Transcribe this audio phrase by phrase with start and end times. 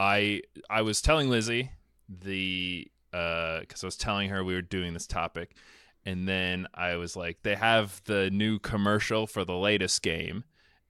[0.00, 0.40] I
[0.70, 1.70] I was telling Lizzie
[2.08, 5.54] the uh, because I was telling her we were doing this topic,
[6.06, 10.44] and then I was like, they have the new commercial for the latest game,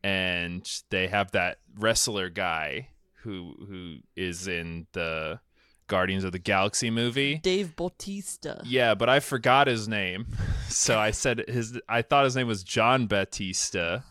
[0.04, 2.90] and they have that wrestler guy
[3.22, 5.40] who who is in the
[5.88, 7.38] Guardians of the Galaxy movie.
[7.38, 8.62] Dave Bautista.
[8.64, 10.26] Yeah, but I forgot his name.
[10.70, 14.02] So I said his I thought his name was John Batista.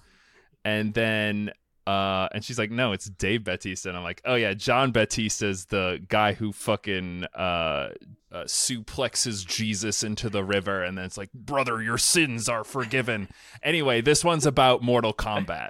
[0.66, 1.52] And then
[1.90, 5.48] uh and she's like, "No, it's Dave Batista." And I'm like, "Oh yeah, John Batista
[5.48, 7.90] is the guy who fucking uh,
[8.32, 13.30] uh suplexes Jesus into the river and then it's like, "Brother, your sins are forgiven."
[13.64, 15.70] Anyway, this one's about Mortal Kombat.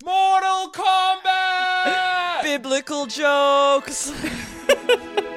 [0.04, 2.42] Mortal Kombat!
[2.42, 4.12] Biblical jokes.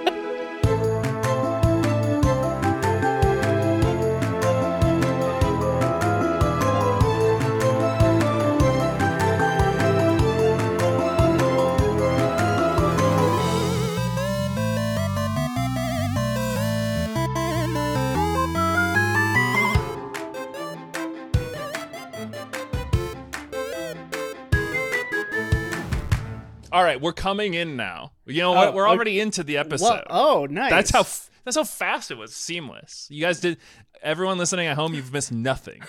[26.72, 28.14] All right, we're coming in now.
[28.26, 28.70] You know what?
[28.70, 28.96] Oh, we're okay.
[28.96, 30.04] already into the episode.
[30.10, 30.70] Oh, nice.
[30.72, 32.34] That's how f- that's how fast it was.
[32.36, 33.08] Seamless.
[33.10, 33.58] You guys did.
[34.02, 35.82] Everyone listening at home, you've missed nothing.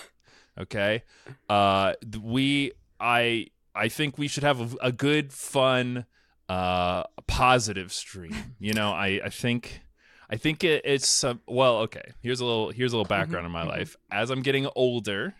[0.59, 1.03] Okay.
[1.49, 6.05] Uh, we I I think we should have a, a good, fun,
[6.49, 8.35] uh, positive stream.
[8.59, 9.81] You know, I I think.
[10.29, 11.79] I think it, it's uh, well.
[11.79, 13.97] Okay, here's a little here's a little background in my life.
[14.09, 15.35] As I'm getting older,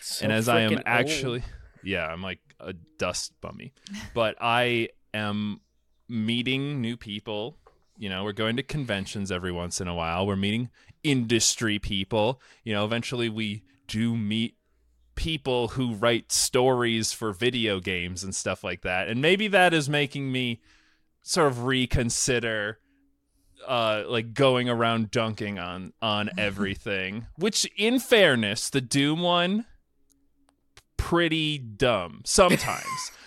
[0.00, 1.50] So and as I am actually old.
[1.84, 3.72] Yeah, I'm like a dust bummy,
[4.14, 5.60] but I am
[6.08, 7.58] meeting new people.
[7.96, 10.26] You know, we're going to conventions every once in a while.
[10.26, 10.70] We're meeting
[11.02, 12.40] industry people.
[12.64, 14.56] You know, eventually we do meet
[15.14, 19.08] people who write stories for video games and stuff like that.
[19.08, 20.60] And maybe that is making me
[21.22, 22.78] sort of reconsider
[23.66, 29.64] uh like going around dunking on on everything which in fairness the doom one
[31.04, 32.86] pretty dumb sometimes.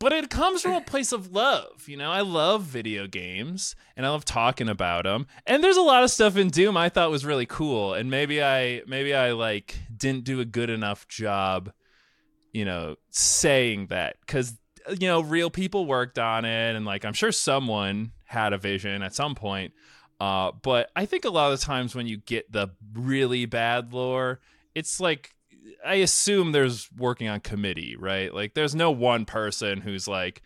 [0.00, 2.12] But it comes from a place of love you know?
[2.12, 6.10] I love video games and i love talking about them and there's a lot of
[6.12, 10.22] stuff in doom i thought was really cool and maybe i maybe i like didn't
[10.22, 11.72] do a good enough job
[12.52, 14.16] you know saying that.
[14.20, 14.56] Because
[14.90, 19.02] you know real people worked on it and like i'm sure someone had a vision
[19.02, 19.72] at some point
[20.20, 24.40] uh, but i think a lot of times when you get the really bad lore
[24.74, 25.34] it's like
[25.84, 30.42] i assume there's working on committee right like there's no one person who's like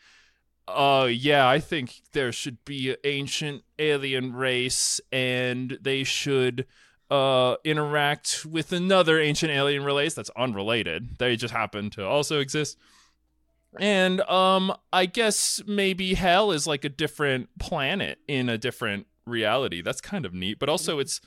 [0.68, 6.66] oh yeah i think there should be an ancient alien race and they should
[7.12, 11.18] uh, interact with another ancient alien race that's unrelated.
[11.18, 12.78] They just happen to also exist.
[13.78, 19.82] And um, I guess maybe hell is like a different planet in a different reality.
[19.82, 20.58] That's kind of neat.
[20.58, 21.20] But also, it's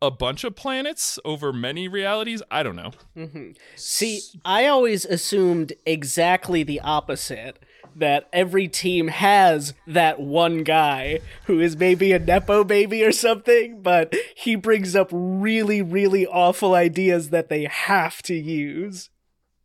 [0.00, 2.42] a bunch of planets over many realities.
[2.50, 2.92] I don't know.
[3.16, 3.52] Mm-hmm.
[3.76, 7.58] See, I always assumed exactly the opposite.
[7.96, 13.82] That every team has that one guy who is maybe a Nepo baby or something,
[13.82, 19.10] but he brings up really, really awful ideas that they have to use.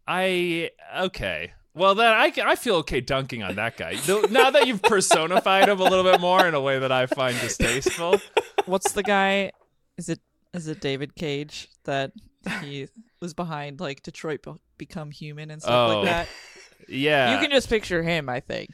[0.08, 1.54] I okay.
[1.74, 3.96] Well, then I, I feel okay dunking on that guy.
[4.30, 7.40] Now that you've personified him a little bit more in a way that I find
[7.40, 8.20] distasteful.
[8.66, 9.52] What's the guy?
[10.00, 10.20] Is it
[10.54, 12.14] is it David Cage that
[12.62, 12.88] he
[13.22, 16.28] was behind like Detroit Be- Become Human and stuff Oh, like that?
[16.88, 17.34] Yeah.
[17.34, 18.70] You can just picture him, I think.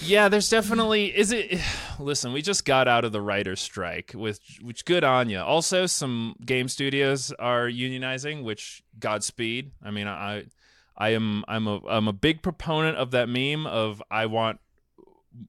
[0.00, 1.60] Yeah, there's definitely is it
[1.98, 5.40] listen, we just got out of the writer's strike with which good on you.
[5.40, 9.72] Also some game studios are unionizing, which Godspeed.
[9.84, 10.44] I mean, I
[10.96, 14.60] I am I'm a I'm a big proponent of that meme of I want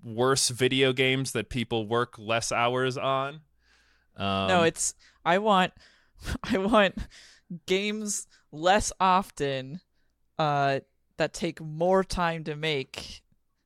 [0.03, 3.41] worse video games that people work less hours on.
[4.17, 4.93] Um, no, it's
[5.25, 5.73] I want
[6.43, 6.95] I want
[7.65, 9.81] games less often
[10.39, 10.79] uh
[11.17, 13.23] that take more time to make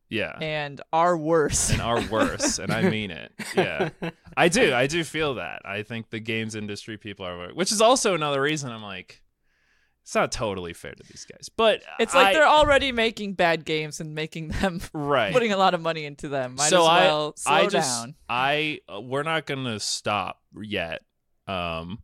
[0.09, 0.37] yeah.
[0.39, 1.69] and are worse.
[1.69, 3.31] and are worse, and I mean it.
[3.55, 3.89] Yeah,
[4.35, 4.73] I do.
[4.73, 5.61] I do feel that.
[5.65, 9.21] I think the games industry people are, which is also another reason I'm like,
[10.07, 11.49] it's not totally fair to these guys.
[11.49, 15.33] But It's like I- they're already making bad games and making them right.
[15.33, 16.55] putting a lot of money into them.
[16.55, 18.15] Might so as well I, slow I just, down.
[18.29, 21.01] I, uh, we're not gonna stop yet.
[21.45, 21.99] Um,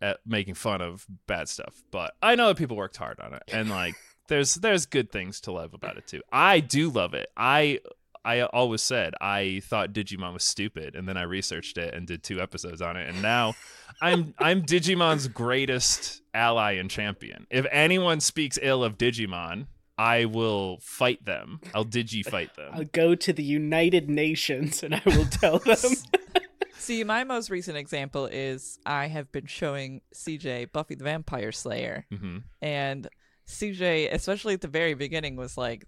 [0.00, 3.42] at making fun of bad stuff, but I know that people worked hard on it,
[3.52, 3.94] and like,
[4.28, 6.22] there's there's good things to love about it too.
[6.32, 7.28] I do love it.
[7.36, 7.80] I
[8.24, 12.22] I always said I thought Digimon was stupid, and then I researched it and did
[12.22, 13.54] two episodes on it, and now
[14.02, 17.46] I'm I'm Digimon's greatest ally and champion.
[17.50, 19.66] If anyone speaks ill of Digimon,
[19.98, 21.60] I will fight them.
[21.74, 22.70] I'll digi fight them.
[22.74, 25.78] I'll go to the United Nations and I will tell them.
[26.78, 32.06] See, my most recent example is I have been showing CJ Buffy the Vampire Slayer,
[32.10, 33.08] hmm and
[33.48, 35.84] CJ, especially at the very beginning, was like,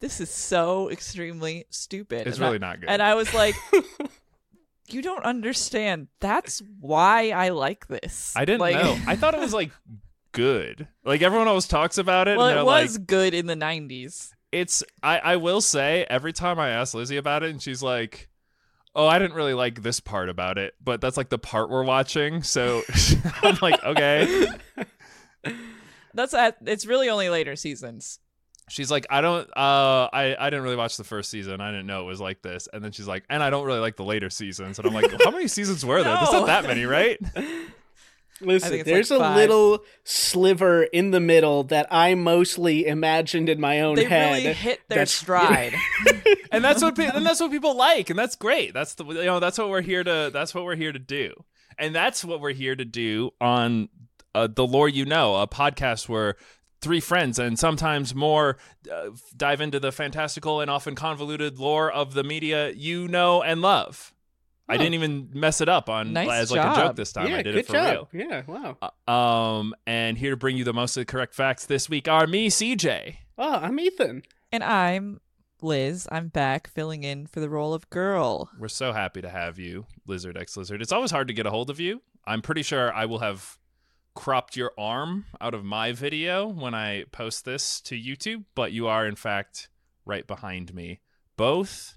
[0.00, 2.88] "This is so extremely stupid." It's and I- really not good.
[2.88, 3.54] And I was like,
[4.92, 6.08] "You don't understand.
[6.20, 8.98] That's why I like this." I didn't like, know.
[9.06, 9.70] I thought it was like
[10.32, 10.88] good.
[11.04, 12.36] Like everyone always talks about it.
[12.36, 14.32] Well, it was like, good in the '90s.
[14.52, 14.82] it's.
[15.02, 18.28] I I will say every time I ask Lizzie about it, and she's like.
[18.92, 21.84] Oh, I didn't really like this part about it, but that's like the part we're
[21.84, 22.42] watching.
[22.42, 22.82] So
[23.42, 24.48] I'm like, okay.
[26.14, 26.56] That's at.
[26.66, 28.18] It's really only later seasons.
[28.70, 31.60] She's like, I don't, uh, I, I didn't really watch the first season.
[31.60, 32.68] I didn't know it was like this.
[32.72, 34.78] And then she's like, and I don't really like the later seasons.
[34.78, 36.14] And I'm like, how many seasons were there?
[36.16, 37.18] There's not that many, right?
[38.42, 43.80] Listen, there's like a little sliver in the middle that I mostly imagined in my
[43.80, 44.30] own They head.
[44.44, 45.74] really hit their that's- stride.
[46.52, 48.72] and that's what, and that's what people like, and that's great.
[48.72, 51.34] That's the, you know, that's what we're here to, that's what we're here to do,
[51.78, 53.90] and that's what we're here to do on
[54.34, 56.36] uh, the lore you know, a podcast where
[56.80, 58.56] three friends and sometimes more
[58.90, 63.60] uh, dive into the fantastical and often convoluted lore of the media you know and
[63.62, 64.12] love.
[64.68, 67.26] I didn't even mess it up on Nice as like a joke this time.
[67.28, 68.08] yeah, I did good it for job.
[68.12, 68.24] real.
[68.28, 68.76] Yeah, wow.
[69.08, 72.06] Uh, Um, and here to bring you the most of the correct facts this week
[72.06, 73.16] are me, CJ.
[73.36, 74.22] Oh, I'm Ethan.
[74.52, 75.20] and I'm
[75.60, 76.06] Liz.
[76.12, 78.48] I'm back filling in for the role of girl.
[78.60, 80.80] We're so happy to have you, Lizard X Lizard.
[80.80, 82.00] It's always hard to get a hold of you.
[82.24, 83.58] I'm pretty sure I will have
[84.14, 88.86] cropped your arm out of my video when I post this to YouTube, but you
[88.88, 89.68] are in fact
[90.04, 91.00] right behind me,
[91.36, 91.96] both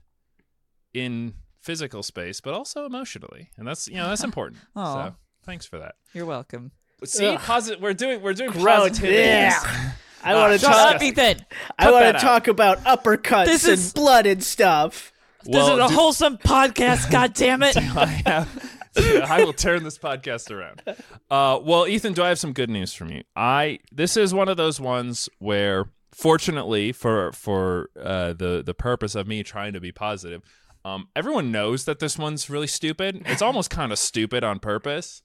[0.94, 4.62] in physical space but also emotionally, and that's you know that's important.
[4.76, 5.16] So
[5.46, 5.96] thanks for that.
[6.14, 6.72] You're welcome.
[7.06, 7.40] See, Ugh.
[7.40, 8.64] posit- we're doing we're doing Gross.
[8.90, 9.18] positivity.
[9.18, 9.92] Yeah.
[10.26, 10.96] I Ah, want to shut talk.
[10.96, 11.04] up.
[11.04, 11.46] Ethan.
[11.78, 12.22] I Cut want that to out.
[12.22, 15.12] talk about uppercuts This and is- blood and stuff.
[15.44, 17.12] this is a do- wholesome podcast.
[17.12, 17.76] God damn it!
[17.76, 18.73] I have.
[18.98, 20.82] I will turn this podcast around.
[21.30, 23.24] Uh, well, Ethan, do I have some good news from you?
[23.36, 29.16] I this is one of those ones where, fortunately, for for uh, the the purpose
[29.16, 30.42] of me trying to be positive,
[30.86, 33.24] um, everyone knows that this one's really stupid.
[33.26, 35.22] It's almost kind of stupid on purpose,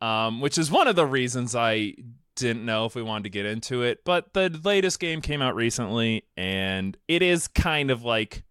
[0.00, 1.94] um, which is one of the reasons I
[2.34, 4.04] didn't know if we wanted to get into it.
[4.04, 8.44] But the latest game came out recently, and it is kind of like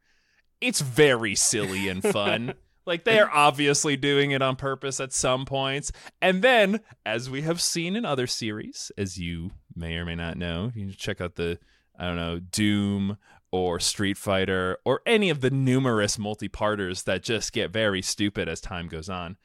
[0.62, 2.54] it's very silly and fun.
[2.86, 5.92] like they are obviously doing it on purpose at some points.
[6.22, 10.38] And then, as we have seen in other series, as you may or may not
[10.38, 11.60] know, you can check out the
[11.98, 13.18] I don't know, Doom
[13.52, 18.60] or Street Fighter or any of the numerous multi-parters that just get very stupid as
[18.60, 19.38] time goes on.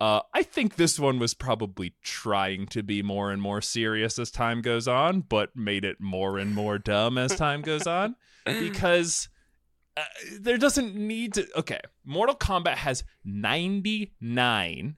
[0.00, 4.30] Uh, I think this one was probably trying to be more and more serious as
[4.30, 9.28] time goes on, but made it more and more dumb as time goes on because
[9.96, 10.02] uh,
[10.40, 11.46] there doesn't need to.
[11.58, 14.96] Okay, Mortal Kombat has 99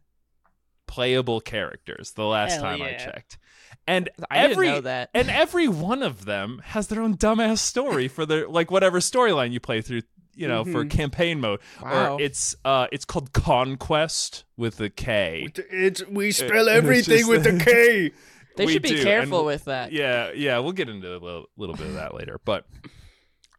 [0.86, 3.38] playable characters the last Hell time I checked.
[3.86, 5.10] And I every didn't know that.
[5.14, 9.52] and every one of them has their own dumbass story for their like whatever storyline
[9.52, 10.02] you play through,
[10.34, 10.90] you know, for Mhm.
[10.90, 11.60] campaign mode.
[11.82, 12.14] Wow.
[12.16, 15.48] Or it's uh it's called Conquest with a K.
[15.70, 18.12] It's we spell it's everything just- with the K.
[18.56, 19.92] they we should be do, careful and- with that.
[19.92, 22.40] Yeah, yeah, we'll get into a little, little bit of that later.
[22.44, 22.64] But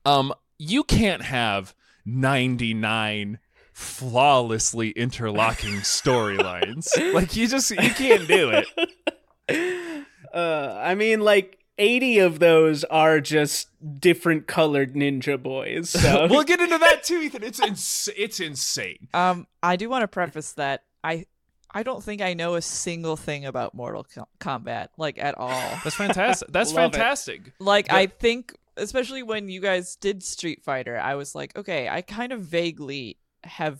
[0.05, 1.73] um you can't have
[2.05, 3.39] 99
[3.73, 6.87] flawlessly interlocking storylines.
[7.13, 8.67] like you just you can't do it.
[10.33, 15.89] Uh, I mean, like eighty of those are just different colored ninja boys.
[15.89, 17.43] So we'll get into that too, Ethan.
[17.43, 19.07] It's ins- it's insane.
[19.13, 21.25] Um, I do want to preface that I,
[21.71, 24.05] I don't think I know a single thing about Mortal
[24.39, 25.49] Kombat, like at all.
[25.83, 26.49] That's fantastic.
[26.51, 26.97] That's Love it.
[26.97, 27.53] fantastic.
[27.59, 31.89] Like But- I think, especially when you guys did Street Fighter, I was like, okay,
[31.89, 33.79] I kind of vaguely have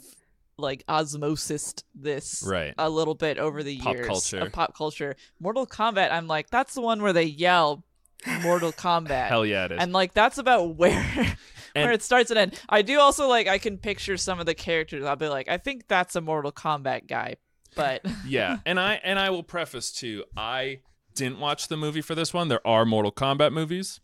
[0.57, 2.73] like osmosis this Right.
[2.77, 4.39] a little bit over the Pop years culture.
[4.39, 5.15] of pop culture.
[5.39, 7.83] Mortal Kombat, I'm like, that's the one where they yell
[8.41, 9.27] Mortal Kombat.
[9.27, 9.77] Hell yeah, it is.
[9.81, 10.97] and like that's about where
[11.75, 12.59] And- where it starts and ends.
[12.67, 15.05] I do also like I can picture some of the characters.
[15.05, 17.35] I'll be like, I think that's a Mortal Kombat guy,
[17.75, 20.23] but yeah, and I and I will preface too.
[20.35, 20.79] I
[21.13, 22.47] didn't watch the movie for this one.
[22.47, 23.99] There are Mortal Kombat movies.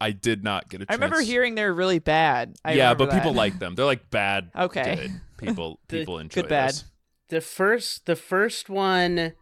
[0.00, 0.90] I did not get a I chance.
[0.90, 2.56] I remember hearing they're really bad.
[2.64, 3.74] I yeah, remember but people like them.
[3.74, 4.50] They're like bad.
[4.56, 4.94] Okay.
[4.96, 5.20] Good.
[5.38, 6.70] People The- people enjoy good, bad.
[6.70, 6.84] those.
[7.30, 9.32] the first the first one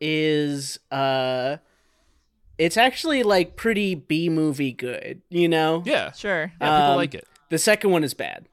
[0.00, 1.56] is uh
[2.58, 5.82] it's actually like pretty B movie good, you know?
[5.84, 6.12] Yeah.
[6.12, 6.52] Sure.
[6.60, 7.26] Yeah, people Um, like it.
[7.50, 8.46] The second one is bad.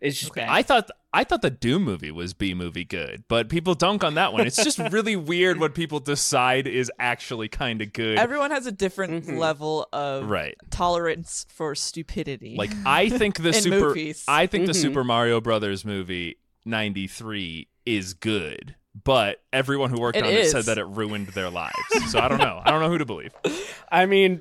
[0.00, 0.42] It's just Okay.
[0.42, 0.50] bad.
[0.50, 4.14] I thought I thought the Doom movie was B movie good, but people dunk on
[4.14, 4.46] that one.
[4.46, 8.16] It's just really weird what people decide is actually kind of good.
[8.16, 9.38] Everyone has a different Mhm.
[9.38, 10.54] level of right.
[10.70, 12.54] tolerance for stupidity.
[12.56, 14.24] Like I think the super movies.
[14.28, 14.76] I think the Mhm.
[14.82, 20.64] Super Mario Brothers movie 93 is good, but everyone who worked It on it said
[20.64, 21.76] that it ruined their lives.
[22.08, 22.60] So I don't know.
[22.64, 23.32] I don't know who to believe.
[23.92, 24.40] I mean,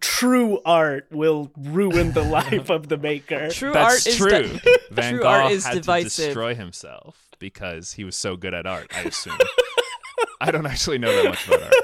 [0.00, 3.48] true art will ruin the life of the maker.
[3.52, 4.30] true That's art is true.
[4.58, 6.12] de- Van true Gogh art is had divisive.
[6.12, 9.38] to destroy himself because he was so good at art, I assume.
[10.40, 11.74] I don't actually know that much about art.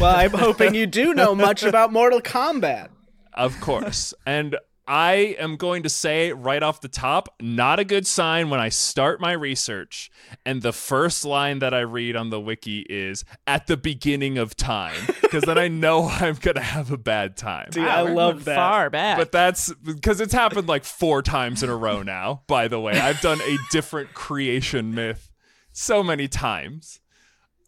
[0.00, 2.88] Well, I'm hoping you do know much about Mortal Kombat.
[3.34, 4.12] Of course.
[4.26, 4.56] And
[4.90, 8.70] I am going to say right off the top, not a good sign when I
[8.70, 10.10] start my research
[10.46, 14.56] and the first line that I read on the wiki is at the beginning of
[14.56, 17.68] time because then I know I'm going to have a bad time.
[17.70, 18.56] Dude, Wow, I love that.
[18.56, 19.18] Far back.
[19.18, 22.94] But that's because it's happened like four times in a row now, by the way.
[22.98, 25.30] I've done a different creation myth
[25.72, 27.00] so many times.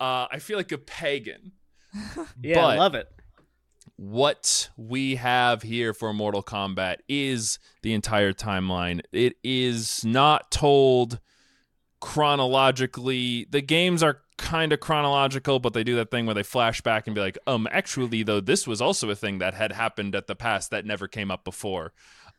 [0.01, 1.53] Uh, I feel like a pagan.
[2.43, 3.09] Yeah, I love it.
[4.01, 9.03] What we have here for Mortal Kombat is the entire timeline.
[9.13, 11.21] It is not told
[12.01, 13.47] chronologically.
[13.51, 17.09] The games are kind of chronological, but they do that thing where they flash back
[17.09, 20.29] and be like, um, actually, though, this was also a thing that had happened at
[20.29, 21.93] the past that never came up before.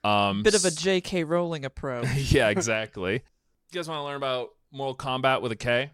[0.04, 1.26] Um, Bit of a J.K.
[1.26, 2.08] Rowling approach.
[2.32, 3.14] yeah, exactly.
[3.14, 3.20] You
[3.72, 5.92] guys want to learn about Mortal Kombat with a K?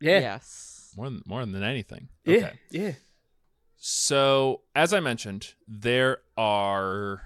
[0.00, 0.18] Yeah.
[0.18, 0.92] Yes.
[0.96, 2.08] More than more than anything.
[2.24, 2.36] Yeah.
[2.36, 2.52] Okay.
[2.70, 2.92] Yeah.
[3.84, 7.20] So, as I mentioned, there are,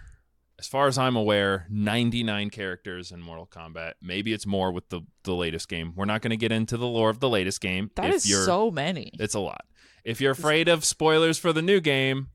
[0.59, 3.93] as far as I'm aware, 99 characters in Mortal Kombat.
[4.01, 5.93] Maybe it's more with the, the latest game.
[5.95, 7.91] We're not going to get into the lore of the latest game.
[7.97, 9.11] That is so many.
[9.21, 9.67] It's a lot.
[10.03, 12.29] If you're afraid of spoilers for the new game,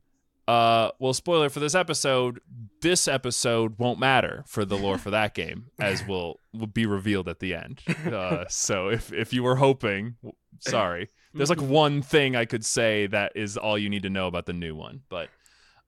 [0.48, 2.42] uh, well, spoiler for this episode,
[2.84, 7.28] this episode won't matter for the lore for that game, as will will be revealed
[7.28, 7.82] at the end.
[8.06, 10.18] Uh, so if if you were hoping,
[10.60, 14.28] sorry, there's like one thing I could say that is all you need to know
[14.28, 15.30] about the new one, but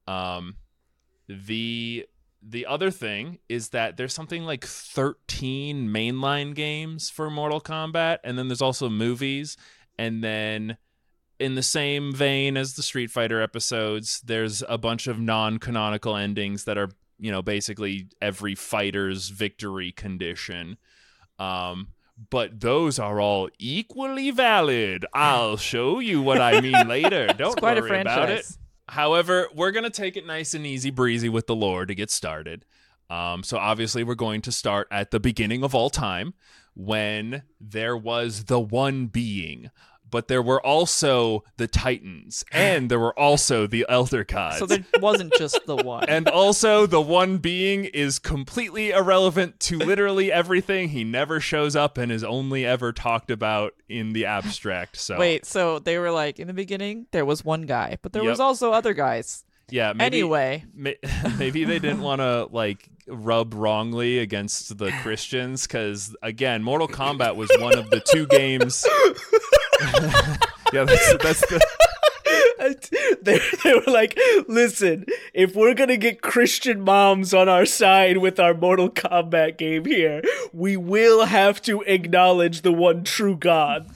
[0.07, 0.55] um,
[1.27, 2.05] the
[2.45, 8.37] the other thing is that there's something like 13 mainline games for Mortal Kombat, and
[8.37, 9.55] then there's also movies,
[9.97, 10.77] and then
[11.39, 16.65] in the same vein as the Street Fighter episodes, there's a bunch of non-canonical endings
[16.65, 20.77] that are, you know, basically every fighter's victory condition.
[21.39, 21.89] Um,
[22.29, 25.05] but those are all equally valid.
[25.13, 27.27] I'll show you what I mean later.
[27.27, 28.45] Don't it's quite a worry about it.
[28.89, 32.11] However, we're going to take it nice and easy breezy with the lore to get
[32.11, 32.65] started.
[33.09, 36.33] Um, so obviously, we're going to start at the beginning of all time
[36.75, 39.69] when there was the one being,
[40.13, 44.59] but there were also the Titans, and there were also the Elder Gods.
[44.59, 46.07] So there wasn't just the one.
[46.07, 50.89] and also, the one being is completely irrelevant to literally everything.
[50.89, 54.97] He never shows up and is only ever talked about in the abstract.
[54.97, 58.23] So Wait, so they were like in the beginning there was one guy, but there
[58.23, 59.43] was also other guys.
[59.71, 59.93] yeah.
[59.93, 60.99] Maybe, anyway, May-
[61.39, 67.35] maybe they didn't want to like rub wrongly against the Christians because again, Mortal Kombat
[67.35, 68.85] was one of the two games.
[70.73, 71.61] yeah, that's, that's the
[73.21, 78.39] they, they were like, listen, if we're gonna get Christian moms on our side with
[78.39, 80.21] our Mortal Kombat game here,
[80.51, 83.89] we will have to acknowledge the one true God.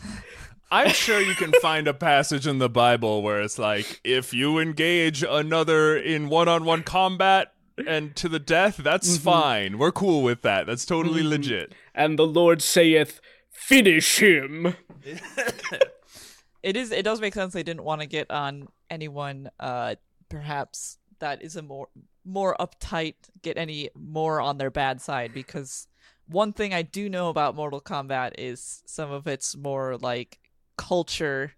[0.70, 4.60] I'm sure you can find a passage in the Bible where it's like, if you
[4.60, 7.54] engage another in one-on-one combat
[7.88, 9.24] and to the death, that's mm-hmm.
[9.24, 9.78] fine.
[9.78, 10.68] We're cool with that.
[10.68, 11.30] That's totally mm-hmm.
[11.30, 11.74] legit.
[11.96, 13.22] And the Lord saith,
[13.58, 14.76] finish him.
[16.64, 19.96] it is it does make sense they didn't want to get on anyone uh
[20.30, 21.88] perhaps that is a more
[22.26, 25.88] more uptight get any more on their bad side because
[26.30, 30.40] one thing I do know about Mortal Kombat is some of its more like
[30.78, 31.54] culture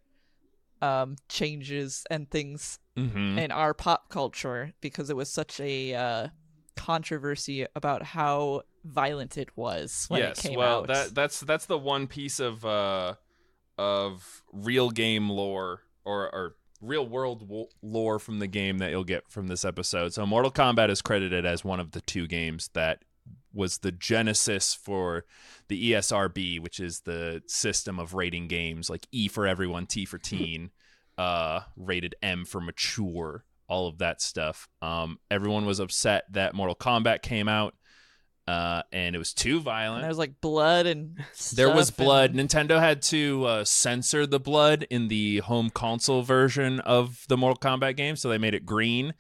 [0.82, 6.28] um changes and things hmm in our pop culture because it was such a uh
[6.76, 10.88] controversy about how violent it was when yes, it came well, out.
[10.88, 13.16] that that's that's the one piece of uh
[13.78, 19.04] of real game lore or or real world wo- lore from the game that you'll
[19.04, 20.14] get from this episode.
[20.14, 23.04] So Mortal Kombat is credited as one of the two games that
[23.54, 25.26] was the genesis for
[25.68, 30.18] the ESRB, which is the system of rating games like E for everyone, T for
[30.18, 30.72] teen,
[31.18, 34.68] uh rated M for mature, all of that stuff.
[34.82, 37.76] Um everyone was upset that Mortal Kombat came out
[38.50, 40.02] uh, and it was too and violent.
[40.02, 41.18] there was like blood and
[41.56, 42.34] There was stuff and- blood.
[42.34, 47.60] Nintendo had to uh, censor the blood in the home console version of the Mortal
[47.60, 49.14] Kombat game, so they made it green.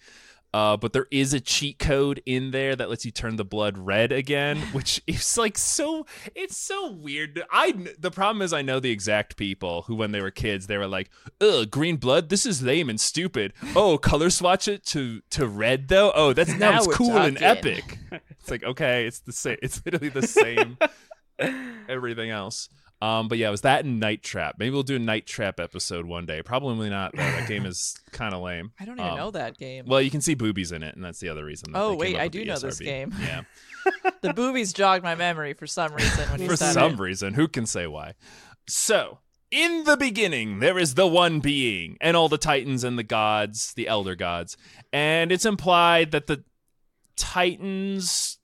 [0.52, 3.78] Uh, but there is a cheat code in there that lets you turn the blood
[3.78, 6.08] red again, which is like so.
[6.34, 7.44] It's so weird.
[7.52, 10.80] I the problem is I know the exact people who, when they were kids, they
[10.80, 12.30] were like, "Ugh, green blood.
[12.30, 16.12] This is lame and stupid." Oh, color swatch it to to red though.
[16.16, 18.00] Oh, that's now, it's cool and epic.
[18.51, 19.58] It's like okay, it's the same.
[19.62, 20.77] It's literally the same.
[21.88, 22.70] everything else.
[23.01, 24.56] Um, but yeah, it was that and Night Trap.
[24.60, 26.41] Maybe we'll do a Night Trap episode one day.
[26.44, 27.13] Probably not.
[27.15, 27.24] Though.
[27.24, 28.74] That game is kind of lame.
[28.79, 29.86] I don't even Um, know that game.
[29.88, 31.72] Well, you can see boobies in it, and that's the other reason.
[31.72, 33.13] That Oh, wait, I do know this game.
[33.22, 33.44] Yeah,
[34.22, 37.00] the boobies jogged my memory for some reason when for some it.
[37.00, 37.34] reason.
[37.36, 38.15] Who can say why?
[38.68, 43.03] So, in the beginning, there is the one being, and all the titans and the
[43.03, 44.58] gods, the elder gods,
[44.91, 46.44] and it's implied that the
[47.15, 48.38] titans.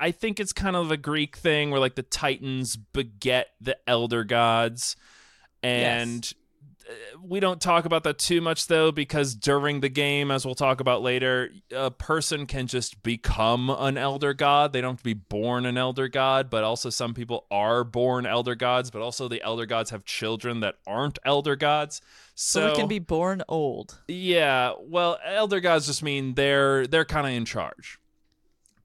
[0.00, 4.24] I think it's kind of a Greek thing where like the titans beget the elder
[4.24, 4.96] gods,
[5.62, 6.30] and
[6.88, 6.92] uh,
[7.22, 10.80] we don't talk about that too much though because during the game as we'll talk
[10.80, 14.72] about later a person can just become an elder god.
[14.72, 18.26] They don't have to be born an elder god but also some people are born
[18.26, 22.02] elder gods but also the elder gods have children that aren't elder gods.
[22.34, 24.00] So, So we can be born old.
[24.08, 24.72] yeah.
[24.78, 27.98] Well elder gods just mean they're they're kind of in charge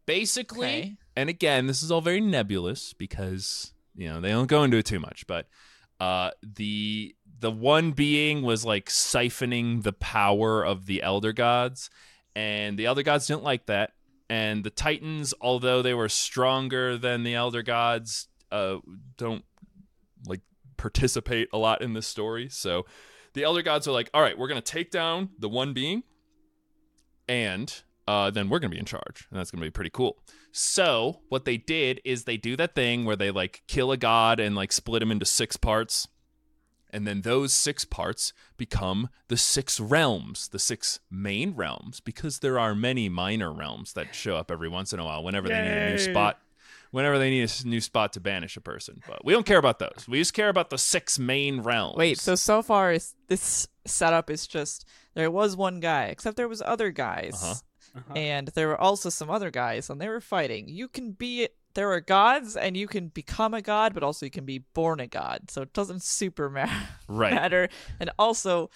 [0.10, 0.96] basically Okay.
[1.16, 4.86] and again this is all very nebulous because you know they don't go into it
[4.86, 5.48] too much but
[6.00, 11.89] uh the the one being was like siphoning the power of the elder gods
[12.36, 13.92] and the elder gods didn't like that
[14.30, 18.78] and the titans although they were stronger than the elder gods uh
[19.18, 19.44] don't
[20.25, 20.42] like
[20.78, 22.86] participate a lot in this story so
[23.34, 26.01] the elder gods are like all right we're gonna take down the one being
[27.28, 30.18] and uh, then we're gonna be in charge, and that's gonna be pretty cool.
[30.51, 34.39] So what they did is they do that thing where they like kill a god
[34.39, 36.08] and like split him into six parts,
[36.92, 42.58] and then those six parts become the six realms, the six main realms, because there
[42.58, 45.78] are many minor realms that show up every once in a while whenever they need
[45.78, 46.39] a new spot.
[46.92, 49.78] Whenever they need a new spot to banish a person, but we don't care about
[49.78, 50.06] those.
[50.08, 51.98] We just care about the six main realms.
[51.98, 52.98] Wait, so so far
[53.28, 57.54] this setup is just there was one guy, except there was other guys, Uh-huh.
[57.96, 58.13] Uh-huh.
[58.15, 60.67] and there were also some other guys, and they were fighting.
[60.69, 64.32] You can be there are gods, and you can become a god, but also you
[64.32, 65.49] can be born a god.
[65.52, 66.67] So it doesn't super ma-
[67.08, 67.69] right, matter.
[67.99, 68.69] And also,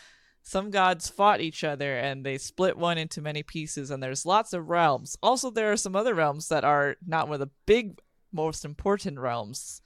[0.44, 3.90] some gods fought each other, and they split one into many pieces.
[3.92, 5.18] And there's lots of realms.
[5.24, 8.00] Also, there are some other realms that are not one of the big,
[8.32, 9.82] most important realms,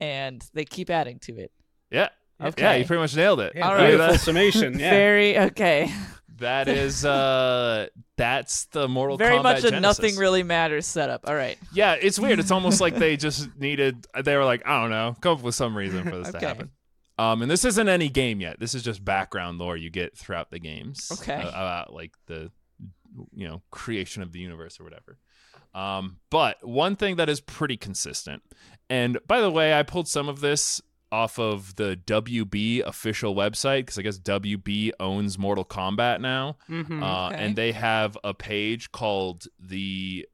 [0.00, 1.52] and they keep adding to it.
[1.90, 2.08] yeah,
[2.40, 2.78] yeah, Okay.
[2.80, 3.52] you pretty much nailed it.
[3.54, 4.78] Yeah, All Look beautiful summation.
[4.78, 4.90] Yeah.
[5.02, 5.90] Very okay.
[6.44, 9.80] That is uh that's the Mortal Very Kombat much a Genesis.
[9.82, 11.28] nothing really matters setup.
[11.28, 11.58] All right.
[11.72, 12.38] Yeah, it's weird.
[12.38, 15.54] It's almost like they just needed they were like, I don't know, come up with
[15.54, 16.46] some reason for this to Okay.
[16.46, 16.70] happen.
[17.18, 18.58] Um and this isn't any game yet.
[18.60, 21.10] This is just background lore you get throughout the games.
[21.20, 21.34] Okay.
[21.34, 22.50] uh, about like the
[23.32, 25.18] you know, creation of the universe or whatever.
[25.74, 28.42] Um but one thing that is pretty consistent.
[28.90, 30.80] And by the way, I pulled some of this
[31.14, 36.56] off of the WB official website because I guess WB owns Mortal Kombat now.
[36.68, 37.02] Mhm.
[37.02, 37.36] Uh, Okay.
[37.44, 40.26] and they have a page called the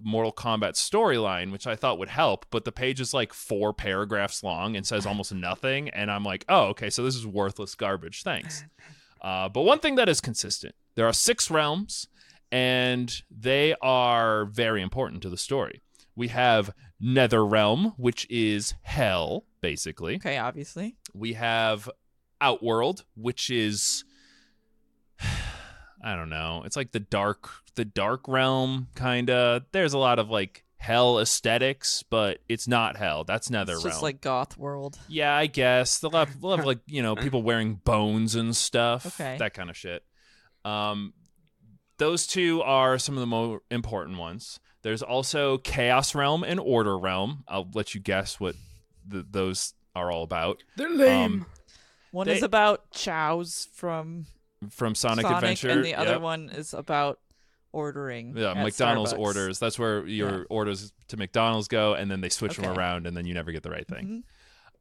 [0.00, 4.44] Mortal Kombat storyline, which I thought would help, but the page is like four paragraphs
[4.44, 5.88] long and says almost nothing.
[5.90, 8.22] And I'm like, oh, okay, so this is worthless garbage.
[8.22, 8.64] Thanks.
[9.20, 12.06] Uh, but one thing that is consistent there are six realms,
[12.52, 15.82] and they are very important to the story.
[16.14, 20.96] We have Nether Realm, which is hell, basically Okay, obviously.
[21.14, 21.88] we have
[22.40, 24.04] Outworld, which is
[26.02, 26.62] I don't know.
[26.64, 29.64] It's like the dark the dark realm kinda.
[29.72, 33.24] There's a lot of like hell aesthetics, but it's not hell.
[33.24, 33.92] That's Nether It's realm.
[33.92, 34.98] just like goth world.
[35.08, 35.98] yeah, I guess.
[35.98, 39.06] They'll have, we'll have like, you know, people wearing bones and stuff.
[39.20, 39.36] Okay.
[39.38, 40.04] That kind of shit.
[40.64, 41.14] Um
[41.98, 44.60] those two are some of the more important ones.
[44.88, 47.44] There's also Chaos Realm and Order Realm.
[47.46, 48.54] I'll let you guess what
[49.06, 50.62] the, those are all about.
[50.78, 51.32] They're lame.
[51.42, 51.46] Um,
[52.10, 54.24] One They- is about chows from
[54.70, 55.68] From Sonic, Sonic, Adventure.
[55.68, 56.20] and the other yep.
[56.22, 57.20] one is about
[57.70, 58.34] ordering.
[58.34, 59.18] Yeah, at McDonald's Starbucks.
[59.18, 59.58] orders.
[59.58, 60.44] That's where your Yeah.
[60.48, 63.62] orders to McDonald's go, and then they switch them around, and then you never get
[63.62, 64.24] the right thing.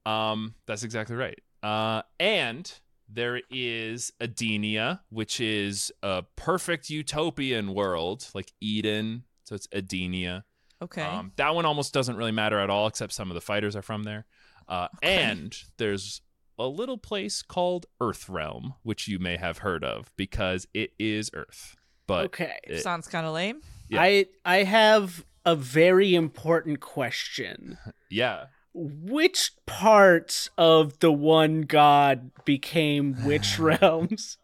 [0.05, 0.09] Mhm.
[0.09, 1.37] Um, that's exactly right.
[1.61, 2.71] Uh, and
[3.09, 9.25] there is Edenia, which is a perfect utopian world, like Eden.
[9.47, 10.43] So it's Adenia.
[10.81, 11.01] Okay.
[11.01, 13.81] Um, that one almost doesn't really matter at all, except some of the fighters are
[13.81, 14.25] from there.
[14.67, 15.15] Uh, Okay.
[15.23, 16.21] And there's
[16.59, 21.31] a little place called Earth Realm, which you may have heard of because it is
[21.33, 21.75] Earth.
[22.07, 22.57] But okay.
[22.63, 23.61] it- Sounds kind of lame.
[23.89, 24.01] yeah.
[24.01, 27.77] I I have a very important question.
[28.09, 34.37] yeah, Which parts of the one god became which realms?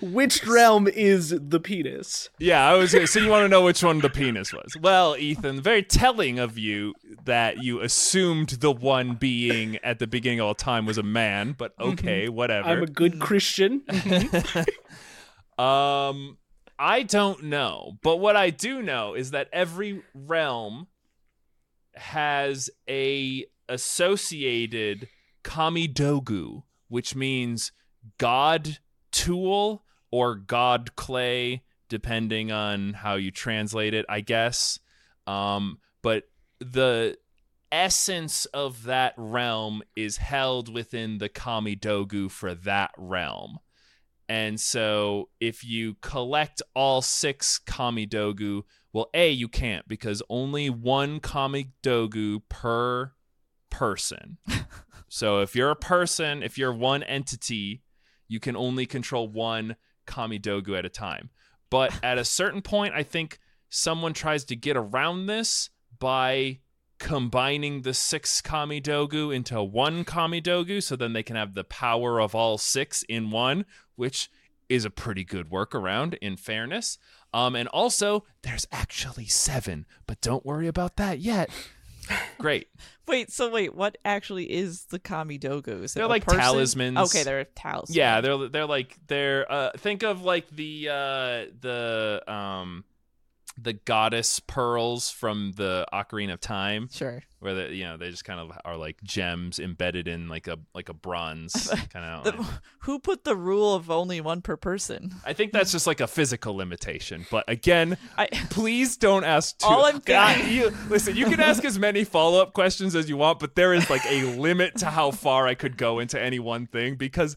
[0.00, 2.28] Which realm is the penis?
[2.38, 4.76] Yeah, I was gonna so you want to know which one the penis was.
[4.80, 10.40] Well, Ethan, very telling of you that you assumed the one being at the beginning
[10.40, 12.68] of all time was a man, but okay, whatever.
[12.68, 13.82] I'm a good Christian.
[15.58, 16.38] Um,
[16.78, 20.88] I don't know, but what I do know is that every realm
[21.94, 25.08] has a associated
[25.44, 27.72] kamidogu, which means
[28.18, 28.78] god
[29.12, 34.78] tool or god clay, depending on how you translate it, I guess.
[35.26, 36.24] Um, but
[36.60, 37.16] the
[37.70, 43.58] essence of that realm is held within the kamidogu for that realm.
[44.32, 51.20] And so if you collect all six Kamidogu, well, A, you can't because only one
[51.20, 53.12] Kamidogu per
[53.68, 54.38] person.
[55.08, 57.82] so if you're a person, if you're one entity,
[58.32, 61.28] you can only control one Kamidogu at a time.
[61.68, 65.68] But at a certain point, I think someone tries to get around this
[65.98, 66.60] by
[66.98, 72.34] combining the six Kamidogu into one Kamidogu so then they can have the power of
[72.34, 73.66] all six in one,
[73.96, 74.30] which
[74.68, 76.96] is a pretty good workaround in fairness.
[77.34, 81.50] Um, and also, there's actually seven, but don't worry about that yet.
[82.38, 82.68] Great.
[83.08, 85.82] Wait, so wait, what actually is the Kamidogu?
[85.82, 86.40] Is They're like person?
[86.40, 86.98] talismans.
[86.98, 87.96] Okay, they're talismans.
[87.96, 92.84] Yeah, they're they're like they're uh think of like the uh the um
[93.62, 97.22] the goddess pearls from the Ocarina of Time Sure.
[97.38, 100.58] where the you know they just kind of are like gems embedded in like a
[100.74, 105.14] like a bronze kind of who put the rule of only one per person?
[105.24, 107.26] I think that's just like a physical limitation.
[107.30, 109.66] But again, I please don't ask too.
[109.66, 113.16] All I'm God, you, listen, you can ask as many follow up questions as you
[113.16, 116.38] want, but there is like a limit to how far I could go into any
[116.40, 117.36] one thing because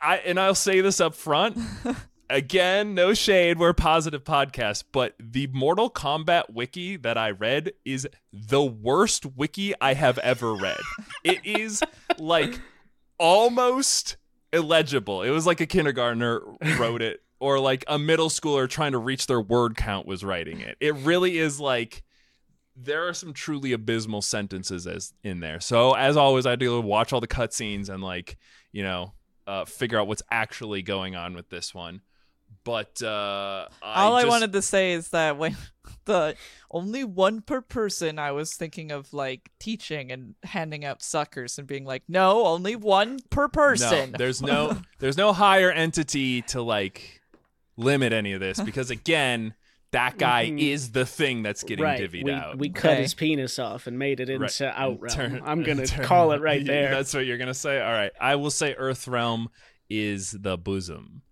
[0.00, 1.58] I and I'll say this up front.
[2.32, 7.74] Again, no shade, we're a positive podcast, but the Mortal Kombat wiki that I read
[7.84, 10.80] is the worst wiki I have ever read.
[11.24, 11.82] It is
[12.18, 12.58] like
[13.18, 14.16] almost
[14.50, 15.20] illegible.
[15.20, 16.40] It was like a kindergartner
[16.78, 20.60] wrote it, or like a middle schooler trying to reach their word count was writing
[20.60, 20.78] it.
[20.80, 22.02] It really is like
[22.74, 25.60] there are some truly abysmal sentences as in there.
[25.60, 28.38] So as always, I do watch all the cutscenes and like
[28.72, 29.12] you know
[29.46, 32.00] uh, figure out what's actually going on with this one.
[32.64, 35.56] But uh, all I, wanted to say is that when
[36.04, 36.36] the
[36.70, 41.66] only one per person, I was thinking of like teaching and handing out suckers and
[41.66, 44.12] being like, no, only one per person.
[44.12, 47.20] No, there's no there's no higher entity to like
[47.76, 49.54] limit any of this because again,
[49.90, 50.60] that guy Mhm.
[50.60, 52.00] is the thing that's getting right.
[52.00, 52.56] divvied we, out.
[52.58, 53.02] we cut Okay.
[53.02, 54.50] his penis off and made it into Right.
[54.76, 55.10] Outrealm.
[55.14, 56.90] Turn- I'm gonna turn- call it right there.
[56.90, 57.80] That's what you're gonna say.
[57.80, 59.48] All right, I will say Earth Realm
[59.90, 61.22] is the bosom.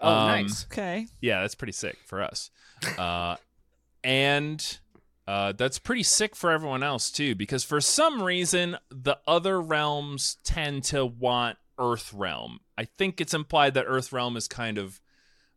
[0.00, 0.64] Oh, Um, nice.
[0.66, 1.06] okay.
[1.20, 2.50] Yeah, that's pretty sick for us.
[2.98, 3.36] Uh,
[4.04, 4.78] and
[5.26, 10.38] uh, that's pretty sick for everyone else too, because for some reason the other realms
[10.44, 12.60] tend to want Earth Realm.
[12.76, 15.00] I think it's implied that Earth Realm is kind of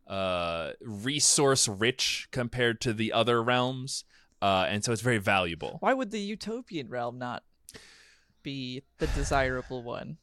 [0.06, 4.04] uh, resource rich compared to the other realms,
[4.42, 5.78] uh, and so it's very valuable.
[5.80, 7.42] Why would the utopian realm not
[8.42, 10.18] be the desirable one?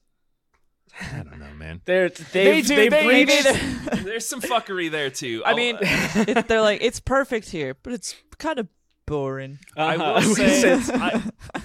[0.99, 1.81] I don't know, man.
[1.85, 2.75] They're, They they've, do.
[2.75, 3.43] they've They, reached.
[3.43, 5.41] there's, there's some fuckery there too.
[5.45, 8.67] I I'll- mean, it, they're like, it's perfect here, but it's kind of
[9.05, 9.59] boring.
[9.75, 10.27] I Uh-huh.
[10.27, 11.21] will say say, I,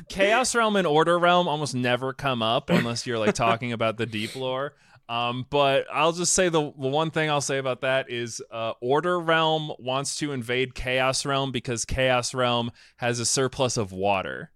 [0.08, 4.06] Chaos Realm and Order Realm almost never come up unless you're like talking about the
[4.06, 4.74] deep lore.
[5.08, 8.72] Um, but I'll just say the, the one thing I'll say about that is uh,
[8.80, 14.50] Order Realm wants to invade Chaos Realm because Chaos Realm has a surplus of water,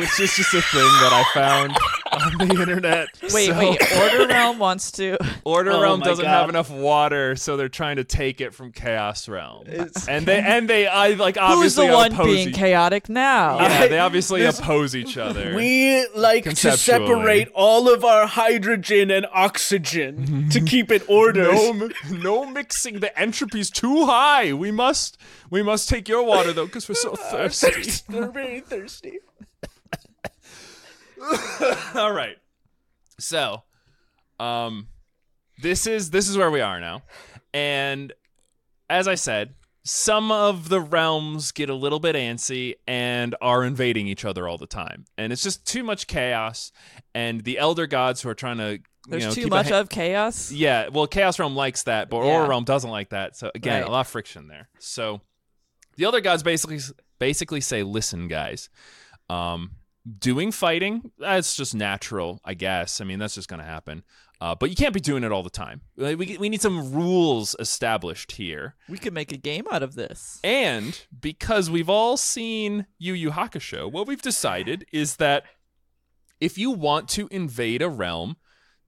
[0.00, 1.76] which is just a thing that I found
[2.12, 3.08] on the internet.
[3.32, 3.80] Wait, So, wait.
[3.98, 5.16] Order realm wants to.
[5.44, 6.30] Order Oh Realm doesn't God.
[6.30, 10.38] have enough water, so they're trying to take it from Chaos Realm, It's- and they
[10.40, 13.58] and they I like obviously Who's obviously the one being each- chaotic now?
[13.60, 15.54] yeah, I- they obviously this- oppose each other.
[15.54, 21.52] We like to separate all of our hydrogen and oxygen to keep it ordered.
[21.52, 23.00] no, no mixing.
[23.00, 24.52] The entropy's too high.
[24.52, 25.16] We must,
[25.48, 28.02] we must take your water though, because we're so thirsty.
[28.08, 29.18] They're very thirsty.
[31.94, 32.36] All right.
[33.18, 33.62] So,
[34.38, 34.88] um,
[35.60, 37.02] this is this is where we are now,
[37.52, 38.12] and
[38.88, 39.54] as I said,
[39.84, 44.56] some of the realms get a little bit antsy and are invading each other all
[44.58, 46.72] the time, and it's just too much chaos.
[47.14, 48.78] And the elder gods who are trying to, you
[49.08, 50.50] There's know, too much ha- of chaos.
[50.50, 52.32] Yeah, well, Chaos Realm likes that, but Yeah.
[52.38, 53.36] Order Realm doesn't like that.
[53.36, 53.88] So again, Right.
[53.88, 54.68] a lot of friction there.
[54.78, 55.20] So
[55.96, 56.78] the other gods basically
[57.18, 58.70] basically say, "Listen, guys,
[59.28, 59.72] um,
[60.18, 63.00] doing fighting that's just natural, I guess.
[63.00, 64.02] I mean, that's just gonna happen.
[64.40, 65.82] Uh, but you can't be doing it all the time.
[65.96, 68.74] Like, We, we need some rules established here.
[68.88, 70.40] We could make a game out of this.
[70.42, 75.44] And because we've all seen Yu Yu Hakusho, what we've decided is that
[76.40, 78.38] if you want to invade a realm,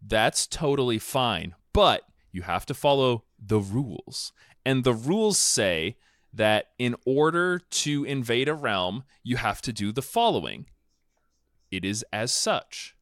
[0.01, 1.55] that's totally fine.
[1.75, 4.33] But you have to follow the rules.
[4.65, 5.97] And the rules say
[6.33, 10.67] that in order to invade a realm, you have to do the following.
[11.73, 12.95] It is as such.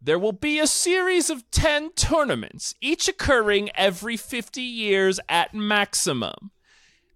[0.00, 6.50] There will be a series of 10 tournaments, each occurring every 50 years at maximum.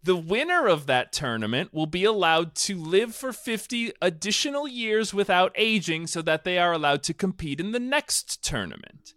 [0.03, 5.53] The winner of that tournament will be allowed to live for 50 additional years without
[5.57, 9.15] aging so that they are allowed to compete in the next tournament.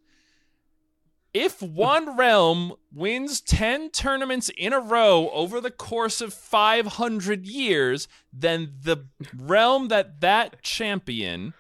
[1.34, 8.08] If one realm wins 10 tournaments in a row over the course of 500 years,
[8.34, 9.06] then the
[9.38, 11.54] realm that that champion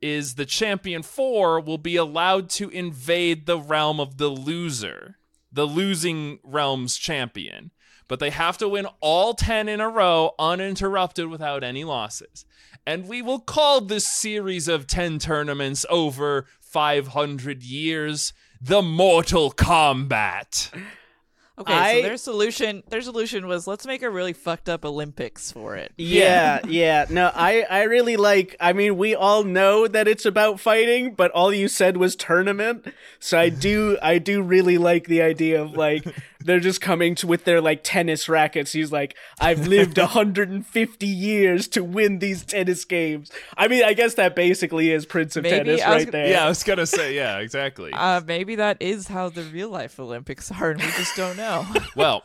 [0.00, 5.16] is the champion for will be allowed to invade the realm of the loser,
[5.52, 7.70] the losing realm's champion.
[8.08, 12.44] But they have to win all 10 in a row uninterrupted without any losses.
[12.86, 20.70] And we will call this series of 10 tournaments over 500 years the Mortal Kombat.
[21.56, 25.52] Okay, I- so their solution their solution was let's make a really fucked up Olympics
[25.52, 25.92] for it.
[25.96, 27.06] Yeah, yeah.
[27.08, 31.30] No, I I really like I mean, we all know that it's about fighting, but
[31.30, 32.86] all you said was tournament.
[33.20, 36.04] So I do I do really like the idea of like
[36.44, 38.72] they're just coming to with their like tennis rackets.
[38.72, 44.14] He's like, "I've lived 150 years to win these tennis games." I mean, I guess
[44.14, 46.28] that basically is Prince of Maybe Tennis right gonna- there.
[46.28, 47.92] Yeah, I was going to say, yeah, exactly.
[48.04, 51.66] Uh, maybe that is how the real life Olympics are, and we just don't know.
[51.96, 52.22] well,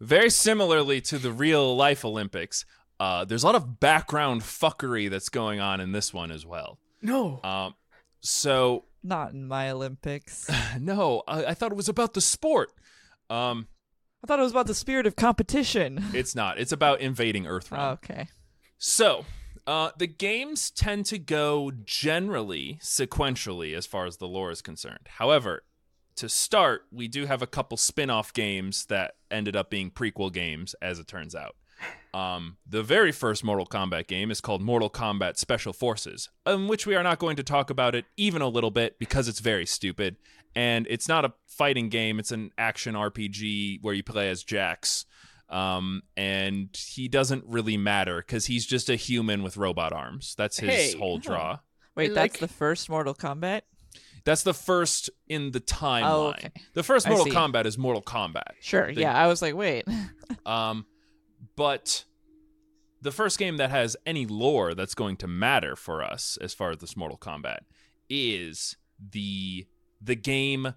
[0.00, 2.64] very similarly to the real life Olympics,
[3.00, 6.78] uh, there's a lot of background fuckery that's going on in this one as well.
[7.00, 7.40] No.
[7.42, 7.74] Um,
[8.20, 10.50] so Not in my Olympics.
[10.78, 12.70] no, I, I thought it was about the sport.
[13.30, 13.68] Um,
[14.22, 16.04] I thought it was about the spirit of competition.
[16.14, 16.58] it's not.
[16.58, 17.92] It's about invading Earthrealm.
[17.94, 18.28] okay.
[18.78, 19.24] So,
[19.66, 25.06] uh, the games tend to go generally sequentially as far as the lore is concerned.
[25.18, 25.62] However,
[26.16, 30.32] to start, we do have a couple spin off games that ended up being prequel
[30.32, 31.56] games, as it turns out.
[32.14, 36.86] Um, the very first Mortal Kombat game is called Mortal Kombat Special Forces, in which
[36.86, 39.66] we are not going to talk about it even a little bit because it's very
[39.66, 40.16] stupid.
[40.54, 45.06] And it's not a fighting game, it's an action RPG where you play as Jax.
[45.50, 50.34] Um, and he doesn't really matter because he's just a human with robot arms.
[50.38, 50.98] That's his Hey.
[50.98, 51.58] whole draw.
[51.96, 53.62] Wait, I that's the first Mortal Kombat?
[54.24, 56.02] That's the first in the timeline.
[56.10, 56.50] Oh, okay.
[56.72, 57.26] The first Mortal.
[57.26, 58.52] Kombat is Mortal Kombat.
[58.60, 59.12] Sure, The- yeah.
[59.14, 59.84] I was like, wait.
[60.46, 60.84] Um,
[61.56, 62.04] but
[63.00, 66.70] the first game that has any lore that's going to matter for us as far
[66.70, 67.60] as this Mortal Kombat
[68.08, 69.66] is the
[70.00, 70.74] the game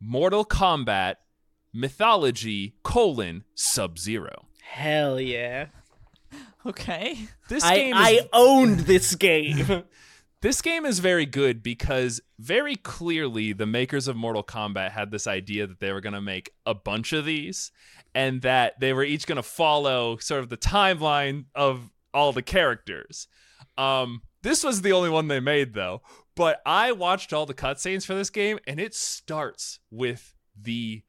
[0.00, 1.16] Mortal Kombat
[1.72, 4.46] Mythology colon Sub Zero.
[4.62, 5.66] Hell yeah.
[6.66, 7.28] Okay.
[7.48, 9.84] This I game is I owned this game.
[10.44, 15.26] This game is very good because very clearly the makers of Mortal Kombat had this
[15.26, 17.72] idea that they were going to make a bunch of these
[18.14, 22.42] and that they were each going to follow sort of the timeline of all the
[22.42, 23.26] characters.
[23.76, 26.02] Um, this was the only one they made though,
[26.36, 31.02] but I watched all the cutscenes for this game and it starts with the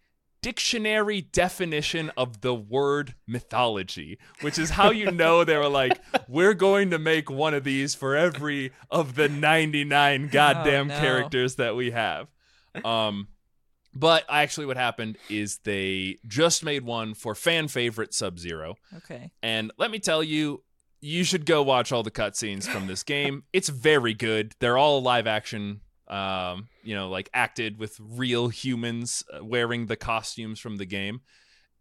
[0.46, 6.54] dictionary definition of the word mythology, which is how you know they were like, we're
[6.54, 11.00] going to make one of these for every of the 99 goddamn no.
[11.00, 12.28] characters that we have.
[12.84, 13.28] Um,
[13.96, 18.76] but actually, what happened is they just made one for fan favorite Sub Zero.
[18.98, 19.32] Okay.
[19.42, 20.64] And let me tell you,
[21.02, 23.44] you should go watch all the cutscenes from this game.
[23.54, 24.54] It's very good.
[24.60, 29.96] They're all live action, um, you know, like acted with real humans uh, wearing the
[29.96, 31.22] costumes from the game,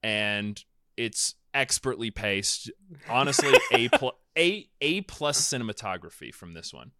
[0.02, 0.62] and
[0.96, 2.70] it's expertly paced.
[3.08, 6.92] Honestly, a pl- a a plus cinematography from this one.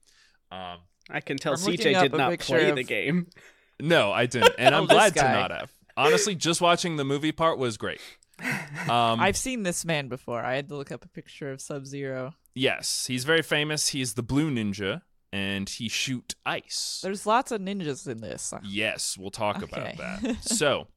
[0.50, 0.78] Um,
[1.10, 3.28] I can tell I'm CJ did not play of- the game.
[3.80, 5.32] No, I didn't, and Oh, I'm this glad to guy.
[5.32, 5.70] not have.
[5.96, 8.00] Honestly, just watching the movie part was great.
[8.88, 10.40] Um, I've seen this man before.
[10.42, 12.34] I had to look up a picture of Sub Zero.
[12.54, 13.88] yes, he's very famous.
[13.88, 17.00] He's the Blue Ninja, and he shoot ice.
[17.02, 18.52] There's lots of ninjas in this.
[18.64, 19.66] Yes, we'll talk Okay.
[19.96, 20.36] about that.
[20.42, 20.88] So,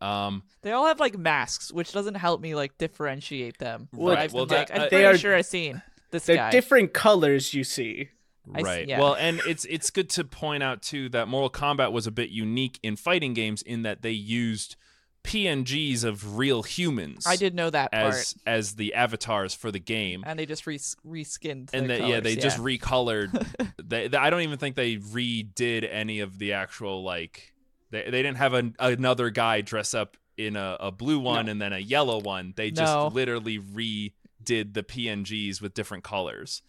[0.00, 3.88] um, They all have like masks, which doesn't help me like differentiate them.
[3.92, 6.26] Well, I've well, been, like, that- I'm uh, They pretty are- sure I've seen this
[6.26, 6.50] They're guy.
[6.50, 8.10] different colors you see.
[8.54, 8.88] I right.
[8.88, 8.98] yeah.
[8.98, 12.30] Well, and it's it's good to point out too that Mortal Kombat was a bit
[12.30, 14.76] unique in fighting games in that they used
[15.24, 17.24] PNGs of real humans.
[17.26, 18.14] I did know that part.
[18.14, 20.24] as as the avatars for the game.
[20.26, 21.70] And they just re- reskinned.
[21.72, 23.46] and the they, yeah, they colors, just recolored.
[23.82, 27.52] they, they- I don't even think they redid any of the actual like.
[27.90, 31.60] They they didn't have an, another guy dress up in a, a blue one and
[31.62, 32.54] then a yellow one.
[32.56, 33.06] They just No.
[33.08, 36.62] literally redid the PNGs with different colors.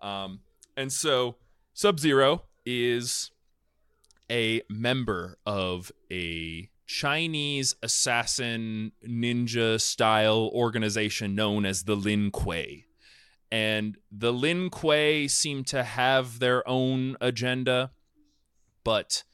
[0.00, 0.40] Um,
[0.78, 1.36] and so
[1.74, 3.32] Sub Zero is
[4.30, 12.84] a member of a Chinese assassin ninja style organization known as the Lin Kuei.
[13.50, 17.90] And the Lin Kuei seem to have their own agenda,
[18.84, 19.24] but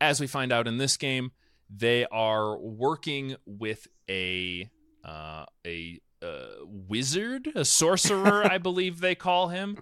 [0.00, 1.32] as we find out in this game,
[1.68, 4.70] they are working with a
[5.04, 9.78] uh, a uh, wizard, a sorcerer, I believe they call him,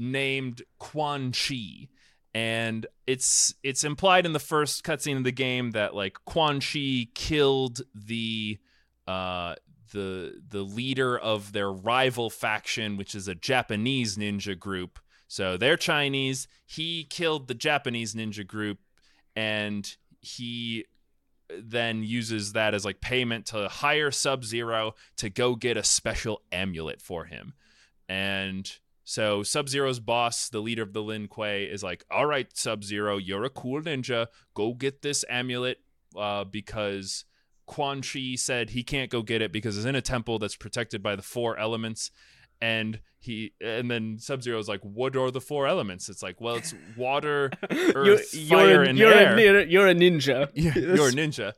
[0.00, 1.88] named Quan Chi.
[2.32, 7.08] And it's it's implied in the first cutscene of the game that like Quan Chi
[7.14, 8.58] killed the
[9.06, 9.56] uh,
[9.92, 15.00] the the leader of their rival faction, which is a Japanese ninja group.
[15.26, 16.48] So they're Chinese.
[16.66, 18.78] He killed the Japanese ninja group,
[19.34, 20.86] and he
[21.58, 26.42] then uses that as like payment to hire Sub Zero to go get a special
[26.52, 27.54] amulet for him.
[28.08, 28.70] And
[29.10, 32.84] so Sub Zero's boss, the leader of the Lin Kuei, is like, "All right, Sub
[32.84, 34.28] Zero, you're a cool ninja.
[34.54, 35.78] Go get this amulet
[36.16, 37.24] uh, because."
[37.66, 41.04] Quan Chi said he can't go get it because it's in a temple that's protected
[41.04, 42.10] by the four elements.
[42.60, 46.40] And he and then Sub Zero is like, "What are the four elements?" It's like,
[46.40, 49.36] well, it's water, earth, fire, a, and you're air.
[49.36, 50.50] A, you're, a- you're a ninja.
[50.54, 51.52] You're a ninja.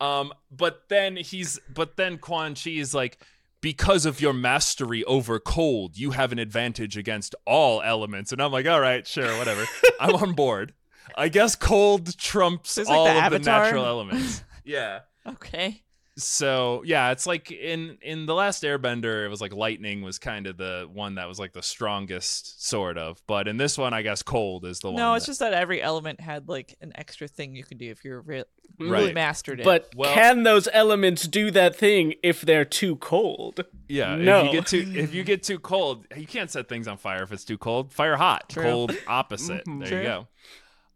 [0.00, 3.18] Um, but then he's but then Quan Chi is like,
[3.62, 8.32] because of your mastery over cold, you have an advantage against all elements.
[8.32, 9.64] And I'm like, all right, sure, whatever.
[10.00, 10.74] I'm on board.
[11.16, 14.44] I guess cold trumps It's like all the of the natural elements.
[14.64, 15.00] Yeah.
[15.26, 15.82] Okay.
[16.18, 20.46] So yeah, it's like in in the last Airbender, it was like lightning was kind
[20.46, 23.22] of the one that was like the strongest, sort of.
[23.26, 24.96] But in this one, I guess cold is the one.
[24.96, 27.90] No, it's that- just that every element had like an extra thing you could do
[27.90, 28.44] if you're re-
[28.78, 29.14] really Right.
[29.14, 29.64] mastered it.
[29.64, 33.64] But Well- can those elements do that thing if they're too cold?
[33.88, 34.40] Yeah, No.
[34.40, 37.22] if you get too if you get too cold, you can't set things on fire
[37.22, 37.90] if it's too cold.
[37.90, 38.62] Fire hot, True.
[38.64, 39.62] cold opposite.
[39.66, 39.98] There True.
[39.98, 40.28] you go.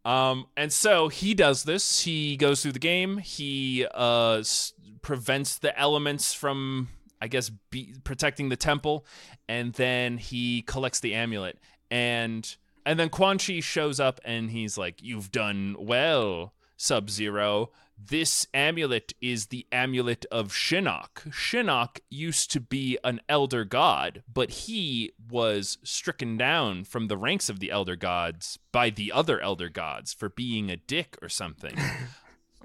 [0.05, 2.05] Um, and so he does this.
[2.05, 3.19] He goes through the game.
[3.19, 4.73] He uh s-
[5.07, 6.89] prevents the elements from,
[7.23, 9.07] I guess, be- protecting the temple,
[9.49, 11.61] and then he collects the amulet.
[11.93, 17.71] And and then Quan Chi shows up, and he's like, "You've done well, Sub Zero.
[17.97, 21.31] This amulet is the amulet of Shinnok.
[21.31, 27.49] Shinnok used to be an elder god, but he was stricken down from the ranks
[27.49, 31.79] of the elder gods by the other elder gods for being a dick or something.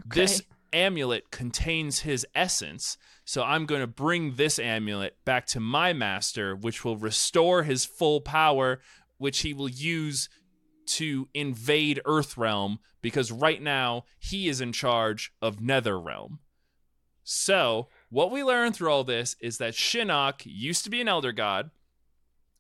[0.06, 0.42] This
[0.74, 6.56] amulet contains his essence, so I'm going to bring this amulet back to my master,
[6.56, 8.82] which will restore his full power,
[9.18, 10.30] which he will use
[10.86, 16.40] to invade Earthrealm because right now he is in charge of Netherrealm.
[17.24, 21.32] So, what we learn through all this is that Shinnok used to be an elder
[21.32, 21.72] god.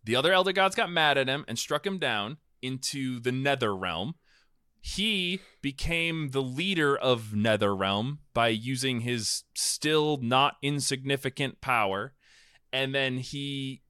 [0.04, 4.14] The other elder gods got mad at him and struck him down into the Netherrealm.
[4.82, 12.14] He became the leader of Netherrealm by using his still not insignificant power.
[12.74, 13.84] And then he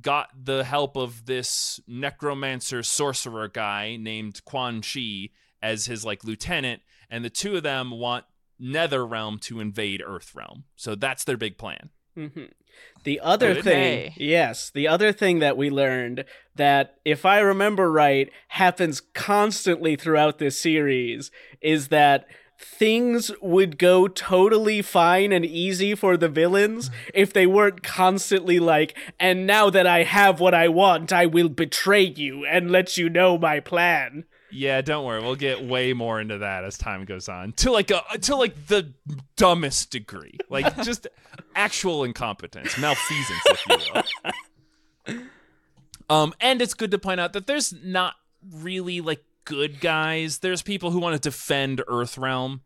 [0.00, 5.30] got the help of this necromancer sorcerer guy named Quan Chi
[5.60, 8.24] as his like lieutenant, and the two of them want
[8.60, 10.64] Netherrealm to invade Earthrealm.
[10.76, 11.90] So that's their big plan.
[12.14, 12.44] Hmm
[13.04, 13.62] The other Okay.
[13.62, 16.24] thing, yes, the other thing that we learned
[16.56, 22.26] that, if I remember right, happens constantly throughout this series is that
[22.58, 28.96] things would go totally fine and easy for the villains if they weren't constantly like,
[29.18, 33.08] and now that I have what I want, I will betray you and let you
[33.08, 34.24] know my plan.
[34.52, 35.22] Yeah, don't worry.
[35.22, 37.52] We'll get way more into that as time goes on.
[37.54, 38.92] To like a to like the
[39.36, 40.36] dumbest degree.
[40.48, 41.06] Like just
[41.54, 45.22] actual incompetence, malfeasance, if you will.
[46.10, 48.14] Um, and it's good to point out that there's not
[48.52, 50.38] really like good guys.
[50.38, 52.60] There's people who want to defend Earthrealm.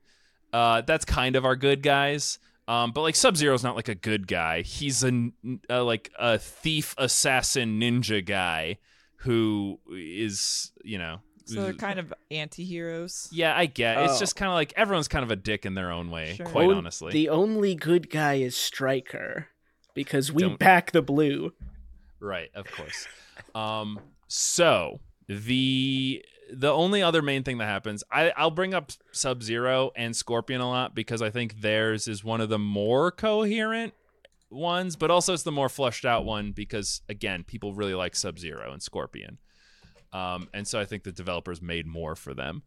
[0.53, 2.39] Uh, that's kind of our good guys.
[2.69, 4.63] Um, but like Sub Zero's not like a good guy.
[4.63, 5.31] He's a,
[5.71, 8.79] uh like a thief, assassin, ninja guy
[9.19, 11.21] who is you know.
[11.47, 13.29] So they're kind of anti-heroes.
[13.33, 13.99] Yeah, I get.
[13.99, 14.19] It's Oh.
[14.19, 16.47] just kind of like everyone's kind of a dick in their own way, Sure.
[16.47, 17.13] quite On- honestly.
[17.13, 19.49] The only good guy is Striker
[19.95, 21.53] because we Don't- back the blue.
[22.21, 23.07] Right, of course.
[23.55, 29.43] Um, so the the only other main thing that happens, I, I'll bring up Sub
[29.43, 33.95] Zero and Scorpion a lot because I think theirs is one of the more coherent
[34.49, 38.39] ones, but also it's the more fleshed out one because again, people really like Sub
[38.39, 39.39] Zero and Scorpion,
[40.13, 42.63] um, and so I think the developers made more for them.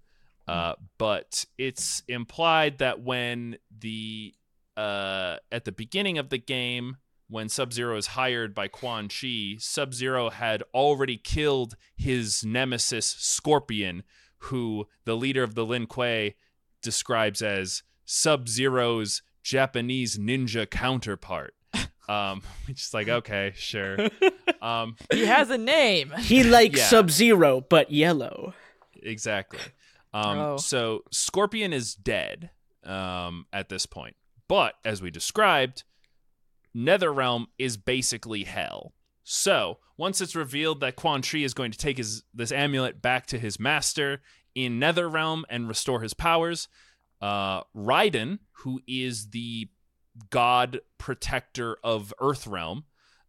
[0.47, 4.33] Uh, but it's implied that when the
[4.75, 9.57] uh, at the beginning of the game, when Sub Zero is hired by Quan Chi,
[9.59, 14.03] Sub Zero had already killed his nemesis Scorpion,
[14.39, 16.35] who the leader of the Lin Kuei
[16.81, 21.53] describes as Sub Zero's Japanese ninja counterpart.
[22.09, 23.97] Um, which is like, okay, sure.
[24.61, 26.11] Um, He has a name.
[26.19, 26.85] He likes Yeah.
[26.87, 28.53] Sub Zero, but yellow.
[29.01, 29.59] exactly.
[30.13, 30.57] Um, Oh.
[30.57, 32.49] So Scorpion is dead
[32.83, 34.17] um, at this point.
[34.49, 35.83] But as we described,
[36.75, 38.93] Netherrealm is basically hell.
[39.23, 43.27] So once it's revealed that Quan Chi is going to take his this amulet back
[43.27, 44.21] to his master
[44.55, 46.67] in Netherrealm and restore his powers,
[47.21, 49.69] uh, Raiden, who is the
[50.29, 52.83] god protector of Earthrealm,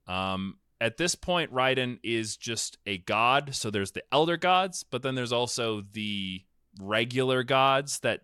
[0.06, 3.54] um, at this point, Raiden is just a god.
[3.54, 6.42] So there's the elder gods, but then there's also the
[6.80, 8.22] regular gods that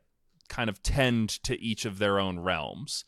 [0.49, 3.05] kind of tend to each of their own realms.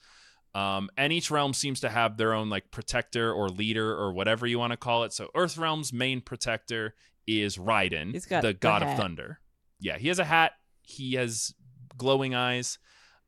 [0.55, 4.47] Um, and each realm seems to have their own like protector or leader or whatever
[4.47, 5.13] you want to call it.
[5.13, 6.95] So Earth Realm's main protector
[7.27, 9.41] is Raiden, He's got the the god of thunder.
[9.79, 10.53] Yeah, he has a hat.
[10.83, 11.55] He has
[11.97, 12.79] glowing eyes.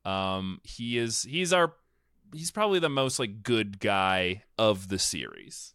[0.03, 1.73] Um, he is he's our
[2.33, 5.73] he's probably the most like good guy of the series.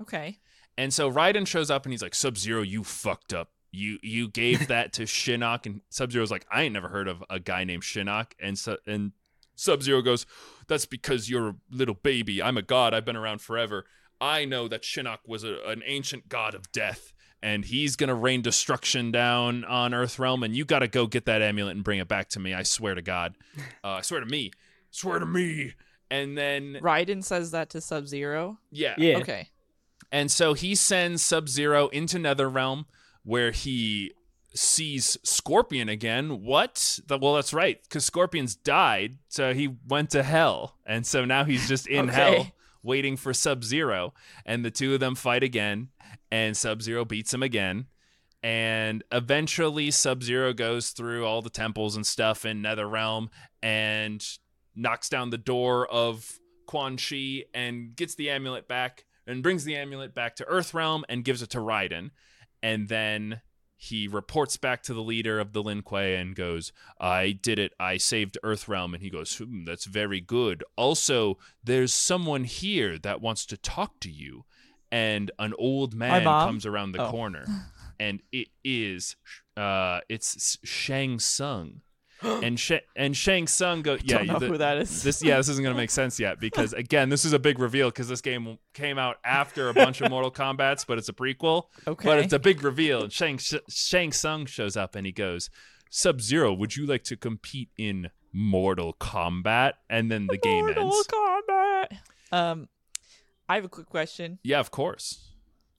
[0.00, 0.38] Okay.
[0.76, 3.50] And so Raiden shows up and he's like, Sub Zero, you fucked up.
[3.70, 7.22] You you gave that to Shinnok, and Sub Zero's like, I ain't never heard of
[7.30, 8.32] a guy named Shinnok.
[8.40, 9.12] And so and
[9.56, 10.26] Sub Zero goes,
[10.68, 12.42] That's because you're a little baby.
[12.42, 12.94] I'm a god.
[12.94, 13.84] I've been around forever.
[14.20, 17.12] I know that Shinnok was a, an ancient god of death,
[17.42, 21.74] and he's gonna rain destruction down on Earthrealm, and you gotta go get that amulet
[21.74, 22.54] and bring it back to me.
[22.54, 23.36] I swear to God.
[23.84, 24.50] Uh, I swear to me.
[24.94, 25.74] Swear to me.
[26.10, 28.58] And then Raiden says that to Sub Zero.
[28.70, 29.18] yeah, Yeah.
[29.18, 29.48] Okay.
[30.12, 32.84] and so he sends Sub Zero into Netherrealm
[33.24, 34.12] where he
[34.54, 36.42] sees Scorpion again.
[36.42, 37.00] What?
[37.06, 40.76] The, well, that's right, because Scorpion's died, so he went to hell.
[40.86, 42.14] And so now he's just in Okay.
[42.36, 44.14] hell waiting for Sub Zero.
[44.46, 45.88] And the two of them fight again,
[46.30, 47.86] and Sub Zero beats him again.
[48.44, 53.28] And eventually, Sub Zero goes through all the temples and stuff in Netherrealm
[53.62, 54.22] and
[54.74, 59.76] knocks down the door of Quan Chi and gets the amulet back and brings the
[59.76, 62.10] amulet back to Earthrealm and gives it to Raiden.
[62.62, 63.40] And then
[63.76, 67.72] he reports back to the leader of the Lin Kuei and goes, I did it.
[67.78, 68.94] I saved Earthrealm.
[68.94, 70.64] And he goes, hmm, That's very good.
[70.76, 74.44] Also, there's someone here that wants to talk to you.
[74.90, 77.10] And an old man comes around the Oh.
[77.10, 77.46] corner.
[78.00, 79.16] And it is,
[79.56, 81.80] uh, it's Shang Tsung.
[82.42, 85.02] and, Sh- and Shang Tsung go, yeah, Don't know the- who that is.
[85.02, 87.58] this yeah this isn't going to make sense yet because again this is a big
[87.58, 91.12] reveal because this game came out after a bunch of mortal kombats but it's a
[91.12, 92.06] prequel Okay.
[92.08, 95.50] but it's a big reveal and shang, shang Tsung shows up and he goes
[95.90, 100.84] sub zero would you like to compete in mortal kombat and then the game Mortal
[100.92, 101.86] ends Kombat.
[102.32, 102.68] Um,
[103.48, 104.38] I have a quick question.
[104.42, 105.30] yeah of course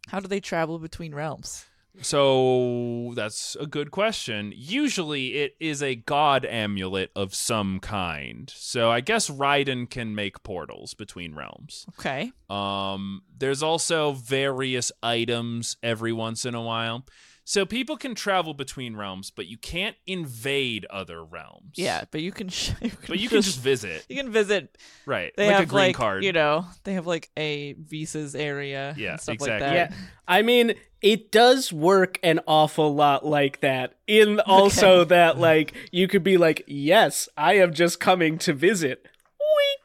[0.10, 1.66] How do they travel between realms?
[2.02, 4.54] So that's a good question.
[4.56, 8.52] Usually it is a god amulet of some kind.
[8.56, 11.86] So I guess Raiden can make portals between realms.
[11.98, 12.32] Okay.
[12.50, 17.06] Um, there's also various items every once in a while.
[17.48, 21.74] So people can travel between realms, but you can't invade other realms.
[21.76, 22.50] Yeah, but you can.
[22.50, 24.04] Sh- you can But you can just visit.
[24.10, 24.76] you can visit.
[25.06, 25.32] Right.
[25.38, 26.24] They like have a green like card.
[26.24, 28.96] you know they have like a visas area.
[28.98, 29.68] Yeah, and stuff exactly.
[29.68, 29.92] like that.
[29.92, 30.74] Yeah, I mean,
[31.04, 33.96] it does work an awful lot like that.
[34.08, 39.06] In also that, like, you could be like, "Yes, I am just coming to visit."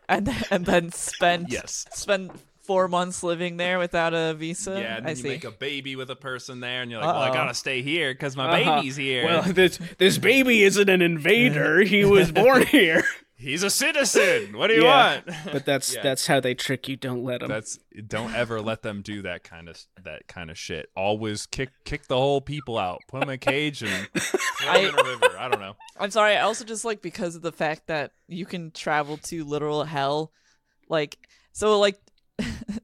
[0.09, 1.87] and then, and then spend Yes.
[1.93, 2.33] spend
[2.71, 4.79] four months living there without a visa.
[4.81, 5.29] yeah, and I then you see.
[5.29, 8.15] make a baby with a person there, and you're like, well, I gotta stay here
[8.15, 8.77] because my Uh-huh.
[8.77, 9.25] baby's here.
[9.25, 11.81] Well, this this baby isn't an invader.
[11.81, 13.03] He was born here.
[13.35, 14.57] He's a citizen.
[14.57, 15.15] What do you Yeah.
[15.25, 15.37] want?
[15.51, 16.03] But that's Yeah.
[16.03, 16.95] that's how they trick you.
[16.95, 17.49] Don't let them.
[17.49, 20.91] That's don't ever let them do that kind of that kind of shit.
[20.95, 23.01] Always kick kick the whole people out.
[23.09, 25.37] Put them in a cage and throw them in a river.
[25.37, 25.75] I don't know.
[25.99, 26.37] I'm sorry.
[26.37, 30.31] I also just like because of the fact that you can travel to literal hell,
[30.89, 31.17] like
[31.53, 31.99] so like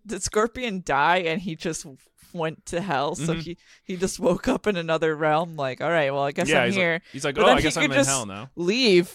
[0.07, 1.87] did Scorpion die and he just
[2.33, 3.15] went to hell?
[3.15, 3.43] So Mhm.
[3.43, 5.57] he he just woke up in another realm.
[5.57, 6.93] Like, all right, well, I guess yeah, I'm he's here.
[6.95, 8.51] like, he's like, But oh, I guess I'm in hell now.
[8.57, 9.13] Leave.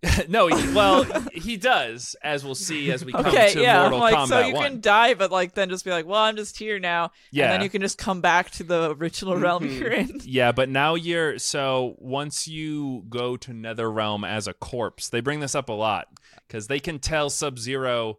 [0.28, 3.80] no, he, well, he does, as we'll see as we come Okay, to yeah.
[3.80, 4.62] Mortal like, Kombat so you 1.
[4.62, 7.10] can die, but like then just be like, well, I'm just here now.
[7.32, 7.44] Yeah.
[7.46, 9.78] And then you can just come back to the original realm Mhm.
[9.80, 10.20] you're in.
[10.24, 15.20] Yeah, but now you're so once you go to Nether Realm as a corpse, they
[15.20, 16.06] bring this up a lot
[16.46, 18.18] because they can tell Sub Zero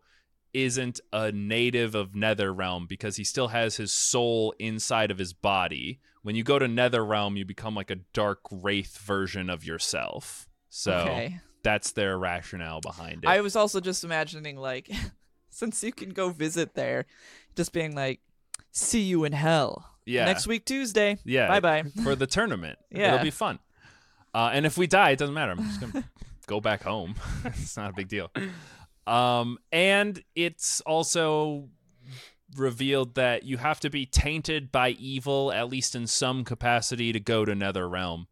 [0.54, 6.00] isn't a native of Netherrealm because he still has his soul inside of his body.
[6.22, 10.48] When you go to Netherrealm, you become like a dark wraith version of yourself.
[10.70, 11.40] So Okay.
[11.64, 13.28] that's their rationale behind it.
[13.28, 14.90] I was also just imagining like,
[15.50, 17.06] since you can go visit there,
[17.56, 18.20] just being like,
[18.72, 19.86] see you in hell.
[20.06, 21.18] yeah, Next week Tuesday.
[21.26, 21.84] yeah, Bye bye.
[22.04, 22.78] for the tournament.
[22.92, 23.14] Yeah.
[23.16, 23.60] It'll be fun.
[24.34, 25.52] Uh, and if we die, it doesn't matter.
[25.54, 26.04] I'm just gonna
[26.48, 27.16] go back home.
[27.46, 28.30] it's not a big deal.
[29.10, 31.70] Um, and it's also
[32.56, 37.20] revealed that you have to be tainted by evil, at least in some capacity, to
[37.20, 38.28] go to Nether Realm.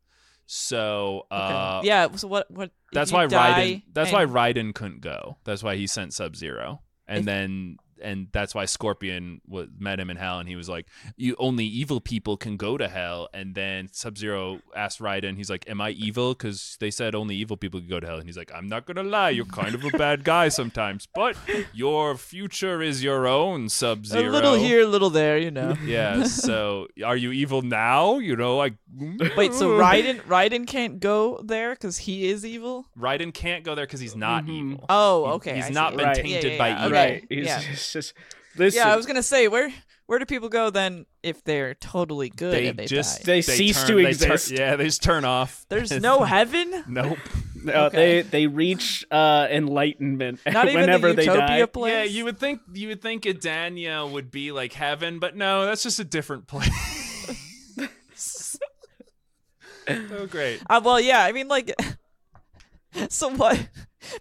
[0.45, 2.07] So, uh, yeah.
[2.15, 2.49] So what?
[2.49, 2.71] What?
[2.93, 3.83] that's why Raiden.
[3.91, 5.37] That's and- why Raiden couldn't go.
[5.43, 9.99] That's why he sent Sub Zero, and If- then and that's why Scorpion w- met
[9.99, 10.85] him in hell, and he was like,
[11.15, 15.49] "You only evil people can go to hell." And then Sub Zero asked Raiden, he's
[15.49, 18.25] like, "Am I evil?" Because they said only evil people could go to hell, and
[18.27, 21.35] he's like, "I'm not gonna lie, you're kind of a bad guy sometimes, but
[21.73, 24.29] your future is your own, Sub Zero.
[24.29, 25.37] A little here, a little there.
[25.37, 25.75] You know.
[25.87, 26.23] Yeah.
[26.23, 28.17] So, are you evil now?
[28.19, 28.75] You know, like.
[29.37, 32.85] Wait, so Raiden Raiden can't go there because he is evil?
[32.99, 34.49] Raiden can't go there because he's not Mhm.
[34.73, 34.85] evil.
[34.89, 35.55] Oh, He- okay.
[35.55, 35.97] he's I not see.
[35.97, 36.15] been Right.
[36.15, 36.91] tainted Yeah, yeah, by yeah, evil.
[36.97, 37.25] Right.
[37.29, 37.61] He's, yeah.
[37.71, 38.13] it's just
[38.57, 38.77] listen.
[38.79, 39.71] Yeah, I was gonna say where
[40.05, 43.23] where do people go then if they're totally good They, and they just die?
[43.25, 44.51] They cease turn- to they turn- exist.
[44.51, 45.65] yeah, they just turn off.
[45.69, 46.83] There's no heaven.
[46.87, 47.17] nope.
[47.67, 48.21] Uh, Okay.
[48.21, 51.33] They they reach uh, enlightenment Not even whenever the they die.
[51.33, 51.91] Utopia place.
[51.91, 55.83] Yeah, you would think you would think Edenia would be like heaven, but no, that's
[55.83, 56.69] just a different place.
[59.89, 60.61] oh great.
[60.69, 61.23] Uh, well, yeah.
[61.23, 61.73] I mean, like,
[63.09, 63.69] so what?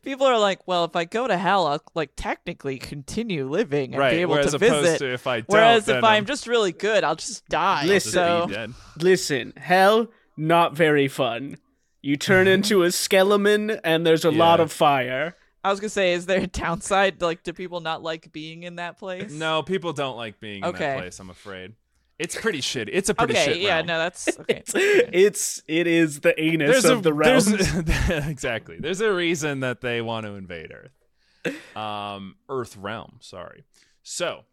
[0.03, 4.01] People are like, well, if I go to hell, I'll like technically continue living and
[4.01, 4.13] right.
[4.13, 4.99] be able Whereas to opposed visit.
[4.99, 7.85] to if I don't, Whereas if I'm I'm just really good, I'll just die.
[7.85, 8.13] Listen.
[8.13, 8.75] just so be.
[9.05, 11.57] Listen, hell not very fun.
[12.03, 15.37] You turn into a skeleton and there's a lot of fire.
[15.63, 17.21] I was gonna say, is there a downside?
[17.21, 19.33] Like, do people not like being in that place?
[19.33, 21.19] No, people don't like being in that place.
[21.19, 21.75] I'm afraid.
[22.19, 22.89] It's pretty shitty.
[22.93, 23.45] It's a pretty Okay.
[23.45, 23.75] shit yeah.
[23.77, 23.87] realm.
[23.87, 24.63] No, that's okay.
[24.67, 27.43] It's it's it is the anus there's of a, the realm.
[27.45, 28.79] there's- exactly.
[28.81, 31.77] There's a reason that they want to invade Earth.
[31.77, 33.19] Um, Earth realm.
[33.21, 33.65] Sorry.
[34.03, 34.45] So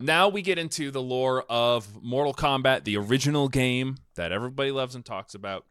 [0.00, 4.94] now we get into the lore of Mortal Kombat, the original game that everybody loves
[4.94, 5.66] and talks about.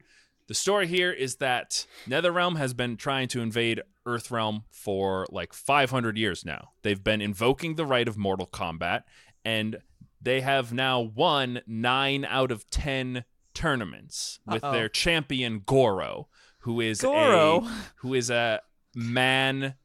[0.48, 6.18] The story here is that NetherRealm has been trying to invade Earthrealm for like 500
[6.18, 6.70] years now.
[6.84, 9.04] They've been invoking the right of Mortal Kombat,
[9.44, 9.80] and
[10.22, 14.72] they have now won nine out of 10 tournaments with Uh-oh.
[14.72, 16.28] their champion Goro,
[16.60, 17.62] who is Goro.
[17.66, 18.62] a who is a
[18.96, 19.76] man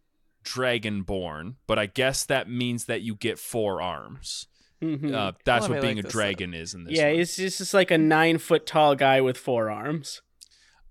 [0.45, 4.47] dragonborn, but I guess that means that you get four arms.
[4.83, 5.15] Mhm.
[5.15, 6.95] Uh, that's what being look a dragon is in this.
[6.99, 7.17] yeah, one.
[7.19, 10.23] just, just like a nine foot tall guy with four arms.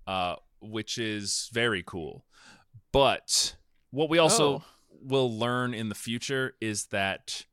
[0.06, 2.24] uh, which is very cool.
[2.92, 3.54] But
[3.90, 4.64] what we also Oh.
[5.00, 7.46] will learn in the future is that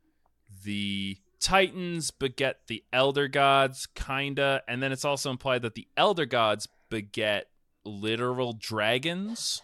[0.63, 6.25] the Titans beget the Elder Gods, kinda, and then it's also implied that the Elder
[6.25, 7.49] Gods beget
[7.85, 9.61] literal dragons.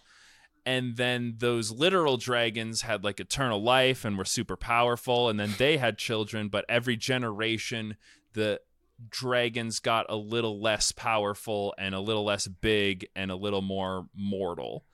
[0.64, 5.54] And then those literal dragons had like eternal life and were super powerful, and then
[5.58, 7.96] they had children, but every generation
[8.32, 8.60] the
[9.08, 14.08] dragons got a little less powerful and a little less big and a little more
[14.14, 14.84] mortal.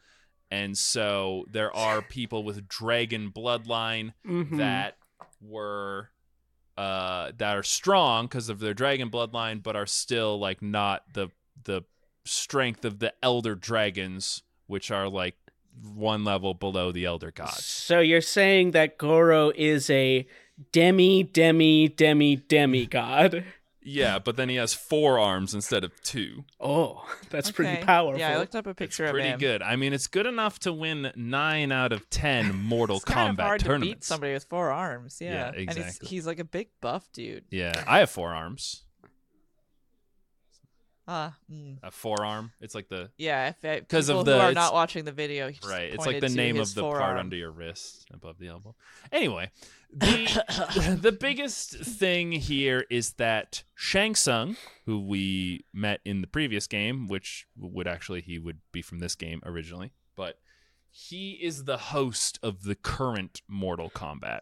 [0.50, 4.58] And so there are people with dragon bloodline Mhm.
[4.58, 4.98] that
[5.40, 6.10] were
[6.78, 11.28] uh that are strong because of their dragon bloodline but are still like not the
[11.64, 11.82] the
[12.24, 15.34] strength of the elder dragons which are like
[15.82, 17.64] one level below the elder gods.
[17.64, 20.26] So you're saying that Goro is a
[20.70, 23.44] demi demi demi demi god?
[23.84, 26.44] Yeah, but then he has four arms instead of two.
[26.60, 28.18] Oh, that's pretty powerful.
[28.20, 29.38] Yeah, I looked up a It's picture of pretty him.
[29.38, 29.62] good.
[29.62, 33.40] I mean, it's good enough to win nine out of ten Mortal It's kind Kombat
[33.40, 35.18] of hard to beat somebody with four arms.
[35.20, 36.08] Yeah, Yeah, And he's, exactly.
[36.08, 37.44] he's like a big buff dude.
[37.50, 38.82] Yeah, I have four arms.
[41.08, 41.78] Ah, mm.
[41.82, 42.52] A forearm.
[42.60, 43.52] It's like the yeah.
[43.60, 45.92] Because of people the- who are not watching the video, right.
[45.92, 48.76] It's like the name of the part under your wrist above the elbow.
[49.10, 49.50] Anyway,
[49.92, 56.66] the the biggest thing here is that Shang Tsung, who we met in the previous
[56.66, 60.38] game, which would actually he would be from this game originally, but
[60.88, 64.40] he is the host of the current Mortal Kombat.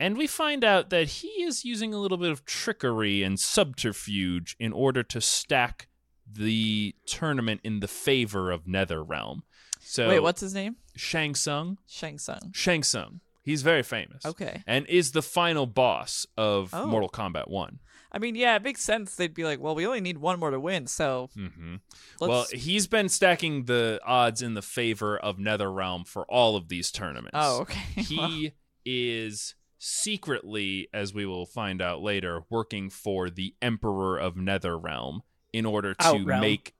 [0.00, 4.56] And we find out that he is using a little bit of trickery and subterfuge
[4.58, 5.86] in order to stack
[6.30, 9.40] the tournament in the favor of NetherRealm.
[9.80, 10.76] So Wait, what's his name?
[10.96, 11.78] Shang Tsung?
[11.88, 12.50] Shang Tsung.
[12.52, 13.20] Shang Tsung.
[13.42, 14.24] He's very famous.
[14.24, 14.62] Okay.
[14.66, 16.86] And is the final boss of Oh.
[16.86, 17.80] Mortal Kombat 1.
[18.14, 19.16] I mean, yeah, it makes sense.
[19.16, 21.76] They'd be like, well, we only need one more to win, so Mm-hmm.
[22.20, 26.90] Well, he's been stacking the odds in the favor of NetherRealm for all of these
[26.92, 27.30] tournaments.
[27.34, 27.80] oh, okay.
[28.16, 28.52] Well, He
[28.84, 35.20] is secretly, as we will find out later, working for the Emperor of NetherRealm
[35.52, 36.40] in order to Outrealm.
[36.40, 36.74] make.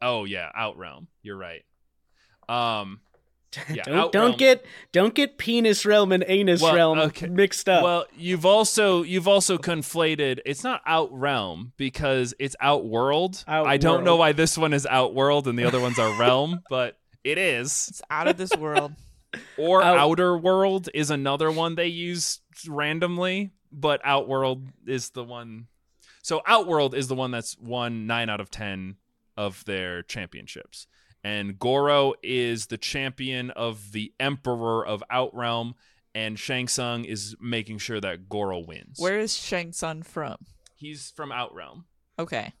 [0.00, 1.06] Oh yeah, Outrealm.
[1.22, 1.64] You're right.
[2.48, 3.00] Um.
[3.68, 7.26] Yeah, don't Outrealm- don't get don't get penis realm and anus Well, realm okay.
[7.26, 7.84] mixed up.
[7.84, 10.38] Well, you've also you've also conflated.
[10.46, 13.44] It's not Outrealm because it's out Outworld.
[13.46, 16.96] I don't know why this one is Outworld and the other ones are Realm, but
[17.24, 17.88] it is.
[17.90, 18.92] it's out of this world.
[19.58, 25.68] Or Out- Outer World is another one they use randomly, but Outworld is the one.
[26.22, 28.96] So Outworld is the one that's won nine out of ten
[29.36, 30.86] of their championships,
[31.24, 35.74] and Goro is the champion of the Emperor of Outrealm,
[36.14, 38.96] and Shang Tsung is making sure that Goro wins.
[38.98, 40.36] Where is Shang Tsung from?
[40.76, 41.84] he's from Outrealm
[42.18, 42.52] Okay,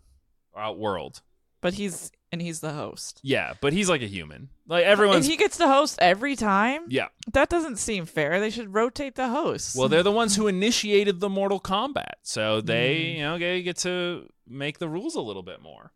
[0.56, 1.22] Outworld.
[1.60, 3.20] but he's and he's the host.
[3.22, 4.48] Yeah, but he's like a human.
[4.66, 5.26] Like everyone's.
[5.26, 6.82] and he gets to host every time.
[6.88, 7.08] yeah.
[7.32, 8.40] That doesn't seem fair.
[8.40, 9.76] They should rotate the hosts.
[9.76, 13.16] Well, they're the ones who initiated the Mortal Kombat, so they, Mm.
[13.16, 15.92] you know, they get to make the rules a little bit more.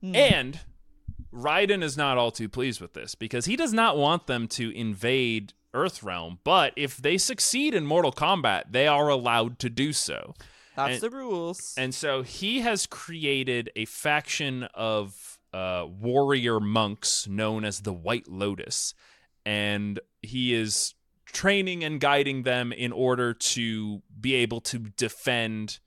[0.00, 0.16] Hmm.
[0.16, 0.60] And
[1.32, 4.70] Raiden is not all too pleased with this because he does not want them to
[4.76, 6.38] invade Earthrealm.
[6.42, 10.34] But if they succeed in Mortal Kombat, they are allowed to do so.
[10.76, 11.74] that's and- the rules.
[11.76, 18.28] And so he has created a faction of uh, warrior monks known as the White
[18.28, 18.94] Lotus.
[19.44, 20.94] And he is
[21.26, 25.78] training and guiding them in order to be able to defend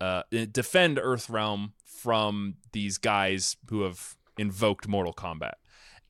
[0.00, 5.54] uh, defend Earthrealm from these guys who have invoked Mortal Kombat.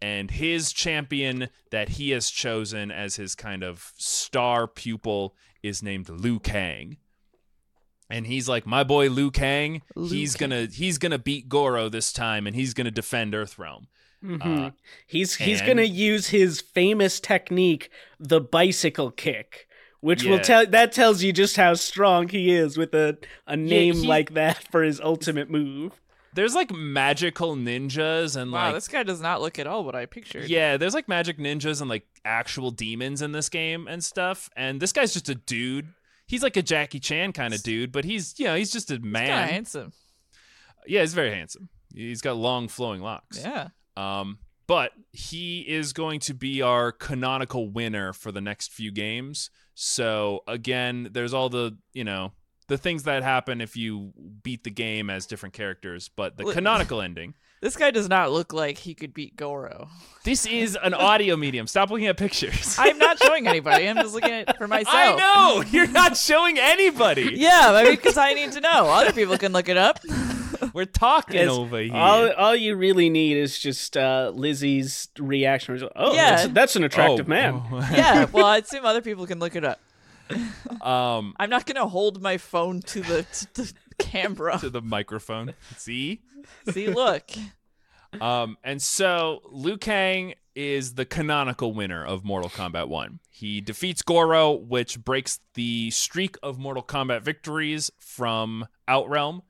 [0.00, 6.08] And his champion that he has chosen as his kind of star pupil is named
[6.08, 6.96] Liu Kang
[8.10, 9.82] and he's like my boy Liu Kang.
[9.94, 10.50] Liu he's Kang.
[10.50, 13.86] gonna he's gonna beat Goro this time, and he's gonna defend Earthrealm.
[14.24, 14.66] Mhm.
[14.66, 14.70] uh,
[15.06, 19.66] he's he's and- gonna use his famous technique, the bicycle kick,
[20.00, 23.94] which will tell that tells you just how strong he is with a a name
[23.94, 25.92] he- like that for his ultimate move.
[26.32, 29.96] There's like magical ninjas and wow, like this guy does not look at all what
[29.96, 30.48] I pictured.
[30.48, 34.48] yeah, there's like magic ninjas and like actual demons in this game and stuff.
[34.54, 35.88] And this guy's just a dude.
[36.30, 39.00] He's like a Jackie Chan kind of dude, but he's you know he's just a
[39.00, 39.42] man.
[39.42, 39.92] He's handsome.
[40.86, 41.68] Yeah, he's very handsome.
[41.92, 43.42] He's got long flowing locks.
[43.42, 43.70] Yeah.
[43.96, 49.50] Um, but he is going to be our canonical winner for the next few games.
[49.74, 52.30] So again, there's all the you know
[52.68, 54.12] the things that happen if you
[54.44, 57.34] beat the game as different characters, but the canonical ending.
[57.60, 59.88] This guy does not look like he could beat Goro.
[60.24, 61.66] This is an audio medium.
[61.66, 62.76] Stop looking at pictures.
[62.78, 63.86] I'm not showing anybody.
[63.86, 64.94] I'm just looking at it for myself.
[64.94, 67.32] I know you're not showing anybody.
[67.34, 68.86] Yeah, I because I need to know.
[68.86, 70.00] Other people can look it up.
[70.72, 71.94] We're talking It's- over here.
[71.94, 75.86] All all you really need is just uh, Lizzie's reaction.
[75.96, 76.36] Oh, Yeah.
[76.36, 77.62] that's, that's an attractive Oh, man.
[77.92, 79.80] Yeah, well, I'd assume other people can look it up.
[80.80, 84.58] um, I'm not gonna hold my phone to the, to the camera.
[84.58, 85.54] to the microphone.
[85.76, 86.22] See.
[86.70, 87.30] See, look.
[88.20, 93.20] Um, and so Liu Kang is the canonical winner of Mortal Kombat 1.
[93.30, 99.42] He defeats Goro, which breaks the streak of Mortal Kombat victories from Outrealm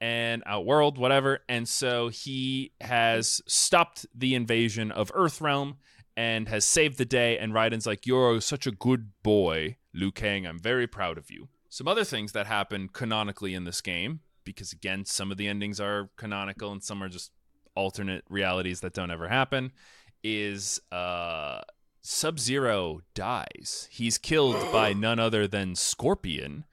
[0.00, 1.40] and Outworld, whatever.
[1.48, 5.76] And so he has stopped the invasion of Earthrealm
[6.16, 7.38] and has saved the day.
[7.38, 10.46] And Raiden's like, You're such a good boy, Liu Kang.
[10.46, 11.48] I'm very proud of you.
[11.72, 15.80] Some other things that happen canonically in this game, because again, some of the endings
[15.80, 17.32] are canonical and some are just
[17.74, 19.72] alternate realities that don't ever happen
[20.22, 21.62] is uh
[22.02, 23.88] Sub-Zero dies.
[23.90, 26.66] He's killed by none other than Scorpion,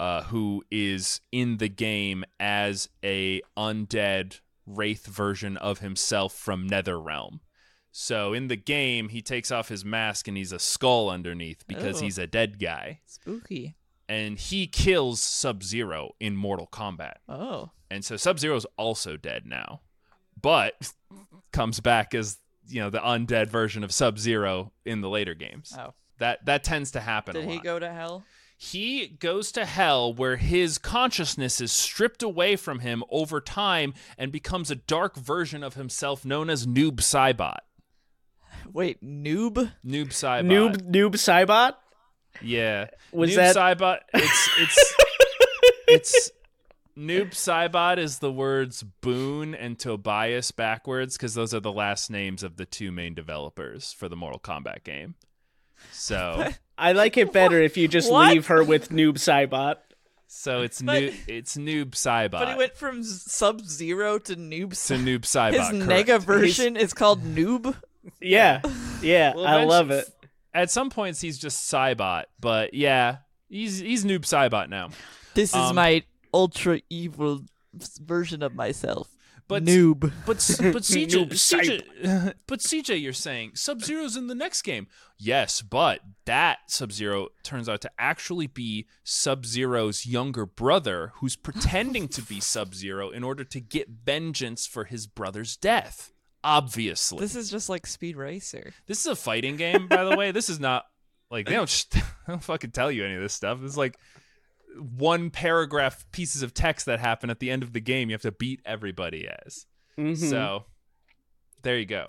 [0.00, 7.40] uh, who is in the game as a undead wraith version of himself from Netherrealm.
[7.92, 11.98] So in the game, he takes off his mask and he's a skull underneath because
[12.00, 12.04] Oh.
[12.04, 13.00] he's a dead guy.
[13.04, 13.74] Spooky.
[14.08, 17.16] And he kills Sub-Zero in Mortal Kombat.
[17.28, 17.70] Oh.
[17.90, 19.80] And so Sub Zero is also dead now,
[20.40, 20.92] but
[21.52, 22.38] comes back as
[22.68, 25.74] you know the undead version of Sub Zero in the later games.
[25.78, 25.94] Oh.
[26.18, 27.34] That that tends to happen.
[27.34, 28.24] Did a he go to hell?
[28.60, 34.32] He goes to hell where his consciousness is stripped away from him over time and
[34.32, 37.58] becomes a dark version of himself known as Noob Saibot.
[38.72, 39.72] Wait, noob?
[39.86, 40.44] Noob Saibot.
[40.44, 41.74] Noob Noob Saibot.
[42.42, 42.88] Yeah.
[43.12, 43.98] Was Noob that- Saibot?
[44.14, 44.94] It's it's
[45.88, 46.30] it's
[46.96, 52.42] Noob Saibot is the words Boon and Tobias backwards because those are the last names
[52.42, 55.14] of the two main developers for the Mortal Kombat game.
[55.92, 58.32] So, I like it better if you just What?
[58.32, 59.76] leave her with Noob Saibot.
[60.26, 61.12] so it's But- new.
[61.28, 64.70] It's Noob Saibot But he went from Sub Zero to Noob.
[64.88, 65.52] to Noob Saibot.
[65.70, 66.08] His correct.
[66.08, 67.76] Nega version is called Noob.
[68.20, 68.62] Yeah,
[69.02, 70.08] yeah, Well, I love it.
[70.54, 73.18] At some points, he's just Cybot, but yeah,
[73.48, 74.90] he's he's Noob Saibot now.
[75.34, 77.42] This is Um, my ultra evil
[78.00, 79.08] version of myself.
[79.46, 80.00] But Noob.
[80.00, 84.88] But but CJ, CJ but CJ, you're saying Sub Zero's in the next game.
[85.18, 91.34] Yes, but that Sub Zero turns out to actually be Sub Zero's younger brother, who's
[91.34, 96.12] pretending to be Sub Zero in order to get vengeance for his brother's death.
[96.44, 98.72] Obviously, This is just like Speed Racer.
[98.86, 100.30] this is a fighting game, by the way.
[100.30, 100.84] This is not
[101.30, 103.58] like they don't, sh- they don't fucking tell you any of this stuff.
[103.62, 103.98] It's like
[104.96, 108.08] one paragraph pieces of text that happen at the end of the game.
[108.08, 109.66] You have to beat everybody as.
[109.98, 110.16] Mhm.
[110.16, 110.64] So
[111.62, 112.06] there you go.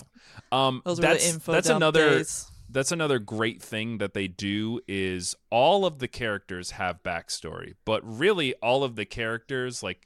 [0.52, 2.52] Um, Those were that's the info that's dump another days.
[2.70, 8.02] that's another great thing that they do is all of the characters have backstory, but
[8.06, 10.06] really all of the characters like.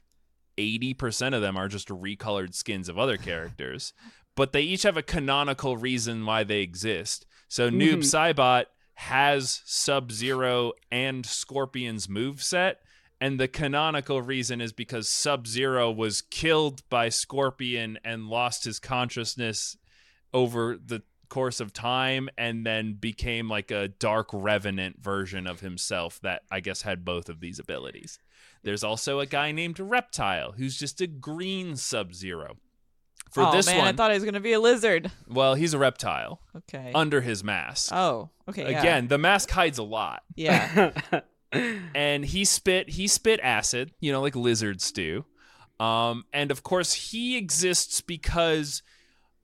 [0.56, 3.92] 80% of them are just recolored skins of other characters,
[4.36, 7.26] but they each have a canonical reason why they exist.
[7.48, 8.00] So Noob mm-hmm.
[8.00, 12.76] Saibot has Sub Zero and Scorpion's moveset,
[13.20, 18.78] and the canonical reason is because Sub Zero was killed by Scorpion and lost his
[18.78, 19.76] consciousness
[20.32, 26.20] over the course of time and then became like a dark revenant version of himself
[26.22, 28.18] that I guess had both of these abilities.
[28.62, 32.56] There's also a guy named Reptile who's just a green Sub Zero.
[33.30, 35.10] For oh this man, I thought he was gonna be a lizard.
[35.28, 36.92] well, he's a reptile Okay.
[36.94, 37.92] under his mask.
[37.92, 38.70] oh, okay.
[38.70, 38.80] yeah.
[38.80, 40.22] Again, the mask hides a lot.
[40.36, 40.92] Yeah.
[41.94, 45.24] and he spit he spit acid you know like lizards do
[45.78, 48.82] um and of course he exists because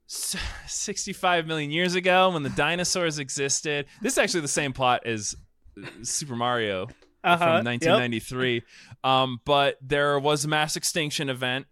[0.07, 5.35] 65 million years ago when the dinosaurs existed this is actually the same plot as
[5.81, 6.87] uh, super mario
[7.23, 7.65] Uh-huh, from yep.
[7.65, 8.63] 1993
[9.03, 11.67] um but there was a mass extinction event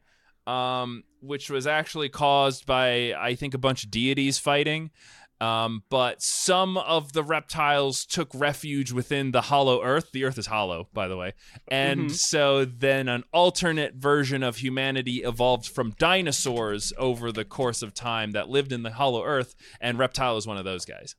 [0.47, 4.91] um which was actually caused by i think a bunch of deities fighting
[5.41, 10.11] um, but some of the reptiles took refuge within the hollow earth.
[10.11, 11.31] The earth is hollow, by the way.
[11.69, 12.13] And Mhm.
[12.13, 18.31] so then an alternate version of humanity evolved from dinosaurs over the course of time
[18.31, 19.55] that lived in the hollow earth.
[19.79, 21.15] And reptile is one of those guys.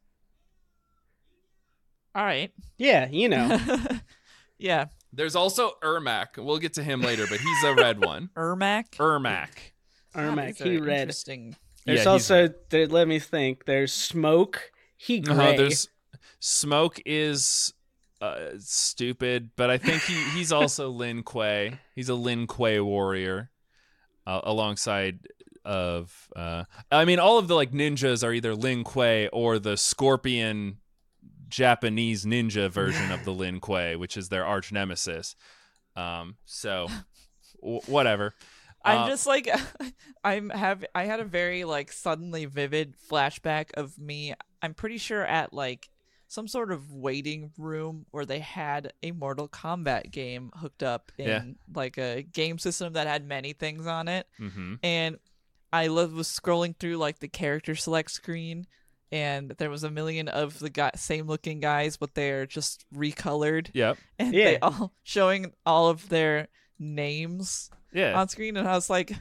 [2.15, 2.53] All right.
[2.77, 3.59] Yeah, you know.
[4.61, 4.87] yeah.
[5.13, 6.37] There's also Ermac.
[6.39, 8.31] We'll get to him later, but he's a red one.
[8.37, 8.93] Ermac.
[8.97, 9.49] Ermac.
[10.15, 11.01] Ermac, These he red.
[11.01, 11.57] Interesting.
[11.85, 13.65] There's Yeah, he's also there, let me think.
[13.65, 14.71] There's smoke.
[14.97, 15.57] He Uh-huh, gray.
[15.57, 15.89] there's
[16.39, 17.75] smoke is
[18.21, 21.79] uh, stupid, but I think he, he's also Lin Kuei.
[21.95, 23.51] He's a Lin Kuei warrior
[24.27, 25.21] uh, alongside
[25.65, 29.77] of uh, I mean all of the like ninjas are either Lin Kuei or the
[29.77, 30.79] scorpion
[31.51, 35.37] Japanese ninja version of the Lin Kuei, which is their arch nemesis.
[35.97, 36.89] Um, so
[37.63, 38.35] w- whatever.
[38.85, 39.49] I'm Uh, just like
[40.25, 44.35] I'm have I had a very like suddenly vivid flashback of me.
[44.63, 45.89] I'm pretty sure at like
[46.29, 51.27] some sort of waiting room where they had a Mortal Kombat game hooked up in
[51.27, 51.43] Yeah.
[51.75, 54.27] like a game system that had many things on it.
[54.41, 54.79] mhm.
[54.83, 55.19] and
[55.73, 58.67] I was scrolling through like the character select screen,
[59.13, 63.69] and there was a million of the guy- same looking guys, but they're just recolored,
[63.75, 63.99] Yep.
[64.19, 64.45] and Yeah.
[64.45, 66.49] they all showing all of their
[66.79, 68.19] names Yeah.
[68.19, 69.13] on screen, and I was like,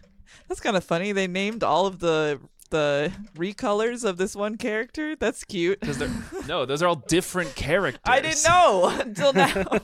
[0.47, 1.11] that's kind of funny.
[1.11, 2.39] They named all of the
[2.69, 5.15] the recolors of this one character.
[5.15, 5.79] That's cute.
[5.79, 6.09] Because they're
[6.47, 8.01] no, those are all different characters.
[8.05, 9.63] I didn't know until now.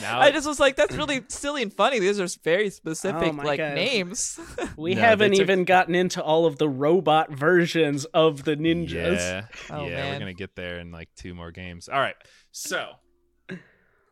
[0.00, 1.98] Now I just was like, that's really silly and funny.
[2.00, 3.74] These are very specific Oh like God.
[3.74, 4.38] names.
[4.76, 8.56] we No, haven't they took- even gotten into all of the robot versions of the
[8.56, 9.16] ninjas.
[9.16, 10.12] Yeah, Oh, yeah, man.
[10.12, 11.88] we're gonna get there in like two more games.
[11.88, 12.16] All right,
[12.52, 12.90] so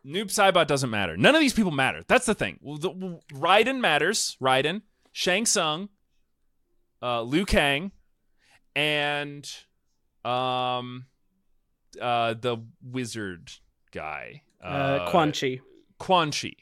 [0.07, 1.17] Noob Saibot doesn't matter.
[1.17, 2.03] None of these people matter.
[2.07, 2.59] That's the thing.
[2.63, 2.79] Well,
[3.33, 4.37] Raiden matters.
[4.41, 5.89] Raiden, Shang Tsung,
[7.03, 7.93] uh, Liu Kang,
[8.75, 9.49] and
[10.25, 11.07] um,
[12.01, 13.53] uh, the wizard
[13.93, 15.61] guy, Uh, Quan Chi.
[15.99, 16.53] Quan Chi.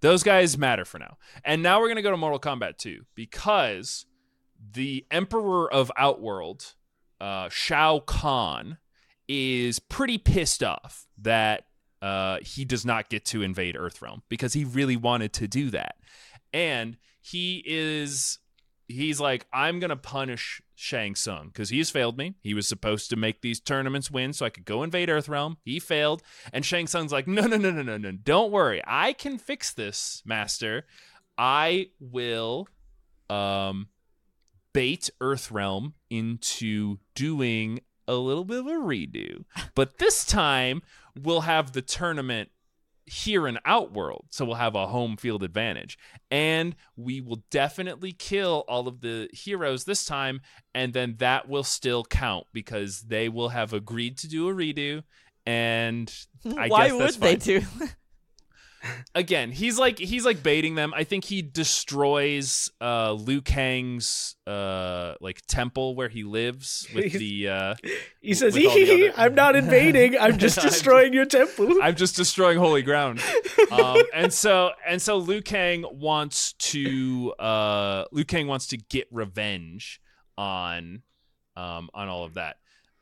[0.00, 1.16] Those guys matter for now.
[1.44, 4.06] And now we're going to go to Mortal Kombat 2 because
[4.72, 6.74] the Emperor of Outworld,
[7.20, 8.78] uh, Shao Kahn,
[9.26, 11.64] is pretty pissed off that
[12.00, 15.96] uh, he does not get to invade Earthrealm because he really wanted to do that.
[16.52, 18.38] And he is
[18.88, 22.34] he's like, I'm gonna punish Shang Tsung because he's failed me.
[22.42, 25.56] He was supposed to make these tournaments win so I could go invade Earthrealm.
[25.64, 26.22] He failed,
[26.52, 28.12] and Shang Tsung's like, No, no, no, no, no, no.
[28.12, 30.86] Don't worry, I can fix this, Master.
[31.36, 32.66] I will,
[33.30, 33.88] um,
[34.72, 40.82] bait Earthrealm into doing a little bit of a redo, but this time
[41.14, 42.50] we'll have the tournament
[43.08, 45.98] here in Outworld, so we'll have a home field advantage.
[46.30, 50.40] And we will definitely kill all of the heroes this time,
[50.74, 55.02] and then that will still count because they will have agreed to do a redo.
[55.46, 56.12] And
[56.56, 57.62] I Why guess would they do?
[59.14, 60.92] Again, he's like he's like baiting them.
[60.94, 67.48] I think he destroys uh Liu Kang's uh like temple where he lives with the
[67.48, 67.74] uh
[68.20, 70.16] He says, with all the "Hee, other- I'm not invading.
[70.18, 73.20] I'm just I'm just- destroying your temple." I'm just destroying holy ground.
[73.72, 79.08] Um, and so and so Liu Kang wants to uh Liu Kang wants to get
[79.10, 80.00] revenge
[80.36, 81.02] on
[81.56, 82.56] um on all of that.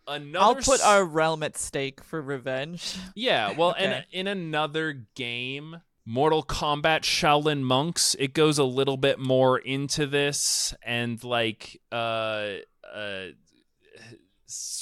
[0.08, 2.96] Another I'll put our realm at stake for revenge.
[3.14, 4.04] Yeah, well Okay.
[4.12, 10.06] in in another game Mortal Kombat Shaolin Monks, it goes a little bit more into
[10.06, 12.52] this and like uh
[12.94, 13.24] uh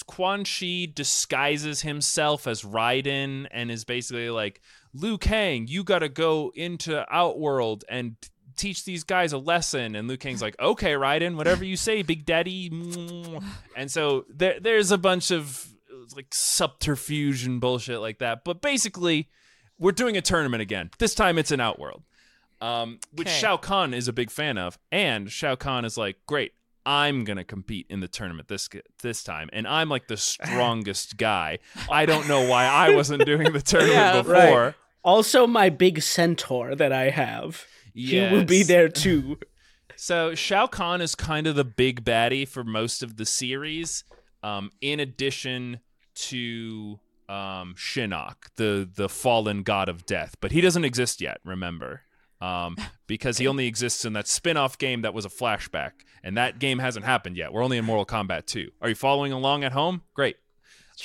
[0.07, 4.61] Quan Chi disguises himself as Raiden and is basically like,
[4.93, 8.17] Liu Kang, you gotta go into Outworld and
[8.57, 9.95] teach these guys a lesson.
[9.97, 12.71] And Liu Kang's like, okay, Raiden, whatever you say, Big Daddy.
[13.77, 15.67] And so there, there's a bunch of
[16.15, 18.45] like subterfuge and bullshit like that.
[18.45, 19.29] But basically,
[19.79, 20.91] we're doing a tournament again.
[20.99, 22.03] This time it's an Outworld,
[22.61, 23.39] um, which Okay.
[23.39, 24.79] Shao Kahn is a big fan of.
[24.93, 26.53] And Shao Kahn is like, great,
[26.87, 28.69] I'm gonna compete in the tournament this
[29.03, 31.59] this time, and I'm like the strongest guy.
[31.91, 34.33] I don't know why I wasn't doing the tournament Yeah, before.
[34.67, 34.75] right.
[35.03, 37.65] Also, my big centaur that I have.
[37.95, 39.39] He will be there too.
[39.97, 44.03] So Shao Kahn is kind of the big baddie for most of the series,
[44.43, 45.79] um, in addition
[46.17, 50.35] to um, Shinnok, the the fallen god of death.
[50.41, 51.39] But he doesn't exist yet.
[51.45, 52.03] Remember,
[52.41, 52.77] um,
[53.07, 55.93] because he only exists in that spin-off game that was a flashback,
[56.23, 57.53] and that game hasn't happened yet.
[57.53, 58.71] We're only in Mortal Kombat 2.
[58.83, 60.03] Are you following along at home?
[60.13, 60.37] Great.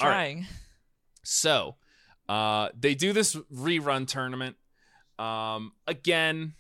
[0.01, 0.13] All right.
[0.15, 0.47] Trying.
[1.23, 1.75] So,
[2.27, 4.55] uh, they do this rerun tournament.
[5.17, 6.53] Um, again,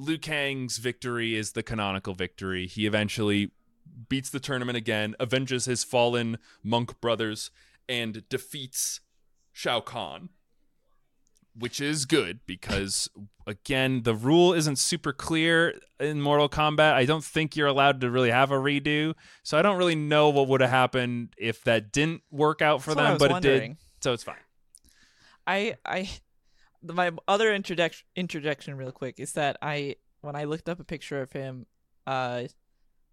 [0.00, 2.66] Liu Kang's victory is the canonical victory.
[2.66, 3.52] He eventually
[4.08, 7.50] beats the tournament again, avenges his fallen monk brothers,
[7.88, 9.00] and defeats
[9.52, 10.30] Shao Kahn.
[11.58, 13.10] Which is good because,
[13.46, 16.94] again, the rule isn't super clear in Mortal Kombat.
[16.94, 19.14] I don't think you're allowed to really have a redo.
[19.42, 22.94] So I don't really know what would have happened if that didn't work out for
[22.94, 23.76] That's them, but it did.
[24.00, 24.36] So it's fine.
[25.46, 26.08] I I
[26.82, 31.20] my other interjection interjection real quick is that I when I looked up a picture
[31.22, 31.66] of him,
[32.06, 32.44] uh,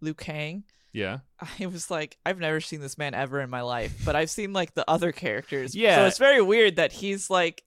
[0.02, 0.64] Liu Kang,
[0.94, 1.20] Yeah.
[1.60, 4.52] I was like, I've never seen this man ever in my life, but I've seen
[4.54, 5.76] like the other characters.
[5.76, 5.96] Yeah.
[5.98, 7.64] so it's very weird that he's like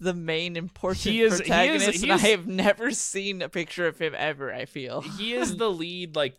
[0.00, 3.42] the main important He is- he is- protagonist, he and is- I have never seen
[3.42, 4.52] a picture of him ever.
[4.52, 6.36] I feel he is the lead like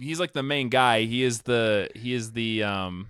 [0.00, 3.08] he's like the main guy he is the he is the um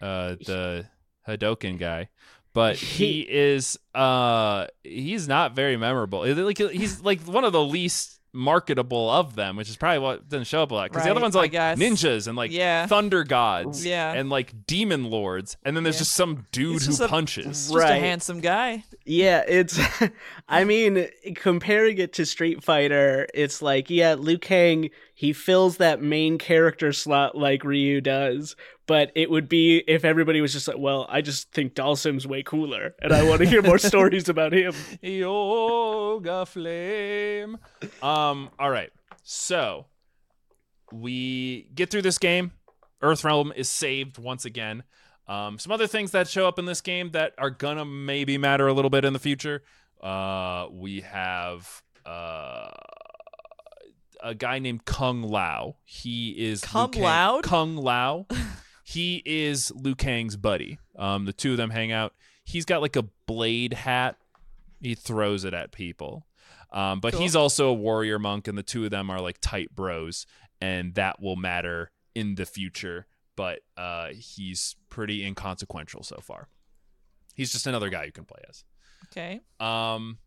[0.00, 0.86] uh the
[1.28, 2.08] hadoken guy
[2.52, 8.16] but he is uh he's not very memorable like he's like one of the least
[8.32, 11.20] marketable of them which is probably what doesn't show up a lot because the other
[11.20, 12.86] ones are like ninjas and like Yeah.
[12.86, 14.12] thunder gods Yeah.
[14.12, 16.00] and like demon lords and then there's Yeah.
[16.02, 18.00] just some dude He's who a- punches just a Right.
[18.00, 18.84] handsome guy.
[19.04, 19.80] Yeah, it's.
[20.48, 24.90] I mean, comparing it to Street Fighter, it's like, yeah, Liu Kang,
[25.20, 28.56] he fills that main character slot like Ryu does,
[28.86, 32.42] but it would be if everybody was just like, well, I just think Dhalsim's way
[32.42, 34.72] cooler, and I want to hear more stories about him.
[35.02, 37.58] Yoga flame.
[38.02, 38.88] Um, all right.
[39.22, 39.84] So
[40.90, 42.52] we get through this game.
[43.02, 44.84] Earthrealm is saved once again.
[45.28, 48.68] Um, some other things that show up in this game that are gonna maybe matter
[48.68, 49.64] a little bit in the future.
[50.02, 52.70] Uh, we have uh,
[54.22, 55.76] a guy named Kung Lao.
[55.84, 57.40] He is Kung Kang- Lao?
[57.42, 58.26] Kung Lao.
[58.84, 60.78] he is Liu Kang's buddy.
[60.96, 62.14] Um, the two of them hang out.
[62.44, 64.16] He's got like a blade hat.
[64.80, 66.26] He throws it at people.
[66.72, 67.22] Um, but Cool.
[67.22, 70.24] he's also a warrior monk, and the two of them are like tight bros,
[70.60, 73.06] and that will matter in the future.
[73.36, 76.48] But uh, he's pretty inconsequential so far.
[77.34, 78.64] He's just another guy you can play as.
[79.06, 79.40] Okay.
[79.58, 80.18] Um,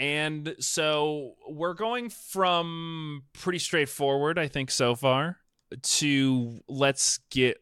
[0.00, 5.36] and so we're going from pretty straightforward, I think, so far,
[5.82, 7.58] to let's get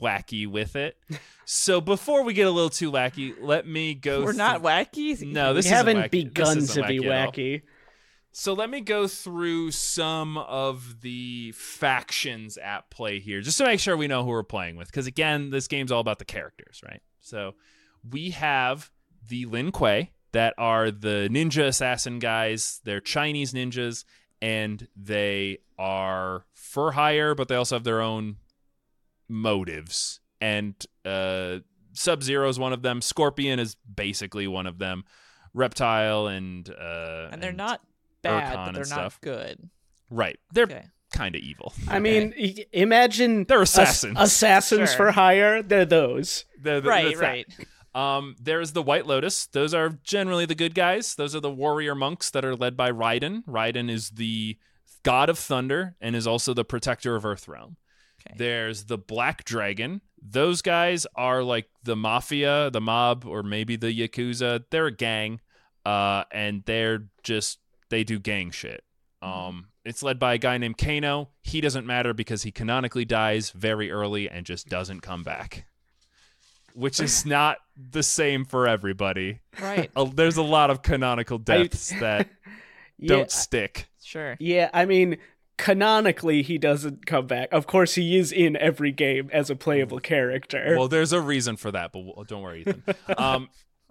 [0.00, 0.96] wacky with it.
[1.46, 4.22] so before we get a little too wacky, let me go.
[4.22, 5.20] We're not wacky.
[5.20, 6.10] No, this we isn't haven't wacky.
[6.12, 7.32] This begun isn't to be wacky all.
[7.32, 7.62] wacky.
[8.30, 13.80] So let me go through some of the factions at play here, just to make
[13.80, 14.86] sure we know who we're playing with.
[14.86, 17.02] Because again, this game's all about the characters, right?
[17.18, 17.56] So
[18.08, 18.92] we have
[19.28, 22.80] the Lin Kuei that are the ninja assassin guys.
[22.84, 24.04] They're Chinese ninjas,
[24.40, 28.36] and they are for hire, but they also have their own
[29.28, 30.20] motives.
[30.40, 30.74] And
[31.04, 31.58] uh,
[31.92, 33.00] Sub Zero is one of them.
[33.02, 35.04] Scorpion is basically one of them.
[35.52, 37.80] Reptile and uh, and they're not
[38.22, 39.20] bad, Urkon but they're not stuff.
[39.20, 39.68] good.
[40.08, 40.38] right.
[40.52, 40.84] They're Okay.
[41.12, 41.72] kind of evil.
[41.88, 44.16] I mean, i- imagine They're ass- assassins.
[44.18, 44.96] assassins Sure.
[44.96, 45.60] for hire.
[45.62, 46.44] They're those.
[46.60, 47.20] They're- the, Right, that's
[47.58, 47.66] that.
[47.94, 49.46] Um, there's the White Lotus.
[49.46, 51.14] Those are generally the good guys.
[51.14, 53.44] Those are the warrior monks that are led by Raiden.
[53.44, 54.56] Raiden is the
[55.02, 57.76] god of thunder and is also the protector of Earthrealm.
[58.26, 58.36] Okay.
[58.36, 60.02] There's the Black Dragon.
[60.22, 64.64] Those guys are like the mafia, the mob, or maybe the yakuza.
[64.70, 65.40] They're a gang,
[65.86, 68.84] uh, and they're just they do gang shit.
[69.22, 71.30] Um, it's led by a guy named Kano.
[71.42, 75.66] He doesn't matter because he canonically dies very early and just doesn't come back,
[76.74, 79.40] which is not the same for everybody.
[79.60, 79.90] Right.
[79.96, 82.28] Uh, There's a lot of canonical deaths that
[82.98, 83.88] Yeah, don't stick.
[84.02, 84.36] Sure.
[84.38, 84.68] yeah.
[84.74, 85.16] I mean,
[85.56, 87.48] canonically, he doesn't come back.
[87.52, 90.74] Of course, he is in every game as a playable character.
[90.76, 92.82] Well, there's a reason for that, but we'll- don't worry, Ethan.
[93.16, 93.48] Um,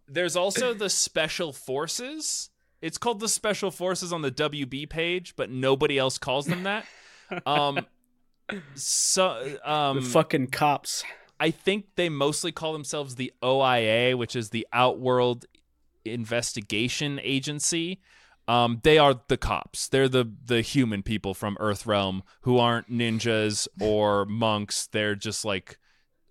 [0.08, 2.50] there's also the special forces.
[2.82, 6.86] It's called the special forces on the WB page, but nobody else calls them that.
[7.46, 7.86] Um,
[8.76, 11.04] so, um, the fucking cops.
[11.40, 15.46] I think they mostly call themselves the OIA, which is the Outworld
[16.06, 18.02] Investigation Agency.
[18.48, 19.88] Um, they are the cops.
[19.88, 24.88] They're the the human people from Earthrealm who aren't ninjas or monks.
[24.88, 25.78] They're just like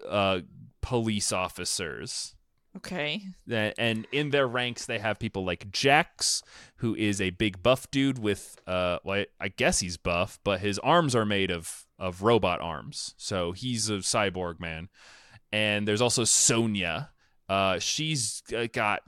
[0.06, 0.40] uh,
[0.80, 2.34] police officers.
[2.76, 3.22] Okay.
[3.50, 6.42] And in their ranks, they have people like Jax,
[6.76, 10.78] who is a big buff dude with, uh, well, I guess he's buff, but his
[10.80, 14.88] arms are made of of robot arms, so he's a cyborg man.
[15.52, 17.10] And there's also Sonya.
[17.48, 19.00] Uh, she's uh, got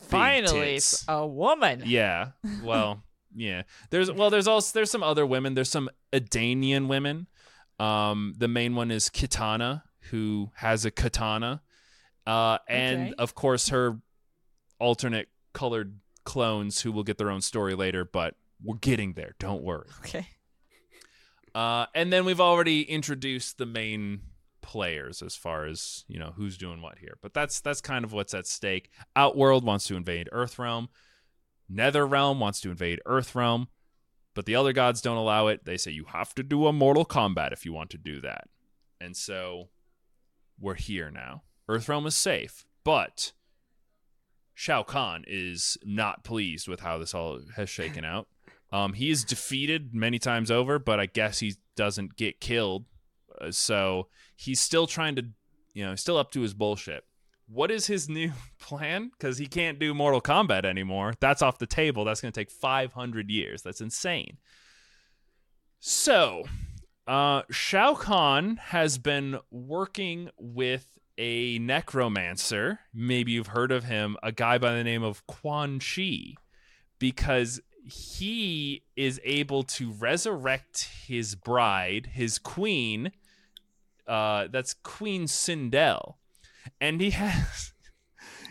[0.00, 0.78] Finally,
[1.08, 1.82] a woman.
[1.84, 2.28] Yeah.
[2.62, 3.02] Well,
[3.34, 3.62] yeah.
[3.90, 5.54] There's well, there's also there's some other women.
[5.54, 7.26] There's some Edenian women.
[7.80, 11.62] Um, the main one is Kitana, who has a katana,
[12.26, 13.14] uh, and Okay.
[13.18, 13.98] of course her
[14.80, 18.04] alternate colored clones, who will get their own story later.
[18.04, 19.34] But we're getting there.
[19.38, 19.88] Don't worry.
[20.00, 20.26] Okay.
[21.58, 24.20] Uh, and then we've already introduced the main
[24.62, 27.18] players as far as you know who's doing what here.
[27.20, 28.90] But that's that's kind of what's at stake.
[29.16, 30.86] Outworld wants to invade Earthrealm.
[31.68, 33.66] Netherrealm wants to invade Earthrealm,
[34.36, 35.64] but the other gods don't allow it.
[35.64, 38.44] They say you have to do a Mortal Kombat if you want to do that.
[39.00, 39.70] And so
[40.60, 41.42] we're here now.
[41.68, 43.32] Earthrealm is safe, but
[44.54, 48.28] Shao Kahn is not pleased with how this all has shaken out.
[48.70, 52.84] Um, he is defeated many times over, but I guess he doesn't get killed.
[53.40, 55.24] Uh, so he's still trying to,
[55.72, 57.04] you know, still up to his bullshit.
[57.46, 59.10] What is his new plan?
[59.10, 61.14] Because he can't do Mortal Kombat anymore.
[61.20, 62.04] That's off the table.
[62.04, 63.62] That's going to take 500 years.
[63.62, 64.38] That's insane.
[65.80, 66.44] So,
[67.06, 72.80] uh, Shao Kahn has been working with a necromancer.
[72.92, 76.34] Maybe you've heard of him, a guy by the name of Quan Chi,
[76.98, 83.12] because he is able to resurrect his bride, his queen.
[84.06, 86.14] Uh, that's Queen Sindel,
[86.80, 87.72] and he has.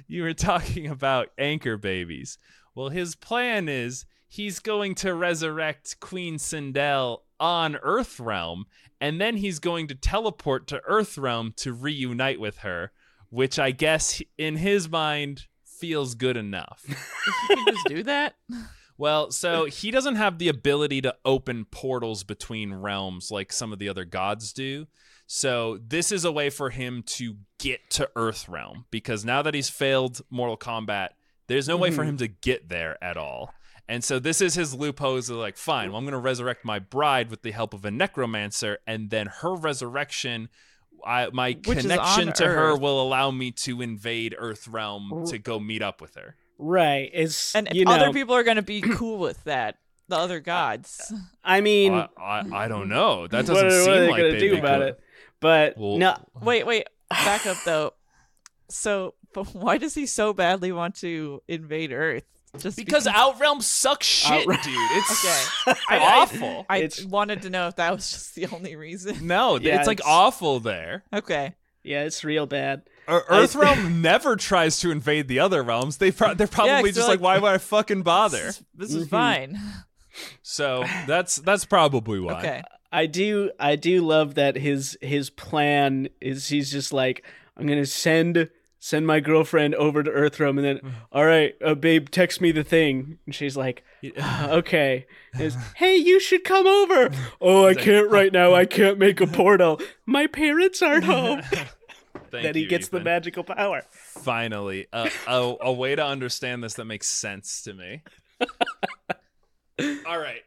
[0.08, 2.38] you were talking about anchor babies.
[2.76, 8.64] Well, his plan is he's going to resurrect Queen Sindel on Earthrealm,
[9.00, 12.92] and then he's going to teleport to Earthrealm to reunite with her,
[13.30, 16.84] which I guess in his mind feels good enough.
[16.88, 18.36] You can just do that.
[18.98, 23.80] Well, so he doesn't have the ability to open portals between realms like some of
[23.80, 24.88] the other gods do.
[25.28, 29.54] So this is a way for him to get to Earth realm because now that
[29.54, 31.10] he's failed Mortal Kombat,
[31.48, 33.54] there's no way for him to get there at all.
[33.90, 35.16] And so this is his loophole.
[35.16, 37.92] Is like, fine, well, I'm going to resurrect my bride with the help of a
[37.92, 40.50] necromancer, and then her resurrection,
[41.06, 45.38] I, my Which connection on to her will allow me to invade Earth realm to
[45.38, 46.36] go meet up with her.
[46.58, 47.10] Right.
[47.14, 49.78] It's And you know, other people are going to be cool with that.
[50.10, 51.12] The other gods.
[51.44, 53.28] I mean, I, I, I don't know.
[53.28, 54.88] That doesn't what, seem what are they like gonna they'd do about good.
[54.90, 55.00] it?
[55.42, 56.88] But Well, no, Wait, wait.
[57.10, 57.94] Back up though.
[58.70, 62.24] So, but why does he so badly want to invade Earth?
[62.58, 64.74] Just Because Outrealm sucks shit, Outre- dude.
[64.92, 65.78] It's Okay.
[66.00, 66.66] Awful.
[66.70, 69.28] I It's- wanted to know if that was just the only reason.
[69.28, 71.04] no, Yeah, it's like awful there.
[71.14, 71.54] Okay.
[71.84, 72.84] yeah, it's real bad.
[73.08, 75.98] Ear- I- Earthrealm never tries to invade the other realms.
[75.98, 78.38] They pro- they're probably 'cause just they're like, like, why would I fucking bother?
[78.38, 79.10] This is, this is Mhm.
[79.10, 79.60] fine.
[80.42, 82.40] So that's that's probably why.
[82.40, 82.64] Okay.
[82.92, 87.24] I do I do love that his his plan is he's just like
[87.56, 88.50] I'm gonna send
[88.80, 92.64] send my girlfriend over to Earthrealm and then all right uh, babe text me the
[92.64, 93.84] thing and she's like
[94.20, 97.10] "Ah, okay And it's, hey you should come over
[97.42, 101.42] oh I can't right now I can't make a portal my parents aren't home
[102.30, 106.64] Thank then he you, gets the magical power Finally, uh, a a way to understand
[106.64, 108.04] this that makes sense to me.
[110.06, 110.42] All right.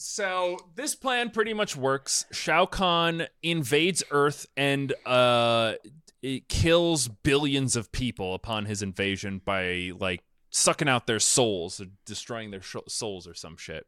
[0.00, 2.24] So this plan pretty much works.
[2.30, 5.74] Shao Kahn invades Earth and uh,
[6.22, 11.86] it kills billions of people upon his invasion by like sucking out their souls, or
[12.06, 13.86] destroying their sh- souls, or some shit.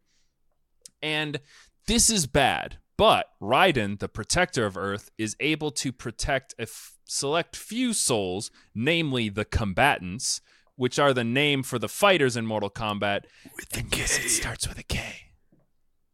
[1.03, 1.41] And
[1.87, 2.79] this is bad.
[2.97, 8.53] But Raiden, the protector of Earth, is able to protect a f- select few souls,
[8.73, 10.41] namely the combatants,
[10.77, 13.25] which are the name for the fighters in Mortal Kombat.
[13.57, 15.33] With the Yes, it starts with a K.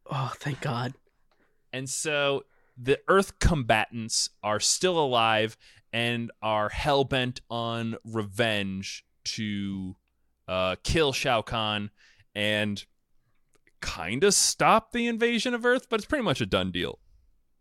[0.09, 0.93] oh thank God
[1.71, 2.45] And so
[2.75, 5.55] the Earth combatants are still alive
[5.93, 9.95] and are hell bent on revenge to
[10.47, 11.91] uh, kill Shao Kahn
[12.33, 12.83] and
[13.81, 16.99] kind of stop the invasion of Earth, but it's pretty much a done deal.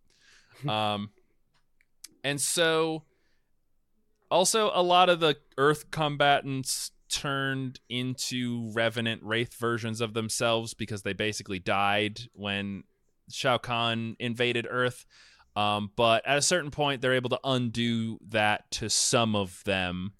[0.69, 1.11] um,
[2.25, 3.05] and so
[4.31, 11.03] also a lot of the Earth combatants turned into revenant wraith versions of themselves because
[11.03, 12.85] they basically died when
[13.31, 15.07] Shao Kahn invaded Earth.
[15.55, 20.13] Um, but at a certain point, they're able to undo that to some of them.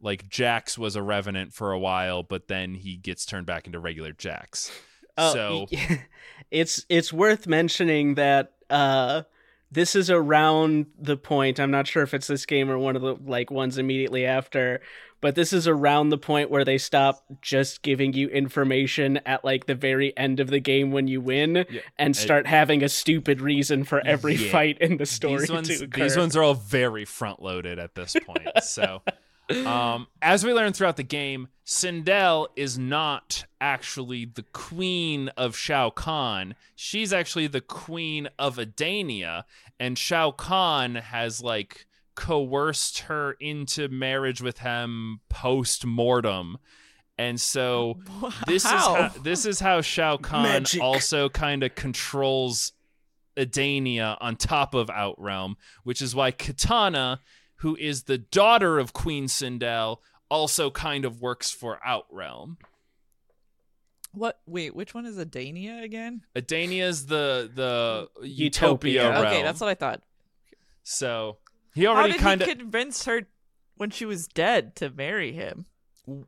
[0.00, 3.78] Like Jax was a revenant for a while, but then he gets turned back into
[3.78, 4.70] regular Jax.
[5.16, 5.66] Oh, so
[6.50, 9.22] it's it's worth mentioning that uh
[9.74, 13.02] this is around the point i'm not sure if it's this game or one of
[13.02, 14.80] the like ones immediately after
[15.20, 19.64] but this is around the point where they stop just giving you information at like
[19.64, 23.40] the very end of the game when you win Yeah, and start having a stupid
[23.40, 24.52] reason for every Yeah.
[24.52, 28.14] fight in the story these ones, these ones are all very front loaded at this
[28.26, 28.48] point.
[28.62, 29.00] so,
[29.66, 35.88] um, as we learn throughout the game, Sindel is not actually the queen of Shao
[35.88, 36.54] Kahn.
[36.74, 39.44] She's actually the queen of Edenia,
[39.78, 46.58] and Shao Kahn has like coerced her into marriage with him post mortem.
[47.18, 47.98] And so
[48.46, 48.76] this How?
[48.76, 50.80] is how, this is how Shao Kahn Magic.
[50.82, 52.72] also kind of controls
[53.36, 57.18] Edenia on top of Outrealm, which is why Kitana,
[57.56, 59.98] who is the daughter of Queen Sindel,
[60.28, 62.56] also kind of works for Outrealm.
[64.14, 64.40] What?
[64.46, 66.22] Wait, which one is Edenia again?
[66.34, 69.02] Edenia is the the Utopia.
[69.02, 69.26] Utopia, realm.
[69.26, 70.02] Okay, that's what I thought.
[70.82, 71.38] so
[71.74, 73.22] he already did kind of convince her
[73.76, 75.66] when she was dead to marry him?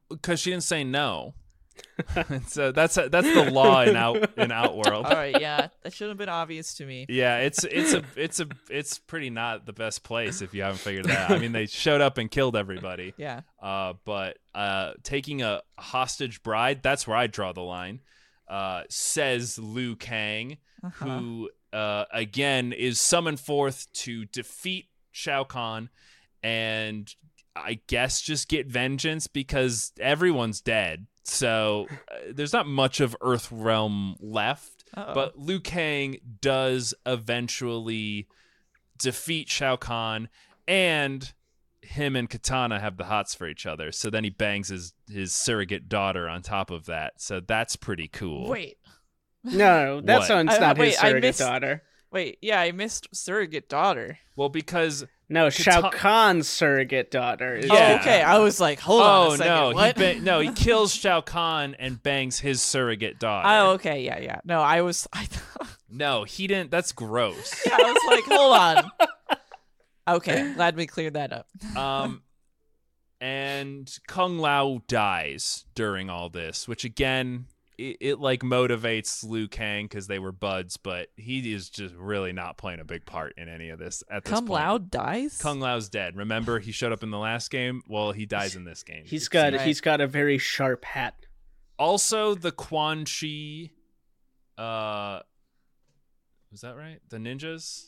[0.09, 1.35] because she didn't say no.
[2.49, 5.07] so that's that's the law in out in Outworld.
[5.07, 7.07] All right, yeah, that should have been obvious to me.
[7.09, 10.79] Yeah, it's it's a it's a it's pretty not the best place if you haven't
[10.79, 11.37] figured that out.
[11.37, 13.15] I mean, they showed up and killed everybody.
[13.17, 13.41] Yeah.
[13.63, 18.01] Uh, but uh, taking a hostage bride, that's where I draw the line.
[18.49, 21.05] Uh, says Liu Kang, Uh-huh.
[21.07, 25.89] who uh, again is summoned forth to defeat Shao Kahn
[26.43, 27.13] and
[27.57, 31.07] I guess just get vengeance because everyone's dead.
[31.29, 34.85] So uh, there's not much of Earth Realm left.
[34.97, 35.13] Uh-oh.
[35.15, 38.29] But Liu Kang does eventually
[38.99, 40.29] defeat Shao Kahn,
[40.69, 41.33] and
[41.83, 43.93] him and Kitana have the hots for each other.
[43.93, 47.21] So then he bangs his his surrogate daughter on top of that.
[47.21, 48.49] So that's pretty cool.
[48.49, 48.79] wait,
[49.45, 50.27] no that What?
[50.29, 54.19] sounds I- not wait, his I surrogate missed- daughter wait, yeah, I missed surrogate daughter.
[54.37, 57.95] Well, because no Shao Kata- Kahn's surrogate daughter is Yeah.
[57.97, 58.23] Oh, okay.
[58.23, 59.53] I was like, hold on oh a second.
[59.55, 59.97] no, what?
[59.99, 63.49] he ba- no he kills Shao Kahn and bangs his surrogate daughter.
[63.49, 64.41] oh, okay, yeah, yeah.
[64.45, 66.71] No, I was, I, thought, No, he didn't.
[66.71, 67.61] That's gross.
[67.67, 68.91] yeah, I was like, hold on.
[70.09, 71.49] Okay, glad we cleared that up.
[71.77, 72.23] um
[73.21, 77.47] and kung lao dies during all this which again
[77.79, 82.33] it, it like motivates liu kang because they were buds but he is just really
[82.33, 85.39] not playing a big part in any of this at this Come point Loud dies.
[85.39, 88.65] kung lao's dead remember he showed up in the last game well he dies in
[88.65, 89.53] this game he's It got.
[89.53, 89.61] Right.
[89.63, 91.15] he's got a very sharp hat
[91.79, 93.71] also the quan chi
[94.57, 95.21] uh
[96.51, 97.87] was that right the ninjas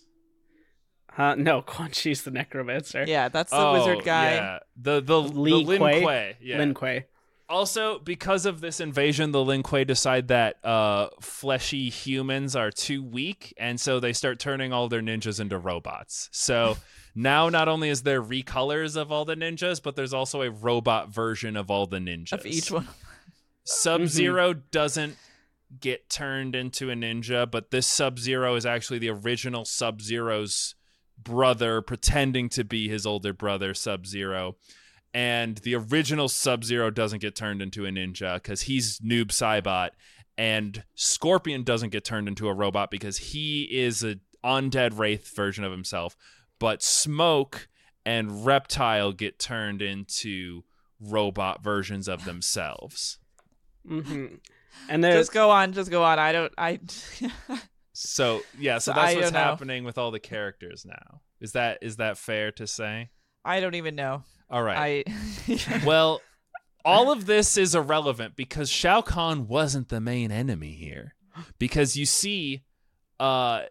[1.10, 4.34] huh no Quan Chi's the necromancer Yeah, that's the oh, wizard guy.
[4.34, 6.00] yeah the the, Li the Lin Kuei?
[6.02, 7.06] Kuei, yeah Lin Kuei
[7.48, 13.02] Also, because of this invasion, the Lin Kuei decide that uh, fleshy humans are too
[13.02, 16.28] weak, and so they start turning all their ninjas into robots.
[16.30, 16.76] So
[17.14, 21.08] now, not only is there recolors of all the ninjas, but there's also a robot
[21.08, 22.32] version of all the ninjas.
[22.32, 22.88] Of each one.
[23.64, 25.16] Sub Zero doesn't
[25.80, 30.74] get turned into a ninja, but this Sub Zero is actually the original Sub Zero's
[31.22, 34.56] brother, pretending to be his older brother, Sub Zero.
[35.14, 39.90] And the original Sub Zero doesn't get turned into a ninja because he's Noob Saibot.
[40.36, 45.64] And Scorpion doesn't get turned into a robot because he is a undead wraith version
[45.64, 46.16] of himself.
[46.58, 47.68] But Smoke
[48.04, 50.62] and Reptile get turned into
[51.00, 53.18] robot versions of themselves.
[53.86, 54.26] hmm
[54.88, 56.18] And there's Just go on, just go on.
[56.18, 56.52] I don't.
[56.56, 56.80] I.
[58.00, 61.22] So yeah, so So that's I what's happening with all the characters now.
[61.40, 63.10] Is that is that fair to say?
[63.44, 64.22] I don't even know.
[64.50, 65.04] All right.
[65.06, 65.82] I.
[65.86, 66.20] well,
[66.84, 71.14] all of this is irrelevant because Shao Kahn wasn't the main enemy here.
[71.58, 72.64] Because you see,
[73.20, 73.62] uh,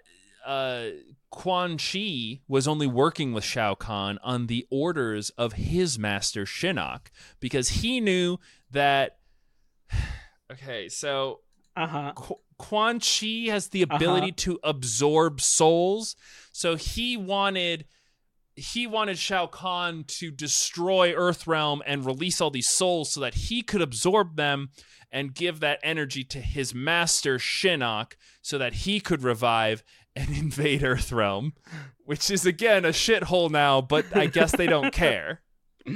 [0.46, 0.86] uh,
[1.32, 7.08] Quan Chi was only working with Shao Kahn on the orders of his master Shinnok
[7.40, 8.38] because he knew
[8.72, 9.18] that.
[10.50, 11.42] Okay, so
[11.76, 12.14] uh huh.
[12.16, 16.16] Qu- Quan Chi has the ability to absorb souls,
[16.54, 17.84] so he wanted
[18.58, 23.62] he wanted Shao Kahn to destroy Earthrealm and release all these souls so that he
[23.62, 24.70] could absorb them
[25.12, 29.84] and give that energy to his master Shinnok so that he could revive
[30.16, 31.54] and invade Earthrealm,
[32.04, 35.42] which is again a shithole now, but I guess they don't care.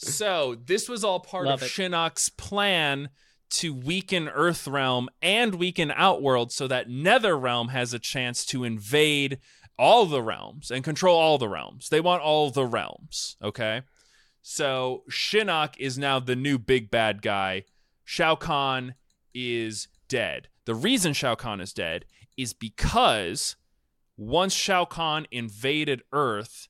[0.00, 1.70] So this was all part Love of it.
[1.72, 3.10] Shinnok's plan
[3.50, 9.38] to weaken Earthrealm and weaken Outworld so that Netherrealm has a chance to invade
[9.78, 11.88] all the realms and control all the realms.
[11.88, 13.82] They want all the realms, okay?
[14.42, 17.64] So Shinnok is now the new big bad guy.
[18.04, 18.94] Shao Kahn
[19.34, 20.48] is dead.
[20.64, 22.04] The reason Shao Kahn is dead
[22.36, 23.56] is because
[24.16, 26.68] once Shao Kahn invaded Earth,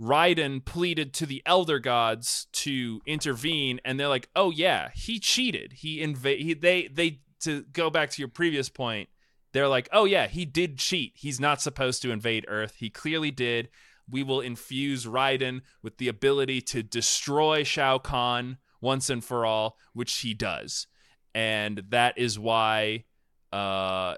[0.00, 5.74] Raiden pleaded to the elder gods to intervene, and they're like, "Oh yeah, he cheated.
[5.74, 6.40] He invade.
[6.40, 9.08] He, they they to go back to your previous point.
[9.54, 11.12] They're like, "Oh yeah, he did cheat.
[11.14, 12.74] He's not supposed to invade Earth.
[12.78, 13.70] He clearly did.
[14.10, 19.78] We will infuse Raiden with the ability to destroy Shao Kahn once and for all,
[19.94, 20.86] which he does,
[21.34, 23.04] and that is why."
[23.52, 24.16] Uh,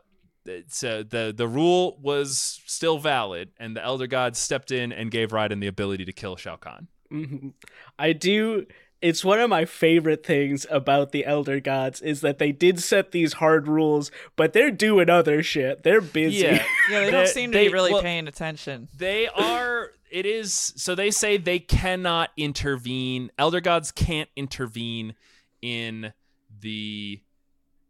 [0.68, 5.30] so the the rule was still valid, and the elder gods stepped in and gave
[5.30, 6.88] Raiden the ability to kill Shao Kahn.
[7.12, 7.52] Mhm.
[7.98, 8.66] I do.
[9.02, 13.12] It's one of my favorite things about the Elder Gods is that they did set
[13.12, 15.82] these hard rules, but they're doing other shit.
[15.82, 16.39] They're busy.
[16.39, 18.89] Yeah, yeah, they They- don't seem to they- be really well- paying attention.
[18.97, 19.90] They are.
[20.10, 20.73] It is.
[20.77, 23.31] So they say they cannot intervene.
[23.39, 25.14] Elder gods can't intervene
[25.60, 26.12] in
[26.60, 27.20] the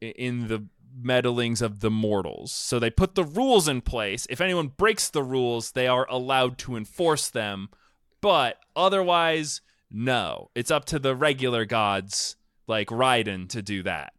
[0.01, 0.67] in the
[0.99, 2.53] meddlings of the mortals.
[2.53, 4.27] So they put the rules in place.
[4.31, 7.69] If anyone breaks the rules, they are allowed to enforce them.
[8.23, 9.61] But otherwise,
[9.91, 10.51] no.
[10.55, 12.37] It's up to the regular gods
[12.67, 14.13] like Raiden to do that.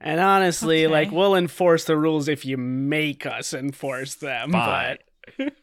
[0.00, 0.92] And honestly, Okay.
[0.92, 4.52] like we'll enforce the rules if you make us enforce them.
[4.52, 4.98] Fine.
[5.36, 5.52] But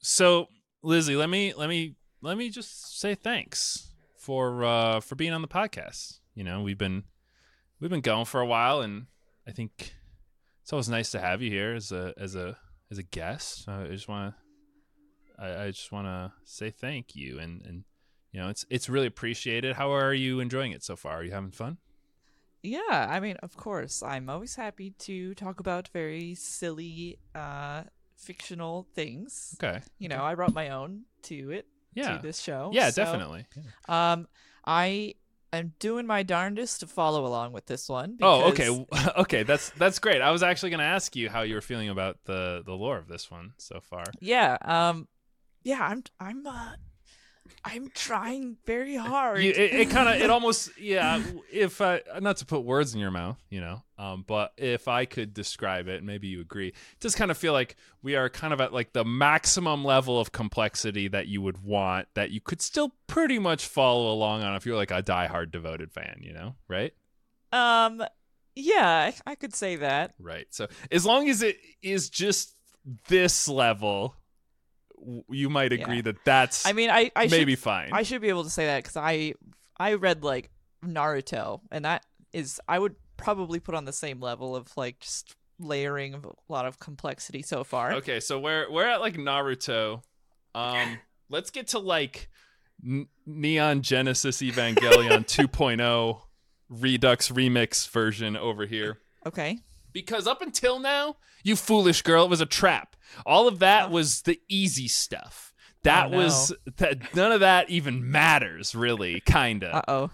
[0.00, 0.46] So,
[0.82, 5.42] Lizzie, let me let me let me just say thanks for uh for being on
[5.42, 6.20] the podcast.
[6.34, 7.04] You know, we've been
[7.80, 9.06] we've been going for a while and
[9.46, 9.94] I think
[10.62, 12.56] it's always nice to have you here as a as a
[12.90, 13.68] as a guest.
[13.68, 14.34] I just want
[15.38, 17.84] to I, I just want to say thank you and and
[18.32, 19.76] you know, it's it's really appreciated.
[19.76, 21.16] How are you enjoying it so far?
[21.20, 21.78] Are you having fun?
[22.62, 27.84] Yeah, I mean, of course, I'm always happy to talk about very silly, uh,
[28.16, 29.56] fictional things.
[29.62, 29.80] Okay.
[29.98, 32.16] You know, I brought my own to it, Yeah.
[32.16, 32.70] to this show.
[32.74, 33.46] Yeah, so, definitely.
[33.56, 34.12] Yeah.
[34.12, 34.26] Um,
[34.66, 35.14] I
[35.52, 38.18] am doing my darndest to follow along with this one.
[38.20, 39.10] Oh, because- okay.
[39.18, 40.20] okay, that's that's great.
[40.20, 42.98] I was actually going to ask you how you were feeling about the the lore
[42.98, 44.04] of this one so far.
[44.20, 44.58] Yeah.
[44.62, 45.06] Um,
[45.62, 45.80] yeah.
[45.80, 46.02] I'm.
[46.18, 46.44] I'm.
[46.44, 46.72] Uh,
[47.64, 49.42] I'm trying very hard.
[49.42, 51.22] You, it it kind of it almost yeah.
[51.52, 55.04] If I not to put words in your mouth, you know, um, but if I
[55.04, 56.68] could describe it, maybe you agree.
[56.68, 60.20] It does kind of feel like we are kind of at like the maximum level
[60.20, 64.54] of complexity that you would want that you could still pretty much follow along on
[64.54, 66.92] if you're like a diehard devoted fan, you know, right?
[67.52, 68.02] Um.
[68.60, 70.14] Yeah, I, I could say that.
[70.18, 70.48] Right.
[70.50, 72.56] So as long as it is just
[73.06, 74.16] this level,
[75.30, 76.02] you might agree Yeah.
[76.02, 77.10] that that's I mean, I.
[77.16, 77.90] I maybe should, fine.
[77.92, 79.34] I should be able to say that because I.
[79.80, 80.50] I read like
[80.84, 85.36] Naruto, and that is I would probably put on the same level of like just
[85.60, 87.92] layering of a lot of complexity so far.
[87.94, 90.02] Okay, so we're we're at like Naruto.
[90.54, 90.98] Um,
[91.30, 92.28] let's get to like
[92.84, 96.20] N- Neon Genesis Evangelion 2.0
[96.68, 98.98] Redux remix version over here.
[99.26, 99.58] Okay.
[100.00, 102.94] Because up until now, you foolish girl, it was a trap.
[103.26, 103.90] All of that Oh.
[103.90, 105.52] was the easy stuff.
[105.82, 106.16] That Oh, no.
[106.18, 107.14] was that.
[107.14, 109.20] None of that even matters, really.
[109.20, 109.76] Kinda.
[109.76, 110.10] Uh oh.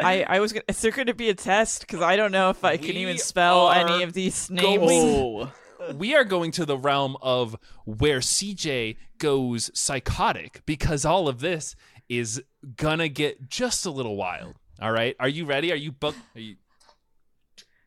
[0.00, 1.82] I, I was gonna, is there going to be a test?
[1.82, 4.82] Because I don't know if I can We even spell any of these names.
[4.90, 5.52] Oh.
[5.94, 11.76] we are going to the realm of where CJ goes psychotic because all of this
[12.08, 12.42] is
[12.76, 14.56] gonna get just a little wild.
[14.80, 15.72] All right, are you ready?
[15.72, 16.18] Are you booked?
[16.34, 16.56] Are you,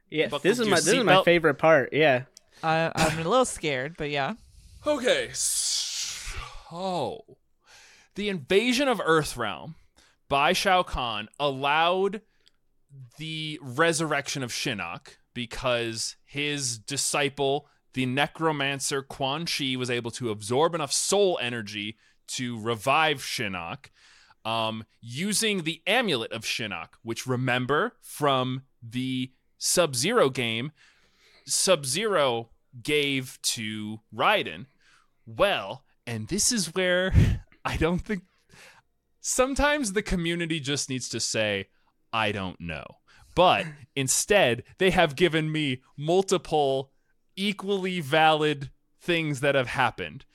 [0.09, 1.25] Yeah, Buckled this is my this is my seatbelt?
[1.25, 1.93] favorite part.
[1.93, 2.23] Yeah.
[2.63, 4.33] I, I'm a little scared, but yeah.
[4.85, 7.23] Okay, so
[8.15, 9.75] the invasion of Earthrealm
[10.27, 12.21] by Shao Kahn allowed
[13.17, 20.75] the resurrection of Shinnok because his disciple, the necromancer Quan Chi, was able to absorb
[20.75, 21.97] enough soul energy
[22.29, 23.87] to revive Shinnok
[24.45, 30.71] um, using the amulet of Shinnok, which remember from the Sub Zero game,
[31.45, 32.49] Sub Zero
[32.81, 34.65] gave to Raiden.
[35.27, 37.13] Well, and this is where
[37.65, 38.23] I don't think
[39.21, 41.67] sometimes the community just needs to say,
[42.11, 42.85] I don't know.
[43.35, 43.65] But
[43.95, 46.91] instead, they have given me multiple
[47.35, 50.25] equally valid things that have happened.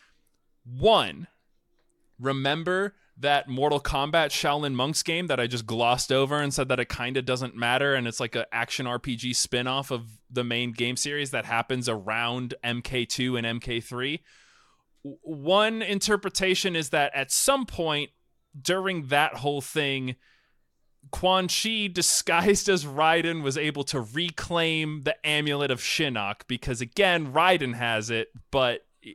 [0.64, 1.26] One,
[2.18, 6.80] remember that Mortal Kombat Shaolin Monks game that I just glossed over and said that
[6.80, 10.72] it kind of doesn't matter and it's like an action RPG spin-off of the main
[10.72, 14.20] game series that happens around MK2 and MK3.
[15.02, 18.10] One interpretation is that at some point
[18.60, 20.16] during that whole thing
[21.10, 27.32] Quan Chi disguised as Raiden was able to reclaim the amulet of Shinnok because again
[27.32, 29.10] Raiden has it but uh,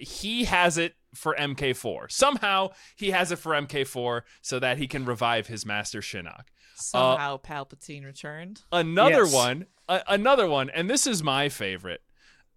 [0.00, 2.10] he has it for MK4.
[2.10, 6.44] Somehow he has it for MK4 so that he can revive his master Shinnok.
[6.76, 8.62] Somehow Palpatine returned.
[8.72, 9.32] Another Yes.
[9.34, 12.02] one, a- another one, and this is my favorite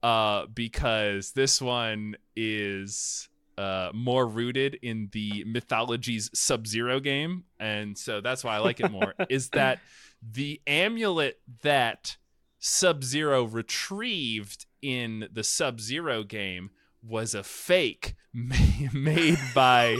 [0.03, 7.97] uh, because this one is uh, more rooted in the Mythologies Sub Zero game, and
[7.97, 9.13] so that's why I like it more.
[9.29, 9.79] is that
[10.21, 12.17] the amulet that
[12.59, 16.69] Sub Zero retrieved in the Sub Zero game
[17.07, 19.97] was a fake made by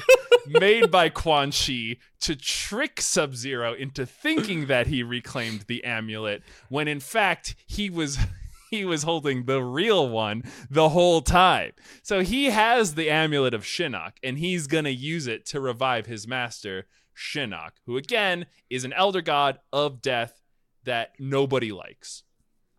[0.48, 6.44] made by Quan Chi to trick Sub Zero into thinking that he reclaimed the amulet
[6.70, 8.18] when in fact he was
[8.70, 11.72] he was holding the real one the whole time.
[12.04, 16.28] So he has the amulet of Shinnok and he's to use it to revive his
[16.28, 16.86] master
[17.16, 20.42] Shinnok, who again is an elder god of death
[20.84, 22.24] that nobody likes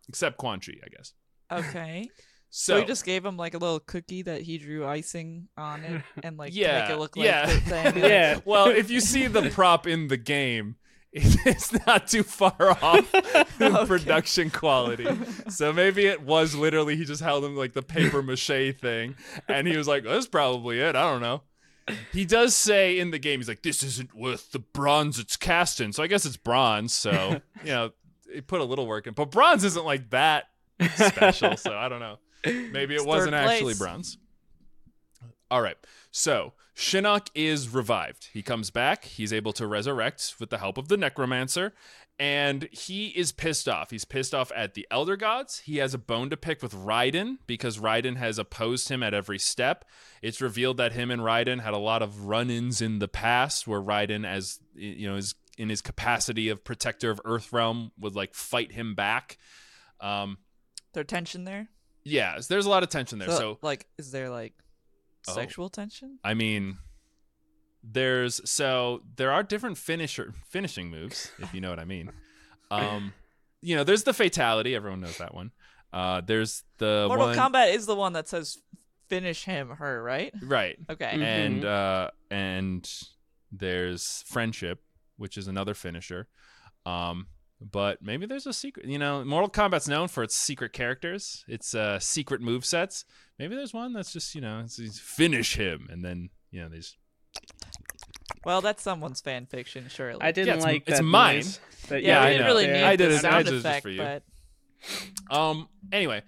[0.07, 1.13] except Quan Chi, I guess.
[1.51, 2.09] Okay.
[2.51, 5.83] So, So, he just gave him like a little cookie that he drew icing on
[5.83, 7.93] it and like to Yeah, make it look like yeah.
[7.95, 8.39] Yeah.
[8.45, 10.75] well, if you see the prop in the game,
[11.11, 13.13] it's not too far off
[13.59, 13.85] Okay.
[13.87, 15.07] production quality.
[15.49, 19.15] So maybe it was literally he just held him like the paper mache thing,
[19.47, 21.41] and he was like, "That's probably it." I don't know.
[22.11, 25.81] He does say in the game, he's like, "This isn't worth the bronze it's cast
[25.81, 26.93] in." So I guess it's bronze.
[26.93, 27.89] So you know,
[28.31, 30.45] he put a little work in, but bronze isn't like that
[30.95, 31.57] special.
[31.57, 32.17] so I don't know.
[32.45, 34.17] Maybe it wasn't actually bronze.
[35.51, 35.77] All right.
[36.11, 38.29] So Shinnok is revived.
[38.31, 39.05] He comes back.
[39.05, 41.73] He's able to resurrect with the help of the necromancer.
[42.21, 43.91] And he is pissed off.
[43.91, 45.59] He's pissed off at the Elder Gods.
[45.59, 49.39] He has a bone to pick with Raiden because Raiden has opposed him at every
[49.39, 49.85] step.
[50.21, 53.81] It's revealed that him and Raiden had a lot of run-ins in the past where
[53.81, 58.73] Raiden, as you know, is in his capacity of protector of Earthrealm, would like fight
[58.73, 59.37] him back.
[60.01, 60.39] Um,
[60.93, 61.69] There's tension there.
[62.03, 63.29] Yeah, there's a lot of tension there.
[63.29, 64.53] So, so like, is there like
[65.27, 65.33] Oh.
[65.33, 66.17] sexual tension?
[66.23, 66.77] I mean,
[67.83, 72.11] there's so there are different finisher finishing moves, if you know what I mean.
[72.71, 73.13] Um,
[73.61, 74.75] you know, there's the fatality.
[74.75, 75.49] Everyone knows that one.
[75.91, 78.59] Uh, there's the Mortal one, Kombat is the one that says
[79.07, 80.31] finish him, her, right?
[80.43, 80.77] right?
[80.87, 81.13] Okay.
[81.15, 81.23] Mm.
[81.23, 82.87] And uh, and
[83.51, 84.83] there's friendship,
[85.17, 86.27] which is another finisher.
[86.85, 87.25] Um,
[87.61, 88.85] but maybe there's a secret.
[88.85, 93.05] You know, Mortal Kombat's known for its secret characters, its uh, secret move sets.
[93.37, 96.69] Maybe there's one that's just you know, it's, it's finish him, and then you know,
[96.69, 96.95] these
[98.45, 100.21] Well, that's someone's fan fiction, surely.
[100.21, 101.35] I didn't Yeah, it's- like it's that mine.
[101.37, 101.59] noise,
[101.89, 102.73] but yeah, I didn't really Yeah.
[102.73, 103.97] need I the did it- I sound did it just effect, for you.
[103.99, 104.23] but
[105.29, 105.67] Um.
[105.91, 106.23] Anyway,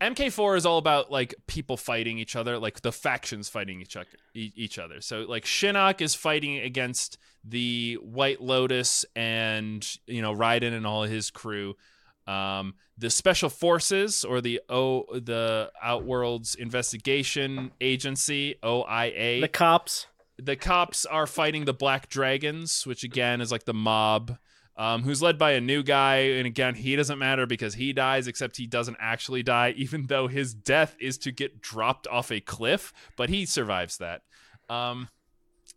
[0.00, 4.06] MK4 is all about like people fighting each other, like the factions fighting each other.
[4.34, 5.00] Each other.
[5.00, 11.02] So like Shinnok is fighting against the White Lotus and you know Raiden and all
[11.02, 11.74] his crew.
[12.26, 20.06] Um, the Special Forces or the O the Outworlds Investigation Agency OIA the cops.
[20.36, 24.36] the cops are fighting the Black Dragons, which again is like the mob,
[24.78, 26.16] um, who's led by a new guy.
[26.16, 30.28] And again, he doesn't matter because he dies, except he doesn't actually die, even though
[30.28, 34.22] his death is to get dropped off a cliff, but he survives that.
[34.70, 35.08] Um,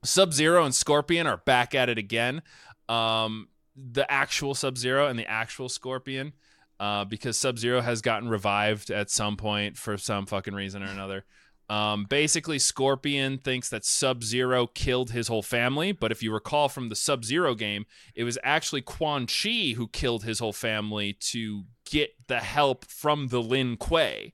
[0.03, 2.43] Sub Zero and Scorpion are back at it again.
[2.87, 6.33] Um, the actual Sub Zero and the actual Scorpion,
[6.79, 10.87] uh, because Sub Zero has gotten revived at some point for some fucking reason or
[10.87, 11.25] another.
[11.71, 16.67] Um, basically, Scorpion thinks that Sub Zero killed his whole family, but if you recall
[16.67, 21.13] from the Sub Zero game, it was actually Quan Chi who killed his whole family
[21.31, 24.33] to get the help from the Lin Kuei.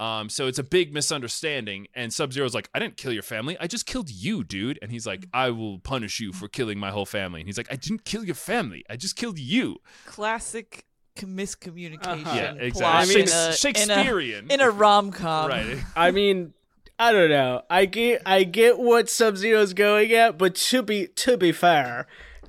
[0.00, 1.86] Um, so it's a big misunderstanding.
[1.94, 3.56] And Sub Zero's like, I didn't kill your family.
[3.60, 4.80] I just killed you, dude.
[4.82, 7.40] And he's like, I will punish you for killing my whole family.
[7.40, 8.84] And he's like, I didn't kill your family.
[8.90, 9.76] I just killed you.
[10.06, 10.84] Classic
[11.16, 12.26] miscommunication.
[12.26, 12.34] Uh-huh.
[12.36, 13.14] Yeah, plot exactly.
[13.14, 14.44] in Shakes- a- Shakespearean.
[14.46, 15.48] In a, in a rom com.
[15.48, 15.78] right.
[15.94, 16.52] I mean,
[17.02, 17.62] I don't know.
[17.68, 22.06] I get I get what Sub Zero's going at, but to be to be fair,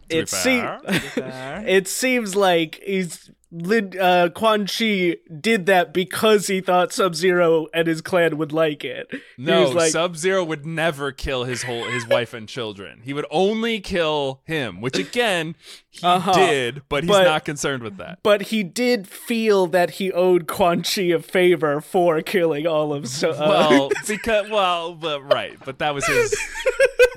[0.08, 0.70] be it seems
[1.16, 1.64] fair.
[1.68, 7.68] it seems like he's Lin, uh, Quan Chi did that because he thought Sub Zero
[7.72, 9.12] and his clan would like it.
[9.38, 13.02] No, like, Sub Zero would never kill his whole his wife and children.
[13.04, 15.56] He would only kill him, which again
[15.92, 16.34] he Uh-huh.
[16.34, 18.20] did, but he's But- not concerned with that.
[18.24, 23.08] but he did feel that he owed Quan Chi a favor for killing all of
[23.08, 23.30] so.
[23.32, 23.36] Uh,
[23.70, 26.36] Well, because well, but right, but that was his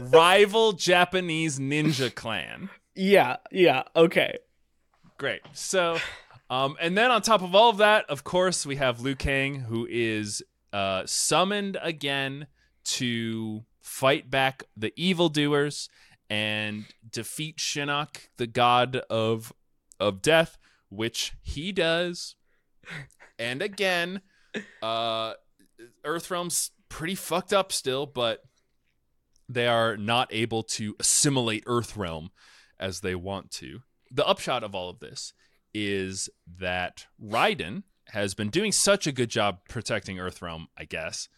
[0.00, 2.68] rival Japanese ninja clan.
[2.94, 4.36] yeah, yeah, okay.
[5.18, 5.40] Great.
[5.54, 5.96] So,
[6.48, 9.60] um, and then on top of all of that, of course, we have Liu Kang,
[9.60, 10.42] who is
[10.72, 12.46] uh, summoned again
[12.84, 15.88] to fight back the evildoers
[16.30, 19.52] and defeat Shinnok, the god of
[19.98, 20.58] of death,
[20.88, 22.36] which he does.
[23.38, 24.22] And again,
[24.82, 25.34] uh,
[26.04, 28.42] Earthrealm's pretty fucked up still, but
[29.48, 32.30] they are not able to assimilate Earthrealm
[32.78, 33.80] as they want to.
[34.10, 35.32] The upshot of all of this
[35.78, 36.28] is
[36.58, 41.28] that Raiden has been doing such a good job protecting Earthrealm, I guess.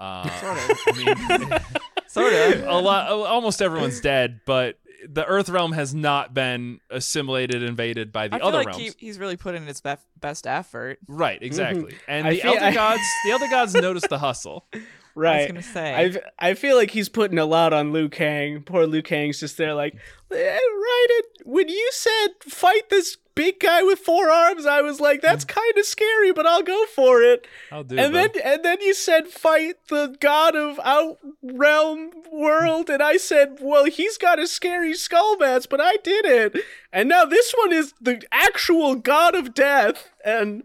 [0.00, 0.92] Uh, I
[1.38, 1.58] mean,
[2.08, 2.62] Sort of.
[2.66, 8.36] a lot, almost everyone's dead, but the Earthrealm has not been assimilated, invaded by the
[8.36, 8.82] I feel other like realms.
[8.98, 10.98] he, he's really put in his bef- best effort.
[11.06, 11.94] Right, exactly.
[12.08, 14.66] And I the feel- elder I- gods, the elder gods noticed the hustle.
[14.72, 14.80] Right.
[14.80, 14.84] I was
[15.16, 15.48] Right.
[15.48, 16.20] gonna say.
[16.40, 18.62] I I feel like he's putting a lot on Liu Kang.
[18.62, 19.94] Poor Liu Kang's just there like,
[20.30, 25.20] eh, Raiden, when you said fight this big guy with four arms, I was like,
[25.22, 27.46] that's kind of scary, but I'll go for it.
[27.70, 32.90] I'll do and then and then you said fight the god of out realm world,
[32.90, 36.56] and I said, well, he's got a scary skull mask, but I did it.
[36.92, 40.64] And now this one is the actual god of death, and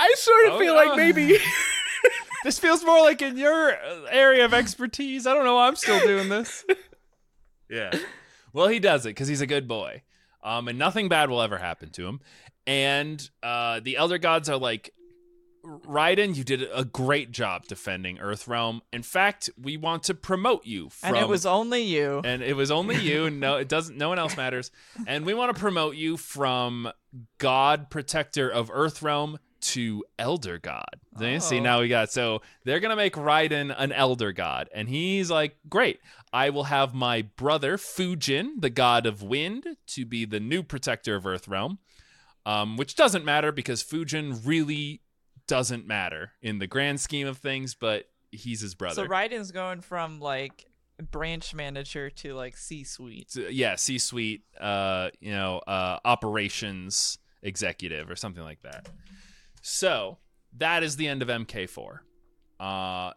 [0.00, 0.82] I sort of Oh, feel yeah.
[0.90, 1.38] like maybe.
[2.44, 5.26] This feels more like in your uh, area of expertise.
[5.26, 6.64] I don't know why I'm still doing this.
[7.68, 7.92] yeah.
[8.52, 10.02] Well, he does it because he's a good boy.
[10.46, 12.20] Um, and nothing bad will ever happen to him.
[12.66, 14.92] And uh, the elder gods are like,
[15.64, 18.82] Raiden, you did a great job defending Earthrealm.
[18.92, 22.20] In fact, we want to promote you from and it was only you.
[22.24, 24.70] and it was only you no it doesn't no one else matters
[25.08, 26.88] and we want to promote you from
[27.38, 30.84] god protector of earthrealm to elder god
[31.18, 31.40] See?
[31.40, 31.62] see Oh.
[31.62, 36.00] now we got so they're gonna make raiden an elder god and he's like great
[36.32, 41.16] i will have my brother fujin the god of wind to be the new protector
[41.16, 41.78] of earthrealm
[42.44, 45.00] um, which doesn't matter because fujin really
[45.48, 49.80] doesn't matter in the grand scheme of things but he's his brother So Raiden's going
[49.80, 50.66] from like
[51.10, 53.30] branch manager to like C-suite.
[53.30, 58.88] So, yeah, C-suite, uh, you know, uh, operations executive or something like that.
[59.68, 60.18] So
[60.56, 61.98] that is the end of MK4.
[62.60, 63.10] Uh,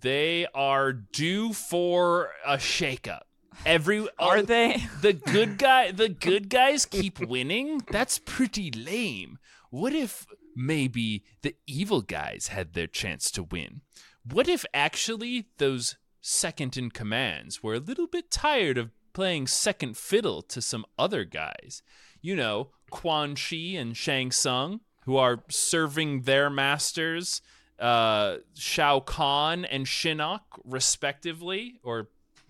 [0.00, 3.20] they are due for a shakeup.
[3.64, 4.82] Every Are oh, they?
[5.00, 7.82] the good guy the good guys keep winning?
[7.88, 9.38] That's pretty lame.
[9.70, 10.26] What if
[10.56, 13.82] maybe the evil guys had their chance to win?
[14.24, 19.96] What if actually those second in commands were a little bit tired of playing second
[19.96, 21.84] fiddle to some other guys?
[22.20, 27.42] You know, Quan Chi and Shang Tsung, who are serving their masters,
[27.78, 32.08] uh, Shao Kahn and Shinnok, respectively, or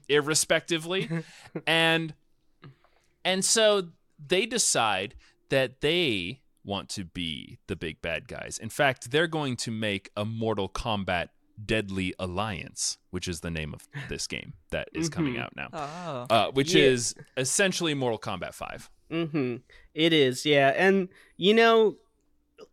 [0.09, 1.09] irrespectively.
[1.67, 2.15] and
[3.25, 3.89] and so
[4.25, 5.15] they decide
[5.51, 8.59] that they want to be the big bad guys.
[8.59, 11.29] In fact, they're going to make a Mortal Kombat
[11.65, 15.43] Deadly Alliance, which is the name of this game that is coming Mhm.
[15.43, 15.69] out now.
[15.73, 16.35] Oh.
[16.35, 16.85] Uh, which Yeah.
[16.85, 18.91] is essentially Mortal Kombat 5.
[19.11, 19.57] Mm-hmm.
[19.95, 20.69] It is, yeah.
[20.77, 21.97] And you know,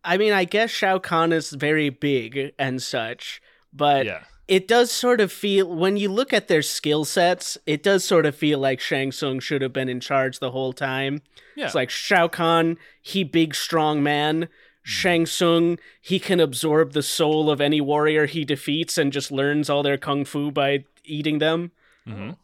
[0.04, 3.42] I mean, I guess Shao Kahn is very big and such,
[3.72, 4.22] but yeah.
[4.46, 8.24] it does sort of feel when you look at their skill sets, it does sort
[8.26, 11.22] of feel like Shang Tsung should have been in charge the whole time.
[11.56, 11.66] Yeah.
[11.66, 14.42] It's like Shao Kahn, he big strong man.
[14.42, 14.48] Hmm.
[14.84, 19.68] Shang Tsung, he can absorb the soul of any warrior he defeats and just learns
[19.68, 21.72] all their kung fu by eating them.
[22.06, 22.36] Mhm.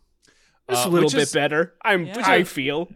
[0.68, 1.74] It's Uh, a little bit is- better.
[1.82, 2.22] I'm Yeah.
[2.24, 2.90] I feel.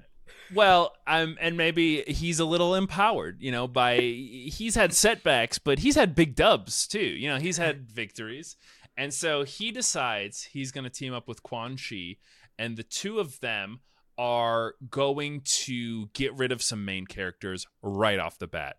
[0.55, 5.81] Well, um, and maybe he's a little empowered, you know, by he's had setbacks, but
[5.81, 7.01] he's had big dubs too.
[7.01, 8.57] You know, he's had victories,
[8.97, 12.17] and so he decides he's going to team up with Quan Chi,
[12.59, 13.81] and the two of them
[14.17, 18.77] are going to get rid of some main characters right off the bat.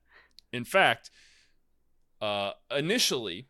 [0.52, 1.12] In fact,
[2.20, 3.48] uh, initially,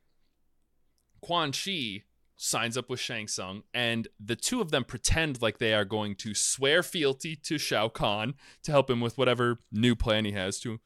[1.21, 2.03] Quan Chi
[2.41, 6.15] signs up with Shang Tsung, and the two of them pretend like they are going
[6.15, 8.33] to swear fealty to Shao Kahn
[8.63, 10.79] to help him with whatever new plan he has to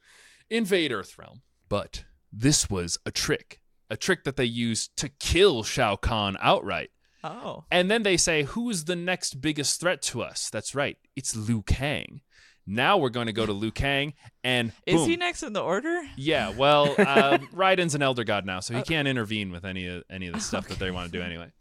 [0.49, 1.41] invade Earthrealm.
[1.69, 6.89] But this was a trick, a trick that they used to kill Shao Kahn outright.
[7.23, 7.65] Oh.
[7.71, 10.49] And then they say, Who's the next biggest threat to us?
[10.49, 12.21] That's right, it's Liu Kang.
[12.65, 14.13] Now we're going to go to Liu Kang,
[14.43, 16.01] and Is he next in the order?
[16.15, 20.03] Yeah, well, um, Raiden's an elder god now, so he can't intervene with any of
[20.09, 21.51] any of the stuff that they want to do anyway.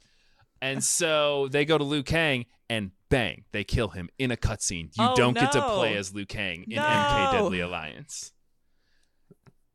[0.60, 4.90] And so they go to Liu Kang, and bang, they kill him in a cutscene.
[4.96, 6.82] You Oh, don't get to play as Liu Kang in No.
[6.82, 8.32] MK Deadly Alliance.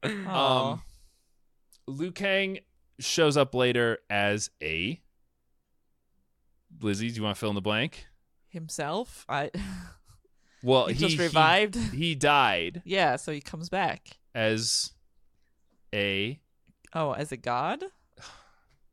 [0.03, 0.27] Oh.
[0.29, 0.81] Um,
[1.87, 2.59] Liu Kang
[2.99, 5.01] shows up later as a
[6.81, 7.09] Lizzie.
[7.09, 8.07] Do you want to fill in the blank?
[8.49, 9.25] Himself?
[9.27, 9.51] I
[10.67, 11.75] Well, he, he just he- revived?
[11.75, 14.17] He, died yeah, so he comes back.
[14.35, 14.91] as
[15.93, 16.39] a
[16.93, 17.83] Oh, as a god?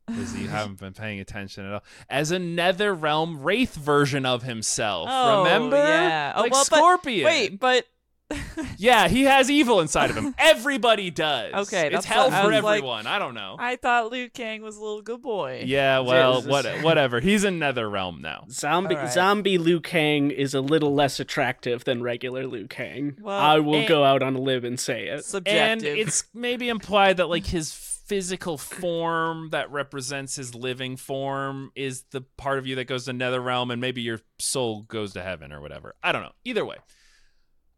[0.07, 1.83] Lizzie, you haven't been paying attention at all.
[2.09, 5.09] As a Nether Realm Wraith version of himself.
[5.11, 5.77] Oh, Remember?
[5.77, 6.33] yeah.
[6.35, 7.25] Oh, like well, but- Scorpion.
[7.25, 7.85] Wait, but
[8.77, 10.33] Yeah, he has evil inside of him.
[10.39, 11.67] Everybody does.
[11.67, 13.07] Okay, It's hell what I for like- everyone.
[13.07, 13.55] I don't know.
[13.59, 15.63] I thought Liu Kang was a little good boy.
[15.65, 16.49] yeah, well, Jesus.
[16.51, 17.19] what, whatever.
[17.21, 18.45] He's in Nether Realm now.
[18.49, 19.11] Zombie All right.
[19.13, 23.17] zombie Liu Kang is a little less attractive than regular Liu Kang.
[23.21, 25.23] Well, I will go out on a limb and say it.
[25.25, 25.87] Subjective.
[25.87, 32.03] And it's maybe implied that like his physical form that represents his living form is
[32.11, 35.21] the part of you that goes to nether realm and maybe your soul goes to
[35.23, 35.95] heaven or whatever.
[36.03, 36.33] I don't know.
[36.43, 36.77] Either way.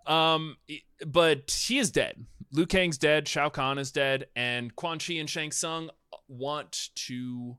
[0.07, 0.57] Um
[1.05, 2.25] but he is dead.
[2.51, 5.89] Liu Kang's dead, Shao Kahn is dead, and Quan Chi and Shang Tsung
[6.27, 7.57] want to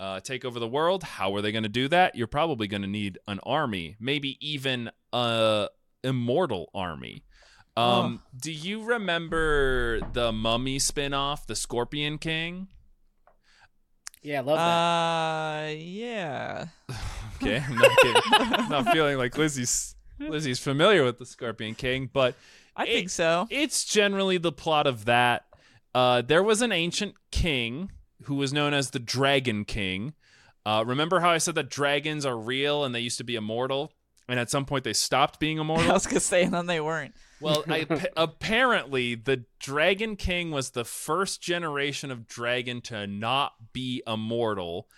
[0.00, 1.02] uh, take over the world.
[1.02, 2.16] How are they going to do that?
[2.16, 5.68] You're probably going to need an army, maybe even a
[6.02, 7.22] immortal army.
[7.76, 12.68] Um, do you remember the Mummy spin-off, The Scorpion King?
[14.22, 15.68] Yeah, love that.
[15.68, 16.66] Uh, yeah.
[17.42, 17.90] Okay, I'm not.
[18.58, 22.34] I'm not feeling like Lizzie's Lizzie's familiar with the Scorpion King, but
[22.76, 23.46] I It- think so.
[23.50, 25.46] it's generally the plot of that.
[25.94, 27.90] Uh, there was an ancient king
[28.24, 30.14] who was known as the Dragon King.
[30.64, 33.92] Uh, remember how I said that dragons are real and they used to be immortal,
[34.28, 35.90] and at some point they stopped being immortal.
[35.90, 37.14] I was gonna say, and then they weren't.
[37.40, 37.86] Well, I,
[38.16, 44.88] apparently, the Dragon King was the first generation of dragon to not be immortal,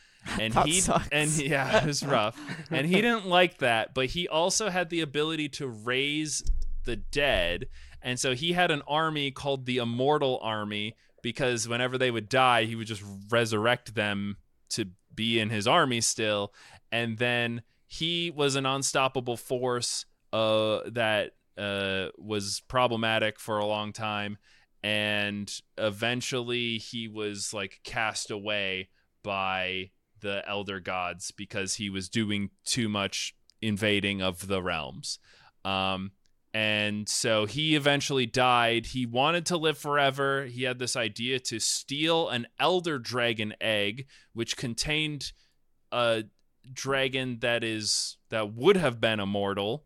[0.40, 1.09] and That he sucks.
[1.12, 2.38] and yeah, it was rough,
[2.70, 3.94] and he didn't like that.
[3.94, 6.42] But he also had the ability to raise
[6.84, 7.66] the dead,
[8.02, 12.64] and so he had an army called the Immortal Army because whenever they would die,
[12.64, 14.36] he would just resurrect them
[14.70, 16.52] to be in his army still,
[16.92, 23.92] and then he was an unstoppable force uh, that uh, was problematic for a long
[23.92, 24.38] time,
[24.82, 28.88] and eventually he was like cast away
[29.24, 29.90] by
[30.20, 35.19] the elder gods because he was doing too much invading of the realms.
[35.65, 36.12] Um,
[36.55, 38.86] and so he eventually died.
[38.86, 40.47] He wanted to live forever.
[40.47, 45.32] He had this idea to steal an elder dragon egg, which contained
[45.93, 46.24] a
[46.73, 49.85] dragon that is that would have been immortal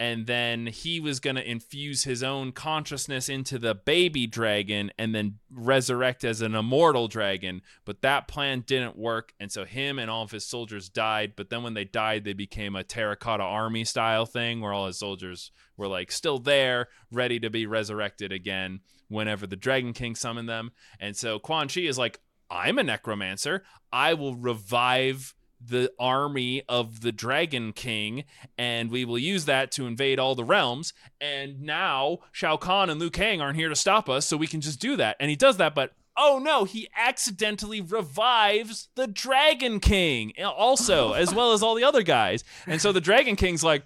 [0.00, 5.12] and then he was going to infuse his own consciousness into the baby dragon and
[5.12, 7.62] then resurrect as an immortal dragon.
[7.84, 11.32] But that plan didn't work and so him and all of his soldiers died.
[11.36, 14.98] But then when they died they became a terracotta army style thing where all his
[14.98, 20.48] soldiers were like still there ready to be resurrected again whenever the dragon king summoned
[20.48, 20.70] them.
[21.00, 22.20] And so quan chi is like
[22.50, 23.64] i'm a necromancer.
[23.92, 28.24] I will revive the army of the Dragon King,
[28.56, 30.92] and we will use that to invade all the realms.
[31.20, 34.60] And now Shao Kahn and Liu Kang aren't here to stop us, so we can
[34.60, 35.16] just do that.
[35.20, 41.12] And he does that, but oh no, he accidentally revives the Dragon King uh, also,
[41.14, 42.44] as well as all the other guys.
[42.66, 43.84] And so the Dragon King's like,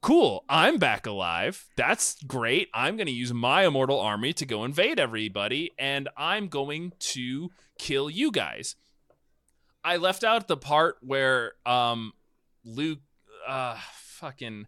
[0.00, 1.66] cool, I'm back alive.
[1.76, 2.68] That's great.
[2.74, 7.50] I'm going to use my immortal army to go invade everybody, and I'm going to
[7.78, 8.76] kill you guys.
[9.84, 12.12] I left out the part where um
[12.64, 13.00] Luke
[13.46, 14.66] uh fucking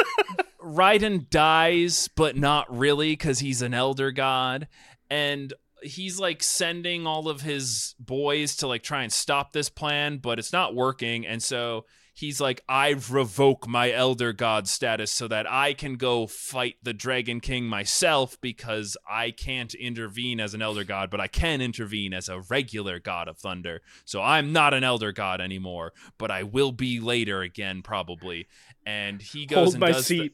[0.62, 4.68] Raiden dies but not really cuz he's an elder god.
[5.10, 5.52] And
[5.84, 10.38] he's like sending all of his boys to like try and stop this plan but
[10.38, 11.84] it's not working and so
[12.14, 16.92] he's like, I revoke my elder god status so that I can go fight the
[16.94, 22.14] Dragon King myself because I can't intervene as an elder god, but I can intervene
[22.14, 23.82] as a regular god of thunder.
[24.04, 28.46] So I'm not an elder god anymore, but I will be later again, probably.
[28.86, 30.32] And he goes Hold and my does the- seat.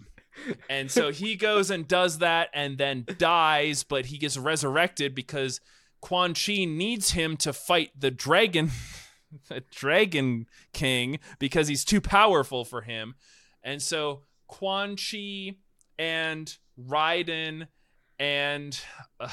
[0.68, 5.60] And so he goes and does that and then dies, but he gets resurrected because
[6.00, 8.70] Quan Chi needs him to fight the dragon
[9.48, 13.14] the dragon king because he's too powerful for him.
[13.62, 15.56] And so Quan Chi
[15.98, 17.68] and Raiden
[18.18, 18.78] and
[19.18, 19.28] uh,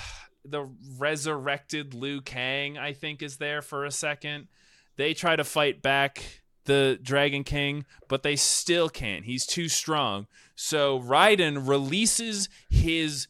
[0.45, 4.47] the resurrected Liu Kang, I think, is there for a second.
[4.95, 9.25] They try to fight back the Dragon King, but they still can't.
[9.25, 10.27] He's too strong.
[10.55, 13.27] So Raiden releases his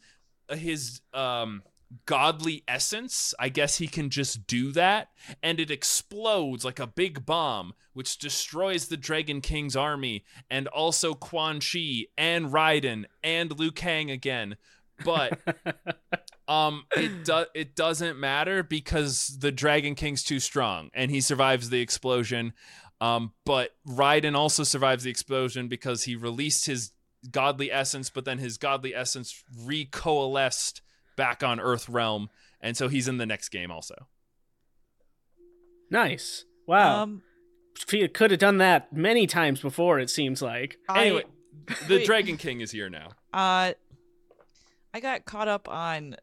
[0.50, 1.62] his um
[2.04, 3.32] godly essence.
[3.38, 5.08] I guess he can just do that
[5.42, 11.14] and it explodes like a big bomb which destroys the Dragon King's army and also
[11.14, 14.56] Quan Chi and Raiden and Liu Kang again.
[15.04, 15.38] But
[16.48, 21.70] um it do- it doesn't matter because the Dragon King's too strong and he survives
[21.70, 22.52] the explosion.
[23.00, 26.92] Um but Raiden also survives the explosion because he released his
[27.30, 30.80] godly essence but then his godly essence recoalesced
[31.16, 32.30] back on Earth realm
[32.60, 34.06] and so he's in the next game also.
[35.90, 36.44] Nice.
[36.66, 37.02] Wow.
[37.02, 37.22] Um,
[37.76, 39.98] F- could have done that many times before.
[39.98, 40.76] It seems like.
[40.94, 41.24] Anyway,
[41.86, 42.06] the wait.
[42.06, 43.10] Dragon King is here now.
[43.32, 43.72] Uh,
[44.92, 46.16] I got caught up on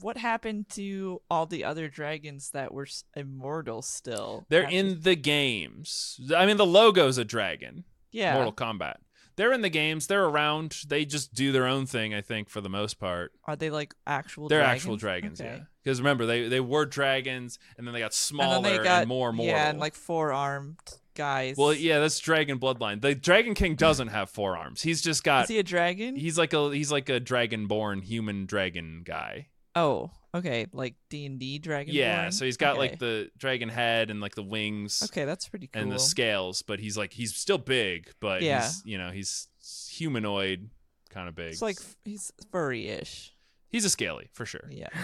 [0.00, 2.86] what happened to all the other dragons that were
[3.16, 4.46] immortal still.
[4.48, 6.20] They're after- in the games.
[6.36, 7.84] I mean, the logo's a dragon.
[8.10, 8.34] yeah.
[8.34, 8.96] Mortal Kombat.
[9.36, 10.06] They're in the games.
[10.08, 10.76] They're around.
[10.88, 12.12] They just do their own thing.
[12.14, 14.46] I think for the most part, Are they like actual?
[14.48, 14.82] they're dragons?
[14.82, 15.40] actual dragons.
[15.40, 15.50] Okay.
[15.50, 15.60] Yeah.
[15.82, 19.08] Because remember, they they were dragons, and then they got And smaller and, they got
[19.08, 19.54] more mortal.
[19.54, 20.78] Yeah, and like four armed
[21.14, 21.56] guys.
[21.56, 23.00] well, yeah, that's Dragon Bloodline.
[23.00, 24.82] The Dragon King doesn't have four arms.
[24.82, 25.44] He's just got.
[25.44, 26.14] Is he a dragon?
[26.14, 29.48] He's like a he's like a dragon-born human dragon guy.
[29.74, 31.94] Oh, okay, like D and D dragon.
[31.94, 32.78] Yeah, so he's got okay.
[32.80, 35.02] like the dragon head and like the wings.
[35.06, 35.82] Okay, that's pretty cool.
[35.82, 38.62] and the scales, but he's like he's still big, but Yeah.
[38.62, 39.48] he's you know he's
[39.90, 40.68] humanoid
[41.10, 41.52] kind of big.
[41.52, 43.32] It's like he's furry-ish.
[43.70, 44.68] he's a scaly for sure.
[44.70, 44.88] Yeah.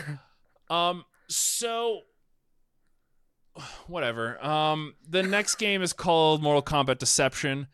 [0.70, 2.03] Um, so
[3.86, 4.43] whatever.
[4.45, 7.69] Um, the next game is called Mortal Kombat Deception.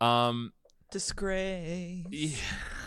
[0.00, 0.52] Um,
[0.90, 2.04] Disgrace.
[2.10, 2.36] yeah.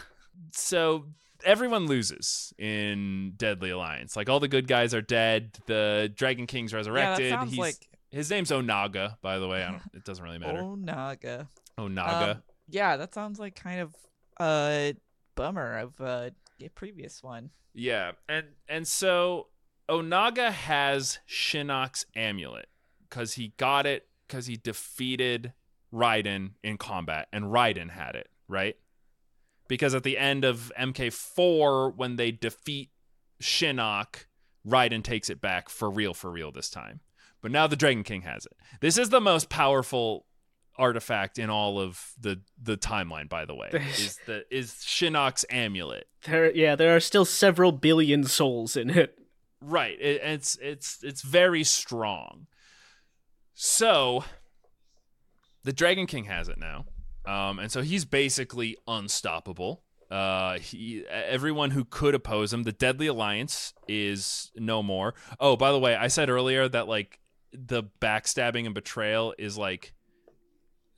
[0.52, 1.06] so
[1.45, 4.15] everyone loses in Deadly Alliance.
[4.15, 5.57] Like all the good guys are dead.
[5.67, 7.31] The Dragon King's Yeah, resurrected.
[7.31, 7.75] sounds he's like
[8.11, 9.63] his name's Onaga, by the way.
[9.63, 10.59] I don't, it doesn't really matter.
[10.59, 11.47] Onaga.
[11.77, 12.31] Onaga.
[12.35, 13.95] Um, yeah, that sounds like kind of
[14.39, 14.95] a
[15.35, 16.31] bummer of a
[16.75, 17.49] previous one.
[17.73, 19.47] Yeah, and and so
[19.89, 22.67] Onaga has Shinnok's amulet
[23.09, 25.53] because he got it because he defeated
[25.93, 28.75] Raiden in combat, and Raiden had it right
[29.73, 32.91] because at the end of MK4 when they defeat
[33.41, 34.25] Shinnok,
[34.63, 36.99] Raiden takes it back for real, for real this time.
[37.41, 38.53] But now the Dragon King has it.
[38.81, 40.27] This is the most powerful
[40.77, 43.27] artifact in all of the the timeline.
[43.27, 46.05] By the way, is the is Shinnok's amulet.
[46.25, 49.17] There, yeah, there are still several billion souls in it.
[49.59, 49.99] Right.
[49.99, 52.45] It, it's it's it's very strong.
[53.55, 54.23] So
[55.63, 56.85] the Dragon King has it now.
[57.25, 59.83] Um, and so he's basically unstoppable.
[60.11, 65.15] Uh, he, everyone who could oppose him, the Deadly Alliance is no more.
[65.39, 67.19] Oh, by the way, I said earlier that like
[67.51, 69.93] the backstabbing and betrayal is like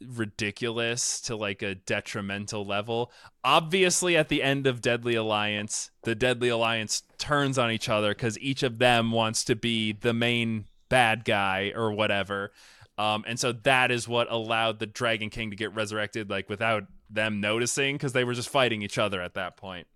[0.06, 3.12] ridiculous to like a detrimental level.
[3.44, 8.38] Obviously, at the end of Deadly Alliance, the Deadly Alliance turns on each other because
[8.40, 12.52] each of them wants to be the main bad guy or whatever.
[12.98, 16.84] Um, and so that is what allowed the Dragon King to get resurrected, like without
[17.10, 19.88] them noticing, because they were just fighting each other at that point.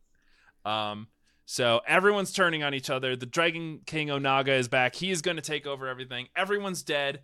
[0.66, 1.08] Um,
[1.46, 3.16] so everyone's turning on each other.
[3.16, 4.96] The Dragon King Onaga is back.
[4.96, 6.28] He is going to take over everything.
[6.36, 7.22] Everyone's dead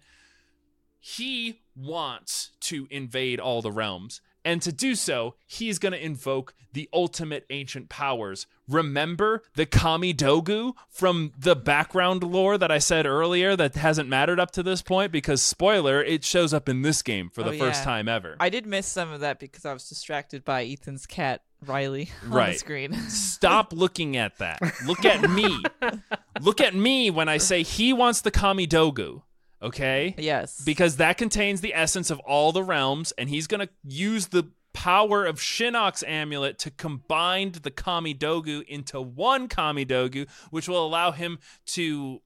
[1.07, 4.21] he wants to invade all the realms.
[4.45, 8.45] And to do so, he's going to invoke the ultimate ancient powers.
[8.69, 14.51] Remember the Kamidogu from the background lore that I said earlier that hasn't mattered up
[14.51, 15.11] to this point?
[15.11, 17.85] Because, spoiler, it shows up in this game for the Oh, first yeah.
[17.85, 18.35] time ever.
[18.39, 22.29] I did miss some of that because I was distracted by Ethan's cat Riley on
[22.31, 22.93] the screen.
[23.09, 24.59] Stop looking at that.
[24.85, 25.63] Look at me.
[26.41, 29.23] Look at me when I say he wants the Kamidogu.
[29.65, 30.15] Okay?
[30.17, 30.61] yes.
[30.63, 34.51] because that contains the essence of all the realms, and he's going to use the
[34.73, 41.39] power of Shinnok's amulet to combine the Kamidogu into one Kamidogu, which will allow him
[41.67, 42.21] to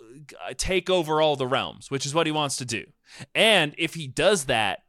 [0.00, 2.84] uh, take over all the realms, which is what he wants to do.
[3.34, 4.80] And if he does that,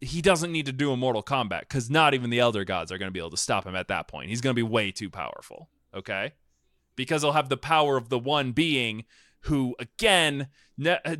[0.00, 2.98] he doesn't need to do a mortal combat because not even the elder gods are
[2.98, 4.28] going to be able to stop him at that point.
[4.28, 5.68] He's going to be way too powerful.
[5.94, 6.32] Okay,
[6.96, 9.04] because he'll have the power of the one being
[9.46, 10.48] who again
[10.78, 11.16] ne- uh,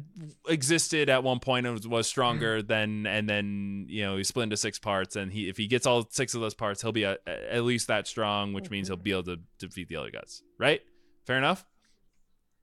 [0.49, 4.45] existed at one point and was, was stronger than and then you know he split
[4.45, 5.17] into six parts.
[5.17, 7.65] And he if he gets all six of those parts he'll be a, a- at
[7.65, 10.43] least that strong which means he'll be able to defeat the other guys.
[10.59, 10.81] Right?
[11.27, 11.65] Fair enough?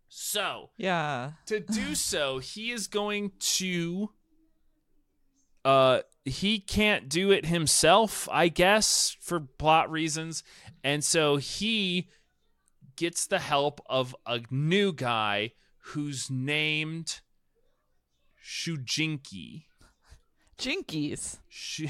[0.07, 1.31] So Yeah.
[1.47, 4.11] to do so he is going to
[5.65, 10.43] uh he can't do it himself i guess for plot reasons.
[10.83, 12.07] And so he
[12.99, 15.53] gets the help of a new guy
[15.93, 17.21] who's named
[18.43, 19.63] shujinki
[20.57, 21.37] Jinkies.
[21.47, 21.87] Shu-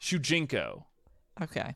[0.00, 0.84] shujinko
[1.42, 1.74] Okay.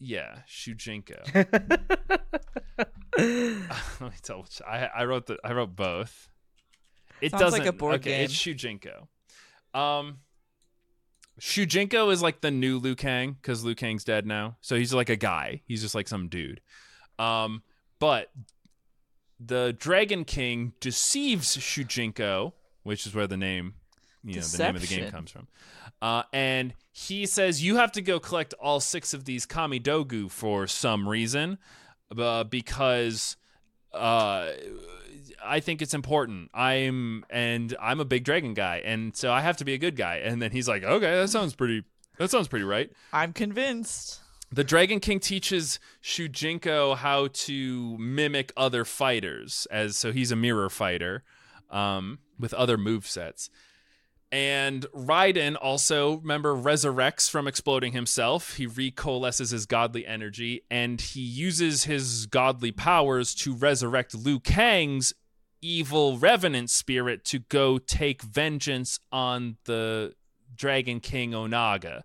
[0.00, 1.18] yeah shujinko
[3.18, 6.28] let me tell I, I wrote the i wrote both
[7.20, 8.24] it Sounds doesn't a board okay game.
[8.24, 9.06] it's shujinko
[9.74, 10.18] um
[11.40, 14.56] Shujinko is like the new Liu Kang because Liu Kang's dead now.
[14.60, 15.62] So he's like a guy.
[15.66, 16.60] He's just like some dude.
[17.18, 17.62] Um,
[17.98, 18.30] but
[19.40, 22.52] the Dragon King deceives Shujinko,
[22.82, 23.74] which is where the name,
[24.24, 25.48] you know, the name of the game comes from.
[26.00, 30.66] Uh, and he says you have to go collect all six of these Kamidogu for
[30.66, 31.58] some reason,
[32.16, 33.36] uh, because
[33.92, 34.50] uh
[35.44, 36.50] I think it's important.
[36.52, 39.96] I'm and I'm a big dragon guy, and so I have to be a good
[39.96, 40.16] guy.
[40.16, 41.84] And then he's like, "Okay, that sounds pretty.
[42.18, 44.20] That sounds pretty right." I'm convinced.
[44.50, 50.70] The Dragon King teaches Shujinko how to mimic other fighters, as so he's a mirror
[50.70, 51.22] fighter,
[51.70, 53.50] um, with other move sets.
[54.30, 58.56] And Raiden also, remember, resurrects from exploding himself.
[58.56, 65.14] He recoalesces his godly energy and he uses his godly powers to resurrect Liu Kang's
[65.62, 70.14] evil revenant spirit to go take vengeance on the
[70.54, 72.02] Dragon King Onaga,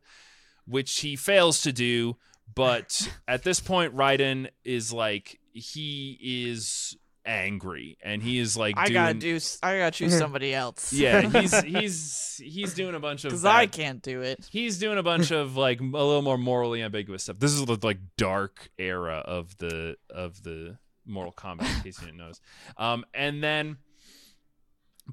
[0.65, 2.15] which he fails to do.
[2.55, 8.89] But at this point, Raiden is like, he is angry and he is like, I
[8.89, 9.39] gotta do.
[9.61, 10.93] i gotta choose somebody else.
[10.93, 14.47] yeah, he's he's he's doing a bunch of Because I can't do it.
[14.49, 17.39] He's doing a bunch of like a little more morally ambiguous stuff.
[17.39, 22.07] This is the like dark era of the of the Mortal Kombat, in case you
[22.07, 22.39] didn't notice.
[22.77, 23.77] Um, and then,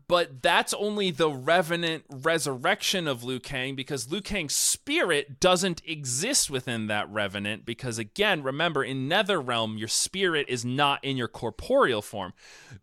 [0.07, 6.49] but that's only the revenant resurrection of Liu Kang because Liu Kang's spirit doesn't exist
[6.49, 7.67] within that revenant.
[7.67, 12.33] Because again, remember in Netherrealm, your spirit is not in your corporeal form.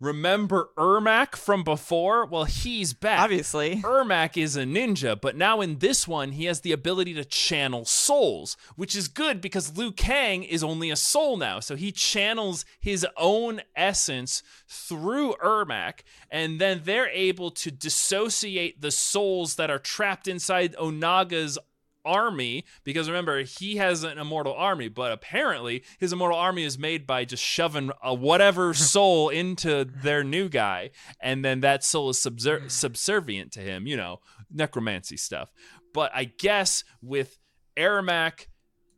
[0.01, 2.25] Remember Ermac from before?
[2.25, 3.21] Well, he's back.
[3.21, 3.81] Obviously.
[3.83, 7.85] Ermac is a ninja, but now in this one, he has the ability to channel
[7.85, 11.61] souls, which is good because Liu Kang is only a soul now.
[11.61, 18.91] So he channels his own essence through Ermac, and then they're able to dissociate the
[18.91, 21.57] souls that are trapped inside Onaga's
[22.03, 27.05] army because remember he has an immortal army but apparently his immortal army is made
[27.05, 30.89] by just shoving a whatever soul into their new guy
[31.19, 32.67] and then that soul is subser- hmm.
[32.69, 34.19] subservient to him you know
[34.51, 35.51] necromancy stuff.
[35.93, 37.39] But i guess with
[37.77, 38.47] Ermac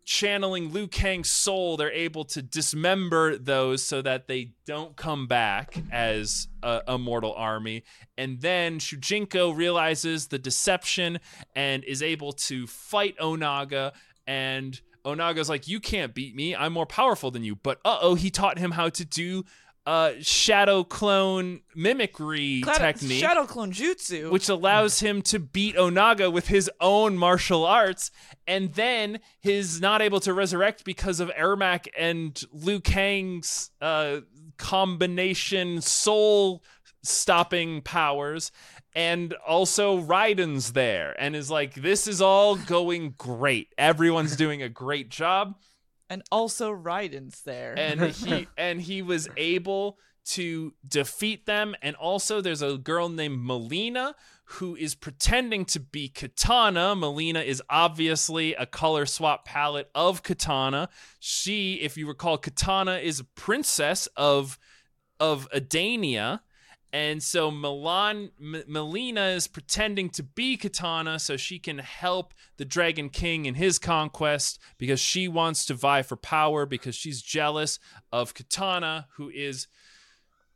[0.10, 5.84] channeling Liu Kang's soul, they're able to dismember those so that they don't come back
[5.92, 7.84] as a, a mortal army.
[8.18, 11.20] And then Shujinko realizes the deception
[11.56, 13.94] and is able to fight Onaga.
[14.26, 16.56] And Onaga's like, You can't beat me.
[16.56, 17.56] I'm more powerful than you.
[17.56, 19.44] But uh oh, he taught him how to do
[19.90, 24.30] uh, shadow clone mimicry technique Shadow clone jutsu.
[24.30, 28.12] which allows him to beat Onaga with his own martial arts,
[28.46, 34.20] and then he's not able to resurrect because of Ermac and Liu Kang's uh,
[34.60, 36.64] combination soul
[37.02, 38.52] stopping powers.
[38.94, 43.74] And also Raiden's there and is like, this is all going great.
[43.76, 45.56] Everyone's doing a great job
[46.10, 47.78] and also Raiden's there.
[47.78, 53.40] and he and he was able to defeat them and also there's a girl named
[53.40, 54.14] Mileena
[54.44, 56.98] who is pretending to be Kitana.
[56.98, 60.88] Mileena is obviously a color swap palette of Kitana.
[61.20, 64.58] She, if you recall, Kitana is a princess of
[65.20, 66.42] of Edenia.
[66.92, 72.66] And so Milan, M- Mileena is pretending to be Kitana so she can help the
[72.66, 77.78] Dragon King in his conquest because she wants to vie for power because she's jealous
[78.12, 79.68] of Kitana, who is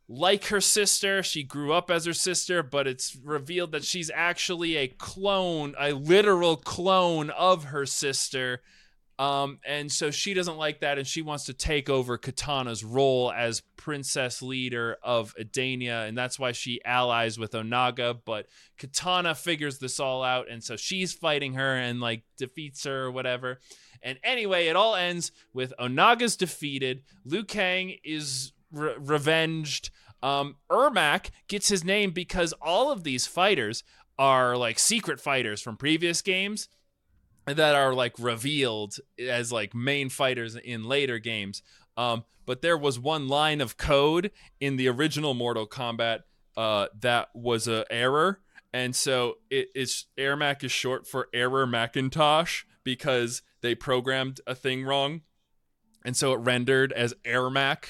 [0.08, 1.22] like her sister.
[1.22, 5.92] She grew up as her sister, but it's revealed that she's actually a clone, a
[5.92, 8.60] literal clone of her sister.
[9.18, 13.32] Um, and so she doesn't like that, and she wants to take over Kitana's role
[13.32, 18.18] as princess leader of Edenia, and that's why she allies with Onaga.
[18.24, 18.46] But
[18.78, 23.10] Kitana figures this all out, and so she's fighting her and like defeats her or
[23.12, 23.60] whatever.
[24.02, 27.02] And anyway, it all ends with Onaga's defeated.
[27.24, 29.90] Liu Kang is re- revenged.
[30.22, 33.84] Um, Ermac gets his name because all of these fighters
[34.18, 36.68] are like secret fighters from previous games
[37.46, 41.62] that are like revealed as like main fighters in later games.
[41.96, 44.30] Um, but there was one line of code
[44.60, 46.20] in the original Mortal Kombat
[46.56, 48.40] uh, that was a error,
[48.72, 54.84] and so it, it's Ermac is short for Error Macintosh because they programmed a thing
[54.84, 55.22] wrong,
[56.04, 57.84] and so it rendered as Ermac.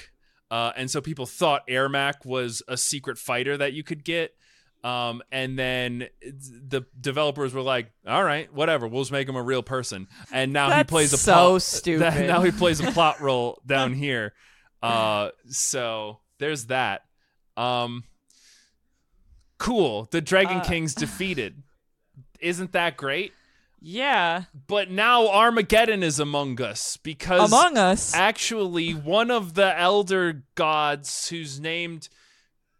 [0.50, 4.36] Uh, and so people thought Ermac was a secret fighter that you could get,
[4.84, 8.86] um, and then the developers were like, "All right, whatever.
[8.86, 12.26] We'll just make him a real person." And now he plays a so plot, stupid.
[12.28, 14.34] now he plays a plot role down here.
[14.82, 17.02] Uh, so there's that.
[17.56, 18.04] Um,
[19.58, 20.08] cool.
[20.10, 21.62] The Dragon Uh, King's defeated.
[22.40, 23.32] Isn't that great?
[23.80, 24.44] Yeah.
[24.66, 28.14] But now Armageddon is among us because Among Us.
[28.14, 32.08] actually one of the elder gods who's named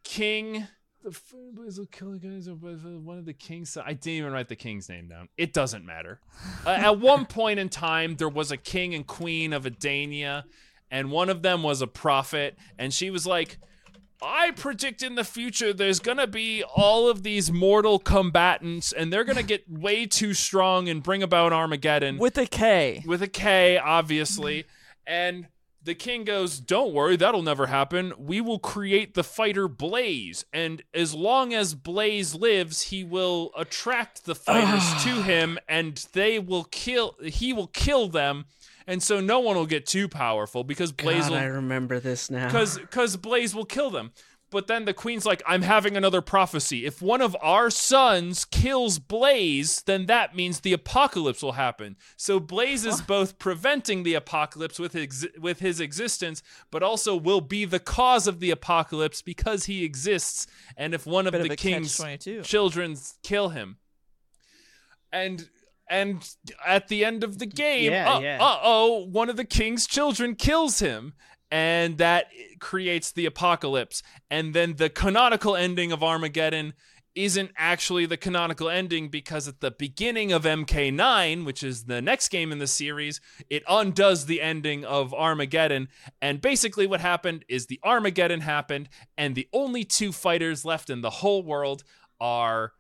[0.02, 0.66] King.
[1.04, 3.76] The f- will kill the guys or one of the kings.
[3.76, 5.28] I didn't even write the king's name down.
[5.36, 6.18] It doesn't matter.
[6.66, 10.44] uh, at one point in time, there was a king and queen of Edenia,
[10.90, 13.58] and one of them was a prophet, and she was like,
[14.22, 19.24] I predict in the future there's gonna be all of these mortal combatants, and they're
[19.24, 23.04] gonna get way too strong and bring about Armageddon with a K.
[23.06, 24.64] with a K, obviously.
[25.06, 25.48] And
[25.84, 28.12] the king goes, Don't worry, that'll never happen.
[28.18, 30.44] We will create the fighter Blaze.
[30.52, 36.38] And as long as Blaze lives, he will attract the fighters to him and they
[36.38, 38.46] will kill he will kill them.
[38.86, 42.30] And so no one will get too powerful because Blaze God, will I remember this
[42.30, 42.46] now.
[42.46, 44.12] because because Blaze will kill them.
[44.54, 46.86] But then the queen's like, I'm having another prophecy.
[46.86, 51.96] If one of our sons kills Blaze, then that means the apocalypse will happen.
[52.16, 56.40] So Blaze is both preventing the apocalypse with his, with his existence,
[56.70, 60.46] but also will be the cause of the apocalypse because he exists.
[60.76, 62.44] And if one of Bit the a king's catch-22.
[62.44, 63.78] children kill him,
[65.12, 65.48] and
[65.90, 66.28] and
[66.64, 68.38] at the end of the game, Yeah, uh, yeah.
[68.40, 71.12] oh, one of the king's children kills him,
[71.50, 72.26] and that
[72.60, 74.02] creates the apocalypse.
[74.30, 76.74] And then the canonical ending of Armageddon
[77.14, 82.28] isn't actually the canonical ending because at the beginning of MK9, which is the next
[82.28, 85.88] game in the series, it undoes the ending of Armageddon.
[86.20, 91.02] And basically, what happened is the Armageddon happened, and the only two fighters left in
[91.02, 91.84] the whole world
[92.20, 92.72] are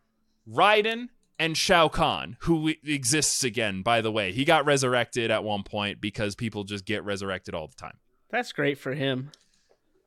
[0.50, 1.08] Raiden
[1.38, 4.32] and Shao Kahn, who exists again, by the way.
[4.32, 7.98] He got resurrected at one point because people just get resurrected all the time.
[8.34, 9.30] That's great for him.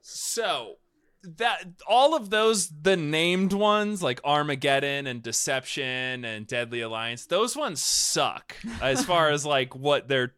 [0.02, 0.76] So
[1.24, 7.56] that all of those the named ones like Armageddon and Deception and Deadly Alliance, those
[7.56, 10.34] ones suck as far as like what they're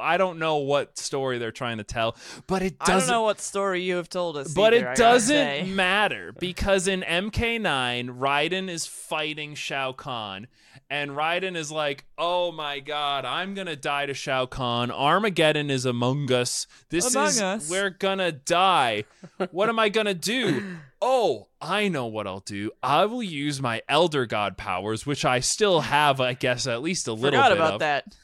[0.00, 2.16] I don't know what story they're trying to tell,
[2.46, 4.52] but it I don't doesn't know what story you have told us.
[4.54, 10.46] but either, it doesn't matter because in MK9, Raiden is fighting Shao Kahn,
[10.90, 14.90] and Raiden is like, "Oh my God, I'm gonna die to Shao Kahn.
[14.90, 16.66] Armageddon is among us.
[16.90, 19.04] This Among is us." we're gonna die.
[19.50, 20.62] what am I gonna do?
[21.00, 22.72] Oh, I know what I'll do.
[22.82, 27.06] I will use my Elder God powers, which I still have, I guess, at least
[27.06, 27.36] a little bit.
[27.36, 27.78] Forgot bit about of.
[27.78, 28.16] that.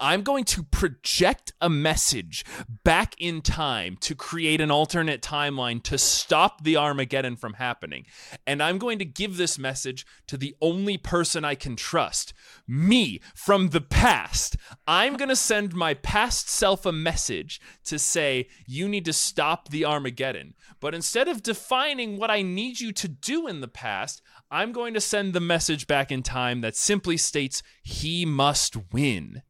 [0.00, 2.44] I'm going to project a message
[2.84, 8.06] back in time to create an alternate timeline to stop the Armageddon from happening.
[8.46, 12.32] And I'm going to give this message to the only person I can trust
[12.66, 14.56] me from the past.
[14.86, 19.68] I'm going to send my past self a message to say, you need to stop
[19.68, 20.54] the Armageddon.
[20.80, 24.94] But instead of defining what I need you to do in the past, I'm going
[24.94, 29.42] to send the message back in time that simply states, he must win.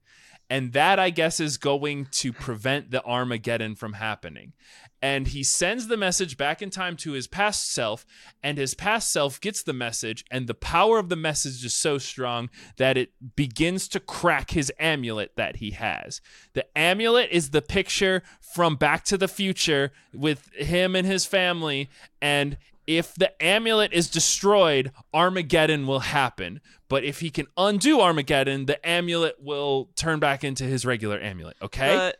[0.50, 4.54] And that, I guess, is going to prevent the Armageddon from happening.
[5.00, 8.04] And he sends the message back in time to his past self,
[8.42, 11.98] and his past self gets the message, and the power of the message is so
[11.98, 16.20] strong that it begins to crack his amulet that he has.
[16.54, 21.90] The amulet is the picture from Back to the Future with him and his family,
[22.20, 22.56] and
[22.88, 26.60] if the amulet is destroyed, Armageddon will happen.
[26.88, 31.58] But if he can undo Armageddon, the amulet will turn back into his regular amulet.
[31.60, 31.94] Okay?
[31.94, 32.16] But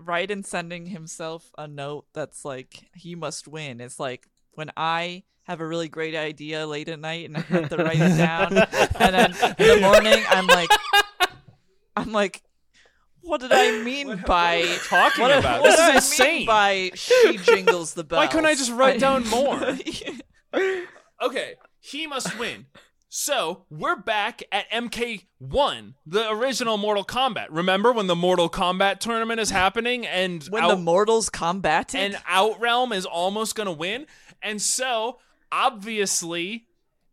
[0.00, 3.80] Raiden sending himself a note that's like he must win.
[3.80, 7.68] It's like when I have a really great idea late at night and I have
[7.70, 8.56] to write it down,
[9.00, 10.70] and then in the morning I'm like,
[11.96, 12.44] I'm like,
[13.22, 15.62] What did I mean by talking what, about?
[15.62, 16.46] What This did is I insane.
[16.46, 18.18] By she jingles the bell.
[18.18, 19.76] Why couldn't I just write down more?
[21.22, 22.66] Okay, he must win.
[23.08, 27.46] So we're back at MK1, the original Mortal Kombat.
[27.50, 32.00] Remember when the Mortal Kombat tournament is happening and when out- the mortals combated?
[32.00, 34.06] and Outrealm is almost gonna win,
[34.42, 35.18] and so
[35.52, 36.66] obviously,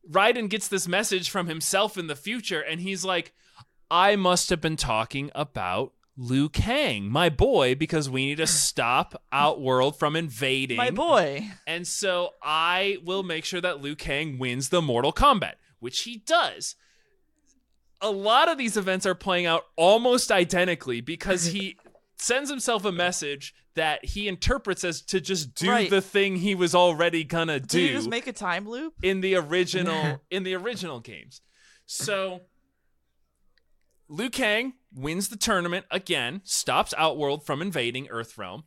[0.10, 3.34] Raiden gets this message from himself in the future, and he's like,
[3.92, 5.92] "I must have been talking about."
[6.22, 10.76] Liu Kang, my boy, because we need to stop Outworld from invading.
[10.76, 11.50] My boy.
[11.66, 16.18] And so I will make sure that Liu Kang wins the Mortal Kombat, which he
[16.18, 16.76] does.
[18.02, 21.78] A lot of these events are playing out almost identically because he
[22.18, 25.90] sends himself a message that he interprets as to just do Right.
[25.90, 28.94] the thing he was already gonna Did do you just make a time loop?
[29.04, 31.40] in the original in the original games.
[31.86, 32.42] So
[34.10, 38.64] Liu Kang wins the tournament again, stops Outworld from invading Earthrealm.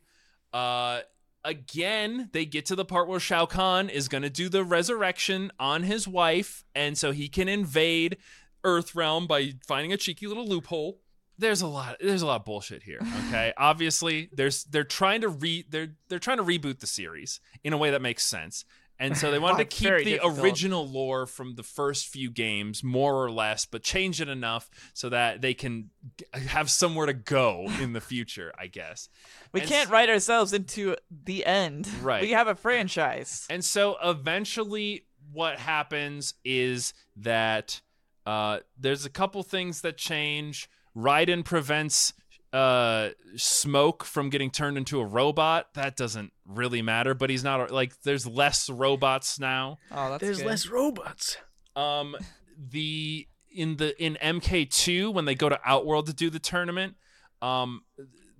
[0.51, 1.01] Uh
[1.43, 5.51] again, they get to the part where Shao Kahn is going to do the resurrection
[5.59, 8.17] on his wife and so he can invade
[8.63, 10.99] Earthrealm by finding a cheeky little loophole.
[11.37, 13.53] There's a lot there's a lot of bullshit here, okay?
[13.57, 17.77] Obviously, there's they're trying to re they're they're trying to reboot the series in a
[17.77, 18.63] way that makes sense.
[18.99, 20.39] And so they wanted to keep the difficult.
[20.39, 25.09] original lore from the first few games more or less, but change it enough so
[25.09, 25.89] that they can
[26.33, 29.09] have somewhere to go in the future, I guess.
[29.51, 31.87] We And can't write ourselves into the end.
[32.01, 32.21] Right.
[32.21, 33.45] We have a franchise.
[33.49, 37.81] And so eventually, what happens is that
[38.25, 40.69] uh, there's a couple things that change.
[40.95, 42.13] Raiden prevents
[42.53, 45.73] uh, smoke from getting turned into a robot.
[45.73, 49.79] That doesn't really matter, but he's not like there's less robots now.
[49.91, 50.47] Oh, that's There's good.
[50.47, 51.37] less robots.
[51.75, 52.15] Um,
[52.55, 56.95] the in the in MK2 when they go to Outworld to do the tournament,
[57.41, 57.81] um,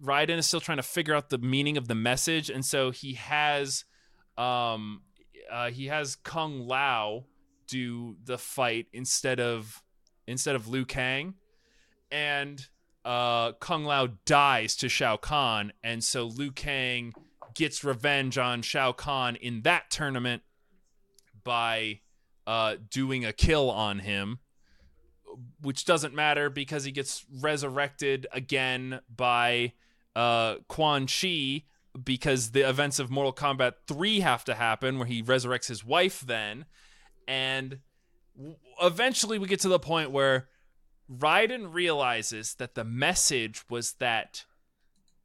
[0.03, 3.13] Raiden is still trying to figure out the meaning of the message, and so he
[3.13, 3.83] has,
[4.37, 5.01] um,
[5.51, 7.25] uh, he has Kung Lao
[7.67, 9.81] do the fight instead of
[10.27, 11.33] instead of Liu Kang,
[12.11, 12.67] and
[13.05, 17.13] uh, Kung Lao dies to Shao Kahn, and so Liu Kang
[17.53, 20.43] gets revenge on Shao Kahn in that tournament
[21.43, 21.99] by
[22.47, 24.39] uh, doing a kill on him,
[25.61, 29.73] which doesn't matter because he gets resurrected again by
[30.15, 31.63] uh, Quan Chi
[32.01, 36.21] because the events of Mortal Kombat 3 have to happen where he resurrects his wife
[36.21, 36.65] then.
[37.27, 37.79] And
[38.35, 40.47] w- eventually we get to the point where
[41.19, 44.45] Raiden realizes that the message was that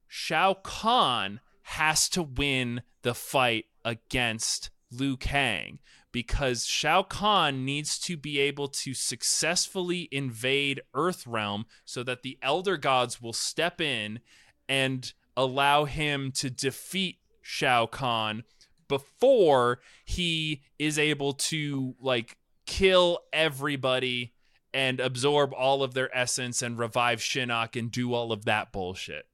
[0.07, 5.79] Shao Kahn has to win the fight against Liu Kang
[6.13, 12.77] because Shao Kahn needs to be able to successfully invade Earthrealm so that the Elder
[12.77, 14.21] Gods will step in
[14.69, 18.45] and allow him to defeat Shao Kahn
[18.89, 22.37] before he is able to like
[22.67, 24.33] kill everybody
[24.75, 29.27] and absorb all of their essence and revive Shinnok and do all of that bullshit.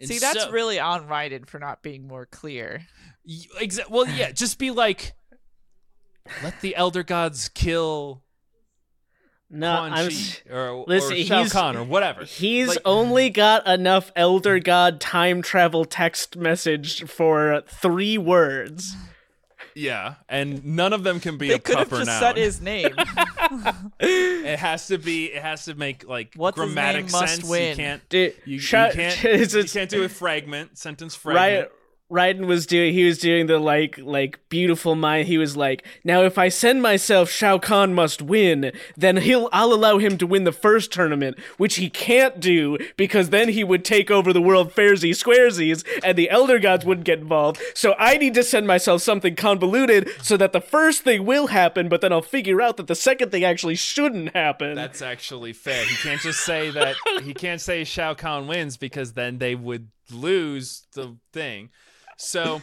[0.00, 2.86] And See, that's so- really on Raiden for not being more clear.
[3.26, 5.12] Y- Exa- well, yeah, just be like,
[6.42, 8.22] let the elder gods kill
[9.48, 10.08] No, Quan I'm.
[10.10, 12.24] Chi or, Listen, or Shao he's- Kahn or whatever.
[12.24, 18.94] He's Like- only got enough Elder God time travel text message for three words.
[19.76, 22.34] Yeah, and none of them can be They a could have proper just noun.
[22.34, 22.94] said his name.
[24.00, 25.26] It has to be.
[25.26, 27.44] It has to make like What's his grammatic name must sense.
[27.44, 27.76] You win.
[27.76, 28.08] can't.
[28.08, 29.12] Dude, You, you shut- can't.
[29.24, 31.72] it's- you it's- can't do a fragment sentence Ryan, fragment.
[32.10, 36.22] Raiden was doing he was doing the like like beautiful mind he was like now
[36.22, 40.44] if I send myself Shao Kahn must win then he'll I'll allow him to win
[40.44, 44.72] the first tournament which he can't do because then he would take over the world
[44.72, 49.02] fairsy squaresies and the elder gods wouldn't get involved so I need to send myself
[49.02, 52.86] something convoluted so that the first thing will happen but then I'll figure out that
[52.86, 55.84] the second thing actually shouldn't happen That's actually fair.
[55.84, 56.94] He can't just say that.
[57.24, 61.70] he can't say Shao Kahn wins because then they would lose the thing.
[62.16, 62.62] So,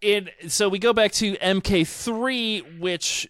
[0.00, 3.28] in so we go back to MK3, which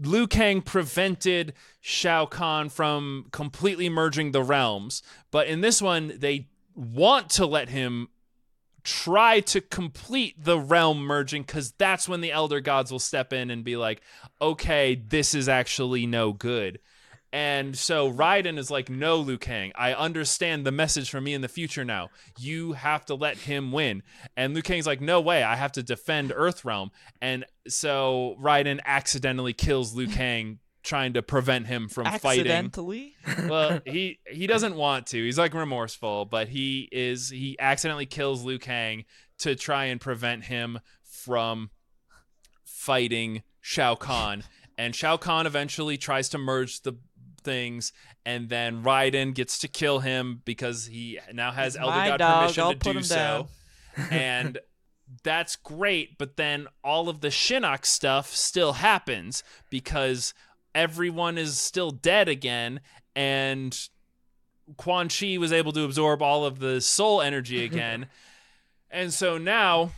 [0.00, 6.48] Liu Kang prevented Shao Kahn from completely merging the realms, but in this one they
[6.74, 8.08] want to let him
[8.84, 13.50] try to complete the realm merging because that's when the elder gods will step in
[13.50, 14.00] and be like,
[14.40, 16.80] okay, this is actually no good.
[17.32, 21.40] And so Raiden is like, no, Liu Kang, I understand the message from me in
[21.40, 22.10] the future now.
[22.38, 24.02] You have to let him win.
[24.36, 26.90] And Liu Kang's like, no way, I have to defend Earthrealm.
[27.22, 32.46] And so Raiden accidentally kills Liu Kang trying to prevent him from fighting.
[32.46, 33.14] Accidentally.
[33.48, 35.24] Well, he he doesn't want to.
[35.24, 39.04] He's like remorseful, but he is he accidentally kills Liu Kang
[39.38, 41.70] to try and prevent him from
[42.64, 44.44] fighting Shao Kahn.
[44.76, 46.94] And Shao Kahn eventually tries to merge the
[47.42, 47.92] things,
[48.24, 52.40] and then Raiden gets to kill him because he now has Elder God dog.
[52.40, 53.48] permission I'll to do so.
[54.10, 54.58] and
[55.22, 60.32] that's great, but then all of the Shinnok stuff still happens because
[60.74, 62.80] everyone is still dead again,
[63.14, 63.88] and
[64.76, 68.06] Quan Chi was able to absorb all of the soul energy again.
[68.90, 69.92] and so now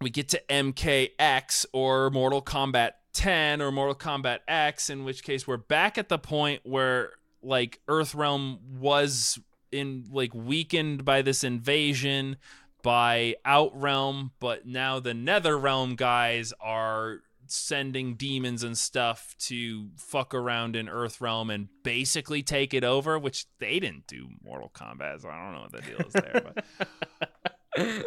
[0.00, 5.46] we get to MKX or Mortal Kombat 10 or Mortal Kombat X, in which case
[5.46, 7.12] we're back at the point where
[7.42, 9.38] like Earthrealm was
[9.70, 12.36] in like weakened by this invasion
[12.82, 17.20] by Outrealm, but now the Netherrealm guys are
[17.50, 23.46] sending demons and stuff to fuck around in Earthrealm and basically take it over, which
[23.58, 26.42] they didn't do Mortal Kombat, so I don't know what the deal is there.
[26.54, 27.30] But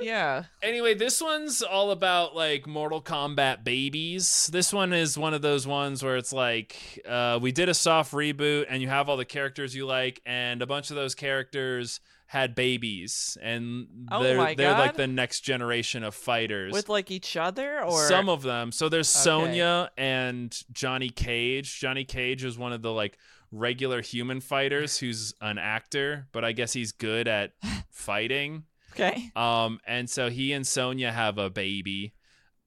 [0.02, 0.44] Yeah.
[0.62, 4.50] anyway, this one's all about like Mortal Kombat babies.
[4.52, 8.14] This one is one of those ones where it's like uh, we did a soft
[8.14, 12.00] reboot, and you have all the characters you like, and a bunch of those characters
[12.28, 16.72] had babies, and Oh they're my they're like the next generation of fighters.
[16.72, 18.72] With like each other or Some of them.
[18.72, 19.24] So there's Okay.
[19.24, 21.80] Sonya and Johnny Cage.
[21.80, 23.18] Johnny Cage is one of the like
[23.52, 27.52] regular human fighters who's an actor, but I guess he's good at
[27.90, 28.64] fighting.
[28.92, 29.32] Okay.
[29.36, 32.14] Um, and so he and Sonya have a baby.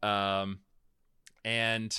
[0.03, 0.61] Um,
[1.45, 1.97] and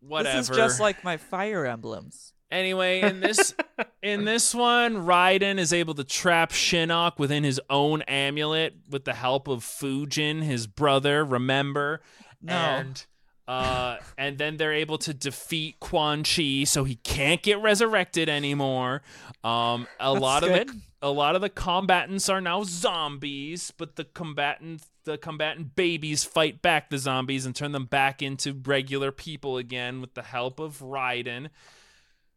[0.00, 0.38] whatever.
[0.38, 2.32] This is just like my fire emblems.
[2.50, 3.54] Anyway, in this
[4.02, 9.14] in this one, Raiden is able to trap Shinnok within his own amulet with the
[9.14, 11.24] help of Fujin, his brother.
[11.24, 12.00] Remember,
[12.40, 12.52] No.
[12.54, 13.06] and
[13.46, 19.02] uh, and then they're able to defeat Quan Chi, so he can't get resurrected anymore.
[19.42, 20.70] Um, a That's lot of good.
[21.04, 26.62] A lot of the combatants are now zombies, but the combatant the combatant babies fight
[26.62, 30.78] back the zombies and turn them back into regular people again with the help of
[30.78, 31.50] Raiden.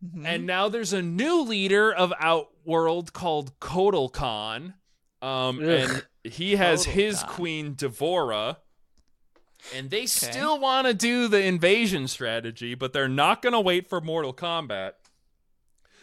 [0.06, 0.26] Mhm.
[0.26, 4.74] And now there's a new leader of Outworld called Kotal Khan.
[5.22, 7.30] Um, and he has Kotal his Khan.
[7.30, 8.58] queen D'Vorah.
[9.74, 13.88] And they still want to do the invasion strategy, but they're not going to wait
[13.88, 14.94] for Mortal Kombat.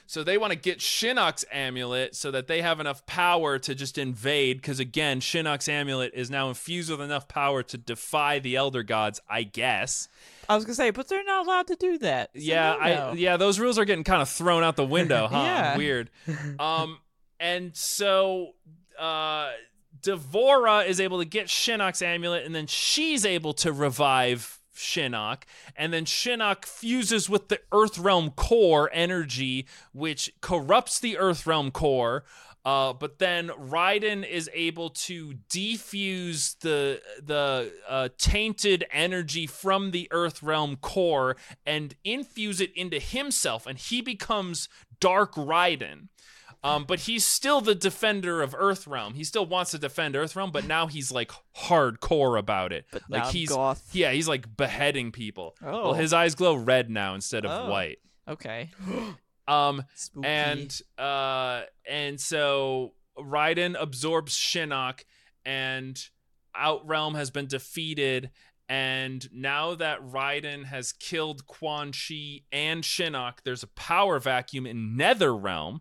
[0.07, 3.97] So they want to get Shinnok's amulet so that they have enough power to just
[3.99, 4.59] invade.
[4.59, 9.21] Because again, Shinnok's amulet is now infused with enough power to defy the Elder Gods,
[9.29, 10.09] I guess.
[10.49, 12.31] I was gonna say, but they're not allowed to do that.
[12.35, 15.43] So yeah, I yeah, those rules are getting kind of thrown out the window, huh?
[15.43, 15.77] Yeah.
[15.77, 16.11] Weird.
[16.59, 16.99] Um,
[17.41, 18.53] and so
[18.99, 19.51] uh,
[20.03, 25.43] D'Vorah is able to get Shinnok's amulet, and then she's able to revive Shinnok,
[25.77, 31.71] and then Shinnok fuses with the Earth Realm core energy, which corrupts the Earth Realm
[31.71, 32.25] core.
[32.65, 40.09] Uh, but then Raiden is able to defuse the the uh, tainted energy from the
[40.11, 41.37] Earth Realm core
[41.67, 46.09] and infuse it into himself, and he becomes Dark Raiden.
[46.65, 49.15] Um, but he's still the defender of Earthrealm.
[49.15, 52.87] He still wants to defend Earthrealm, but now he's like hardcore about it.
[52.91, 53.91] But like now he's goth.
[53.93, 55.55] yeah, he's like beheading people.
[55.63, 55.83] Oh.
[55.85, 57.71] Well, his eyes glow red now instead of Oh.
[57.71, 57.99] white.
[58.27, 58.71] Okay.
[59.47, 60.27] Um, Spooky.
[60.27, 65.01] and uh, and so Raiden absorbs Shinnok,
[65.45, 66.03] and
[66.57, 68.31] Outrealm has been defeated.
[68.71, 74.97] And now that Raiden has killed Quan Chi and Shinnok, there's a power vacuum in
[74.97, 75.81] Netherrealm.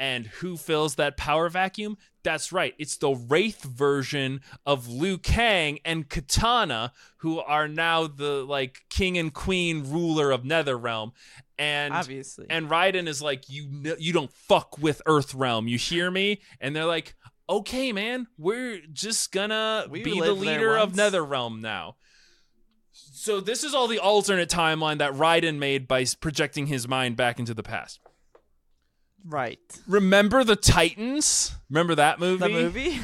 [0.00, 1.98] And who fills that power vacuum?
[2.22, 2.74] That's right.
[2.78, 9.18] It's the Wraith version of Liu Kang and Kitana, who are now the like king
[9.18, 11.12] and queen ruler of Netherrealm.
[11.58, 12.46] And obviously.
[12.48, 15.68] and Raiden is like, you you don't fuck with Earthrealm.
[15.68, 16.40] You hear me?
[16.62, 17.14] And they're like,
[17.46, 21.96] okay, man, we're just gonna We be the leader of once." Netherrealm now.
[22.92, 27.38] So this is all the alternate timeline that Raiden made by projecting his mind back
[27.38, 28.00] into the past.
[29.26, 29.58] Right.
[29.86, 31.52] Remember the Titans?
[31.68, 32.38] Remember that movie?
[32.38, 33.00] The movie.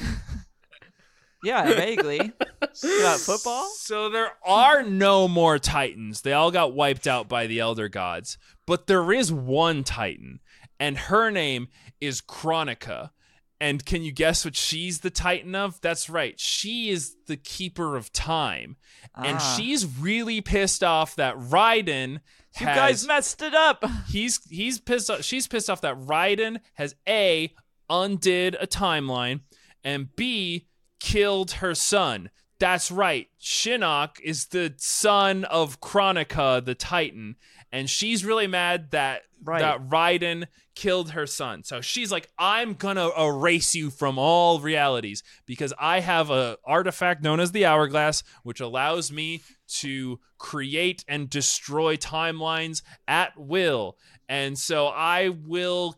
[1.45, 2.33] yeah, vaguely.
[2.61, 3.69] About football.
[3.77, 6.23] So there are no more Titans.
[6.23, 8.39] They all got wiped out by the Elder Gods.
[8.67, 10.41] But there is one Titan,
[10.81, 11.69] and her name
[12.01, 13.11] is Kronika.
[13.59, 15.81] And can you guess what she's the Titan of?
[15.81, 16.39] That's right.
[16.39, 18.77] She is the keeper of time.
[19.15, 19.57] And Ah.
[19.57, 22.21] she's really pissed off that Raiden
[22.61, 23.85] You guys messed it up.
[24.09, 27.53] he's he's pissed off she's pissed off that Raiden has A
[27.91, 29.41] undid a timeline
[29.85, 30.67] and B
[31.01, 32.31] killed her son.
[32.59, 33.29] That's right.
[33.41, 37.37] Shinnok is the son of Kronika, the Titan,
[37.71, 39.61] and she's really mad that Right.
[39.61, 40.47] that Raiden
[40.77, 41.65] killed her son.
[41.65, 47.23] So she's like, "I'm gonna erase you from all realities because I have a artifact
[47.25, 49.43] known as the Hourglass, which allows me
[49.81, 53.97] to create and destroy timelines at will.
[54.29, 55.97] And so I will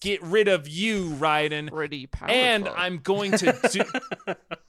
[0.00, 2.34] get rid of you, Raiden, Pretty powerful.
[2.36, 4.34] and I'm going to do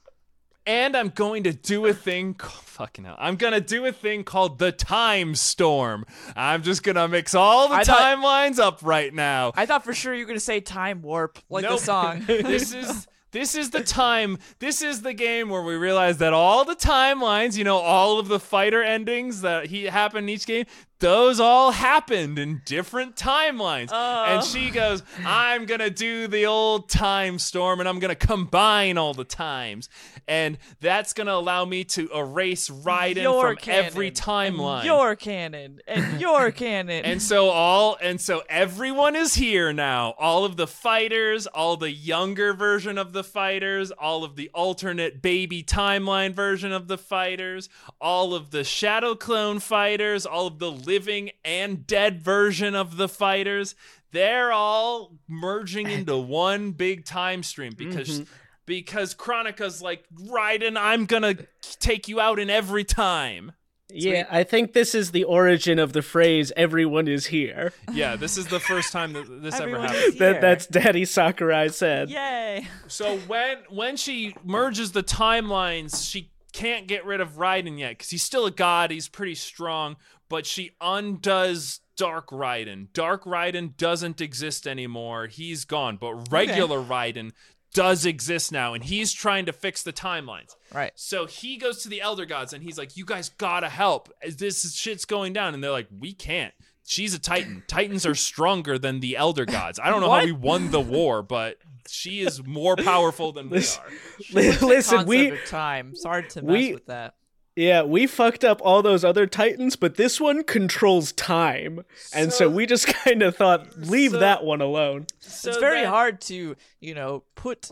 [0.70, 3.16] and I'm going to do a thing fucking hell.
[3.18, 6.04] I'm going to do a thing called the time storm.
[6.36, 9.52] I'm just going to mix all the I thought- timelines up right now.
[9.56, 11.80] I thought for sure you were gonna say time warp, like Nope.
[11.80, 12.20] the song.
[12.26, 16.64] this is this is the time this is the game where we realize that all
[16.64, 20.64] the timelines you know all of the fighter endings that he happened in each game
[21.00, 24.44] those all happened in different timelines and Oh.
[24.44, 29.24] she goes i'm gonna do the old time storm and i'm gonna combine all the
[29.24, 29.88] times
[30.28, 35.16] and that's gonna allow me to erase Raiden your from canon, every and timeline Your
[35.16, 37.04] canon and your canon.
[37.04, 40.14] and so all and so everyone is here now.
[40.18, 45.20] All of the fighters, all the younger version of the fighters, all of the alternate
[45.22, 47.68] baby timeline version of the fighters,
[48.00, 53.08] all of the shadow clone fighters, all of the living and dead version of the
[53.08, 53.76] fighters.
[54.10, 58.32] They're all merging into one big time stream because mm-hmm.
[58.66, 61.36] because Kronika's like, Raiden, I'm gonna
[61.78, 63.52] take you out in every time.
[63.92, 68.36] Yeah, I think this is the origin of the phrase "everyone is here." Yeah, this
[68.36, 70.18] is the first time that this ever Everyone happened.
[70.18, 72.08] That, that's Daddy Sakurai said.
[72.08, 72.68] Yay.
[72.86, 78.10] So when when she merges the timelines, she can't get rid of Raiden yet because
[78.10, 78.90] he's still a god.
[78.90, 79.96] He's pretty strong,
[80.30, 82.86] but she undoes Dark Raiden.
[82.94, 85.26] Dark Raiden doesn't exist anymore.
[85.26, 85.98] He's gone.
[85.98, 87.32] But regular Raiden
[87.74, 90.56] does exist now, and he's trying to fix the timelines.
[90.72, 90.92] Right.
[90.94, 94.10] So he goes to the Elder Gods and he's like, "You guys gotta help.
[94.26, 96.54] This shit's going down." And they're like, "We can't.
[96.86, 97.62] She's a Titan.
[97.68, 99.78] Titans are stronger than the Elder Gods.
[99.78, 101.58] I don't know how we won the war, but
[101.88, 103.90] she is more powerful than we Listen- are."
[104.32, 105.90] Listen, Concept we of time.
[105.92, 107.14] It's hard to mess we- with that.
[107.60, 111.84] Yeah we fucked up all those other Titans, but this one controls time,
[112.14, 115.06] and so, So- we just kind of thought leave so- that one alone.
[115.20, 117.70] So it's very then- hard to, you know, put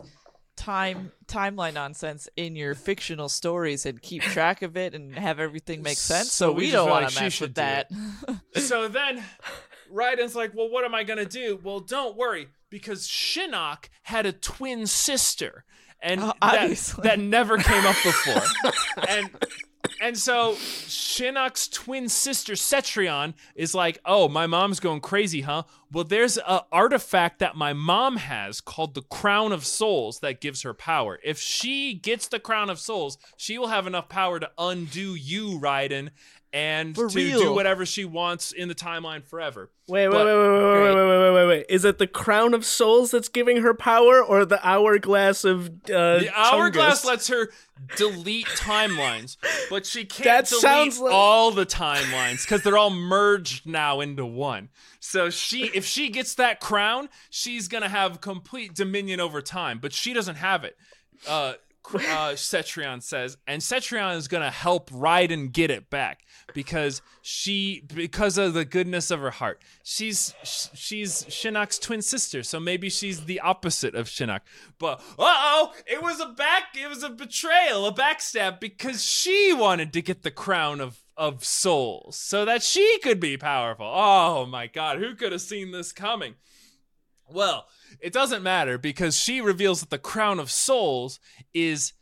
[0.55, 5.81] time timeline nonsense in your fictional stories and keep track of it and have everything
[5.81, 6.31] make sense.
[6.33, 7.89] So So, we we, don't want like to mess with that.
[8.55, 9.23] So then
[9.93, 11.59] Raiden's like, well, what am I gonna do?
[11.63, 15.63] Well, don't worry, because Shinnok had a twin sister.
[16.01, 18.41] And Oh, that, that never came up before.
[19.07, 19.29] and
[20.01, 25.63] and so Shinnok's twin sister Cetrion is like, "Oh, my mom's going crazy, huh?
[25.91, 30.61] Well, there's a artifact that my mom has called the Crown of Souls that gives
[30.61, 31.19] her power.
[31.23, 35.59] If she gets the Crown of Souls, she will have enough power to undo you,
[35.59, 36.09] Raiden,
[36.51, 40.35] and For to do whatever she wants in the timeline forever." Wait, wait, But- wait,
[40.35, 41.65] wait, wait, wait, wait, wait, wait, wait, wait.
[41.69, 46.19] Is it the crown of souls that's giving her power, or the hourglass of uh,
[46.19, 47.05] The hourglass Chungus?
[47.05, 47.49] lets her
[47.95, 49.37] delete timelines,
[49.69, 53.99] but she can't That delete sounds like- all the timelines because they're all merged now
[53.99, 54.69] into one.
[54.99, 59.79] So she, if she gets that crown, she's gonna have complete dominion over time.
[59.79, 60.77] But she doesn't have it.
[61.27, 61.53] Uh,
[61.91, 66.19] uh, Cetrion says, and Cetrion is gonna help Raiden get it back
[66.53, 72.59] because she, because of the goodness of her heart, she's she's Shinnok's twin sister, so
[72.59, 74.41] maybe she's the opposite of Shinnok.
[74.77, 79.93] But oh, it was a back, it was a betrayal, a backstab because she wanted
[79.93, 83.85] to get the crown of of souls so that she could be powerful.
[83.85, 86.35] Oh my god, who could have seen this coming?
[87.31, 87.67] Well,
[87.99, 91.19] it doesn't matter because she reveals that the crown of souls
[91.53, 91.93] is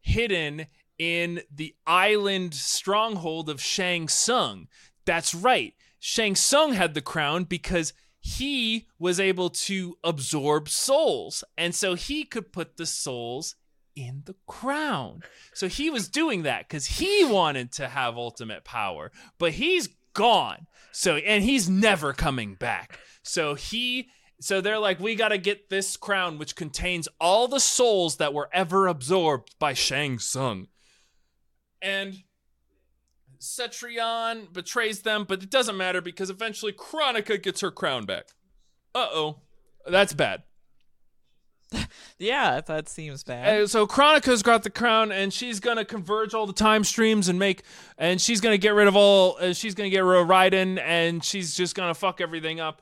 [0.00, 0.66] hidden
[1.04, 4.68] in the island stronghold of Shang Tsung.
[5.04, 5.74] That's right.
[5.98, 11.44] Shang Tsung had the crown because he was able to absorb souls.
[11.58, 13.54] And so he could put the souls
[13.94, 15.20] in the crown.
[15.52, 20.66] So he was doing that because he wanted to have ultimate power, but he's gone.
[20.90, 22.98] So, and he's never coming back.
[23.22, 24.08] So he
[24.40, 28.34] so they're like, we got to get this crown, which contains all the souls that
[28.34, 30.68] were ever absorbed by Shang Tsung.
[31.84, 32.22] And
[33.38, 38.28] Cetrion betrays them, but it doesn't matter because eventually Kronika gets her crown back.
[38.94, 39.36] Uh oh.
[39.86, 40.44] That's bad.
[42.18, 43.62] yeah, that seems bad.
[43.62, 47.38] Uh, so Kronika's got the crown, and she's gonna converge all the time streams and
[47.38, 47.64] make,
[47.98, 49.36] and she's gonna get rid of all.
[49.38, 52.80] Uh, she's gonna get rid of Raiden, and she's just gonna fuck everything up,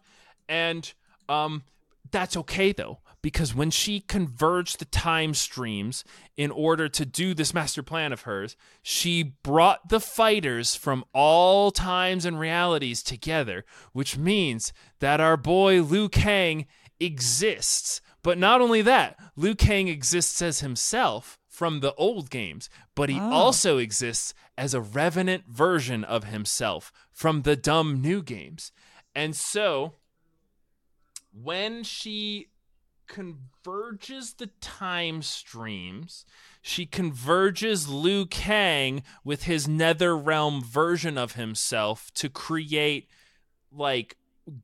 [0.48, 0.92] and
[1.28, 1.64] um,
[2.10, 6.04] that's okay though because when she converged the time streams
[6.36, 11.70] in order to do this master plan of hers, she brought the fighters from all
[11.70, 16.66] times and realities together, which means that our boy Liu Kang
[16.98, 18.00] exists.
[18.22, 23.18] But not only that, Liu Kang exists as himself from the old games, but he
[23.20, 23.32] Oh.
[23.32, 28.72] also exists as a revenant version of himself from the dumb new games.
[29.14, 29.94] And so
[31.32, 32.48] when she
[33.06, 36.24] converges the time streams,
[36.60, 43.08] she converges Liu Kang with his nether realm version of himself to create
[43.70, 44.16] like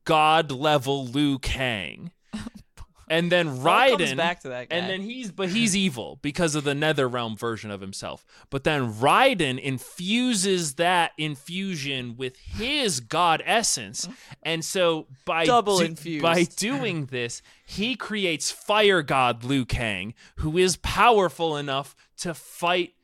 [0.05, 2.13] god level Liu Kang.
[3.11, 4.77] And then all comes Raiden back to that guy.
[4.77, 8.25] and then he's but he's evil because of the nether realm version of himself.
[8.51, 14.09] But then Raiden infuses that infusion with his god essence.
[14.43, 16.23] And so by Double do- infused.
[16.23, 22.95] by doing this, he creates fire god Liu Kang, who is powerful enough to fight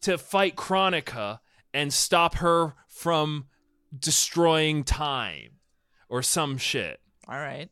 [0.00, 1.38] to fight Kronika
[1.72, 3.46] and stop her from
[3.96, 5.50] destroying time
[6.08, 7.00] or some shit.
[7.28, 7.68] All right.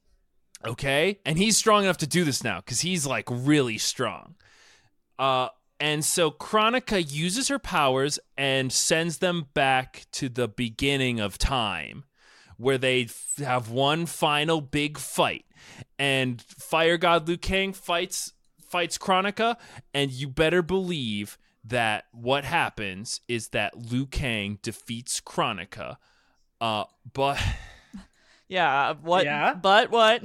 [0.67, 1.21] Okay?
[1.25, 4.35] And he's strong enough to do this now because he's like really strong.
[5.19, 5.49] Uh,
[5.81, 12.05] and so Kronika uses her powers and sends them back to the beginning of time
[12.57, 15.45] where they f- have one final big fight.
[15.99, 18.33] And Fire God Liu Kang fights
[18.69, 19.57] fights Kronika,
[19.95, 25.97] and you better believe that what happens is that Liu Kang defeats Kronika.
[26.61, 27.41] Uh, but
[28.49, 28.95] Yeah.
[28.95, 29.25] What?
[29.25, 29.55] Yeah?
[29.55, 30.23] But what?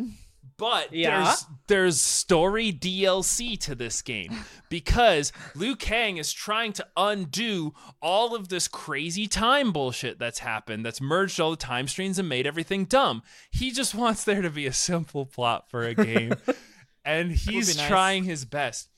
[0.57, 1.23] But Yeah.
[1.23, 8.35] there's there's story DLC to this game because Liu Kang is trying to undo all
[8.35, 12.45] of this crazy time bullshit that's happened that's merged all the time streams and made
[12.47, 13.23] everything dumb.
[13.51, 16.33] He just wants there to be a simple plot for a game
[17.05, 17.87] and he's nice.
[17.87, 18.89] trying his best.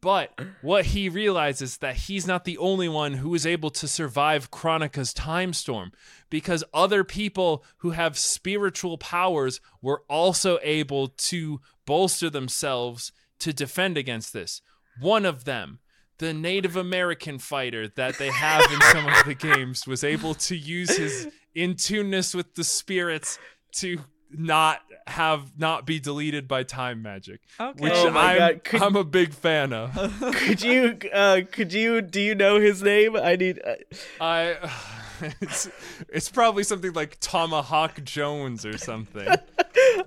[0.00, 4.50] But what he realizes that he's not the only one who is able to survive
[4.50, 5.92] Kronika's time storm
[6.30, 13.96] because other people who have spiritual powers were also able to bolster themselves to defend
[13.96, 14.62] against this.
[15.00, 15.80] One of them,
[16.18, 20.56] the Native American fighter that they have in some of the games, was able to
[20.56, 23.38] use his in tuneness with the spirits
[23.72, 24.00] to
[24.30, 27.80] not have not be deleted by time magic Okay.
[27.82, 29.94] which Oh my I'm, God, could- I'm a big fan of.
[30.34, 33.74] could you uh could you do you know his name i need uh,
[34.20, 34.56] I,
[35.40, 35.70] it's,
[36.08, 39.26] it's probably something like Tomahawk Jones or something.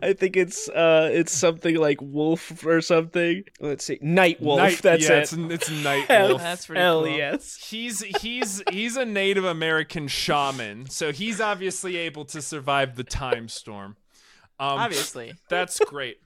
[0.04, 5.08] i think it's uh it's something like wolf or something let's see Nightwolf Night- that's
[5.10, 6.42] yeah, it It's, it's Night hell, Wolf.
[6.42, 7.16] That's pretty hell cool.
[7.18, 13.04] yes He's he's he's a Native American shaman, so he's obviously able to survive the
[13.04, 13.96] time storm.
[14.60, 15.34] Um, Obviously.
[15.50, 16.18] That's great.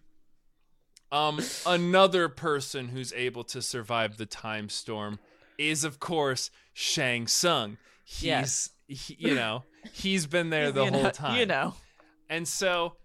[1.11, 5.19] Um, another person who's able to survive the time storm
[5.59, 7.77] is, of course, Shang Tsung.
[8.03, 8.69] He's, Yes.
[8.87, 11.39] he, you know, he's been there the You whole know- time.
[11.39, 11.75] You know.
[12.29, 12.95] And so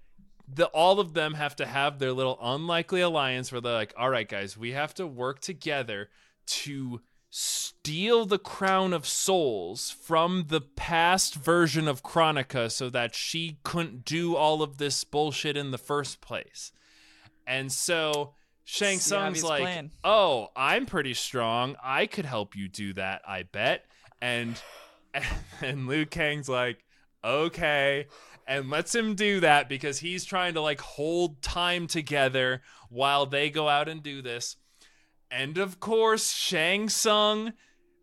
[0.53, 4.09] the all of them have to have their little unlikely alliance where they're like, all
[4.09, 6.09] right, guys, we have to work together
[6.47, 13.59] to steal the crown of souls from the past version of Kronika so that she
[13.65, 16.73] couldn't do all of this bullshit in the first place.
[17.47, 18.35] And so
[18.65, 19.91] Shang Tsung's like, plan.
[20.05, 21.77] "Oh, I'm pretty strong.
[21.83, 23.87] I could help you do that, I bet."
[24.21, 24.61] And
[25.63, 26.85] and Liu Kang's like,
[27.25, 28.07] "Okay."
[28.47, 33.51] And lets him do that because he's trying to like hold time together while they
[33.51, 34.57] go out and do this.
[35.31, 37.53] And of course, Shang Tsung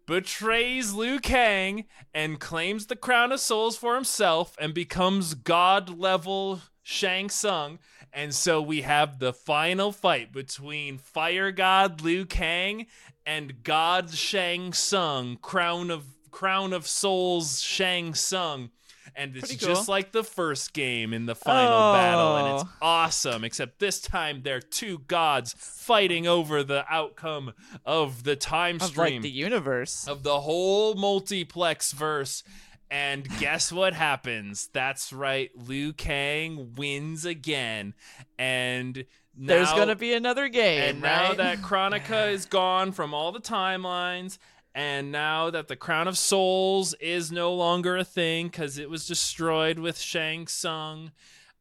[0.06, 6.61] betrays Liu Kang and claims the crown of souls for himself and becomes god level
[6.84, 7.80] Shang Tsung.
[8.14, 12.85] And so we have the final fight between Fire God Liu Kang
[13.26, 18.69] and God Shang Tsung, crown of crown of souls Shang Tsung.
[19.15, 19.94] And it's Pretty just cool.
[19.94, 22.86] like the first game in the final battle, and it's Oh.
[22.86, 23.44] awesome.
[23.44, 27.53] Except this time they're two gods fighting over the outcome
[27.86, 30.07] of the time Of stream like the universe.
[30.07, 32.44] of the whole multiplex verse.
[32.91, 34.69] And guess what happens?
[34.72, 37.94] That's right, Liu Kang wins again.
[38.38, 39.06] And
[39.38, 40.82] now, There's gonna be another game.
[40.82, 44.38] and now that Kronika is gone from all the timelines,
[44.76, 49.07] and now that the Crown of Souls is no longer a thing because it was
[49.07, 51.14] destroyed with Shang Tsung,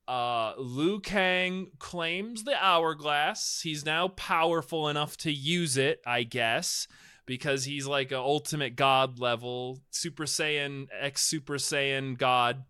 [0.08, 3.60] uh, Liu Kang claims the hourglass.
[3.62, 6.88] He's now powerful enough to use it, I guess,
[7.24, 12.64] because he's like a ultimate god level, Super Saiyan, ex Super Saiyan god.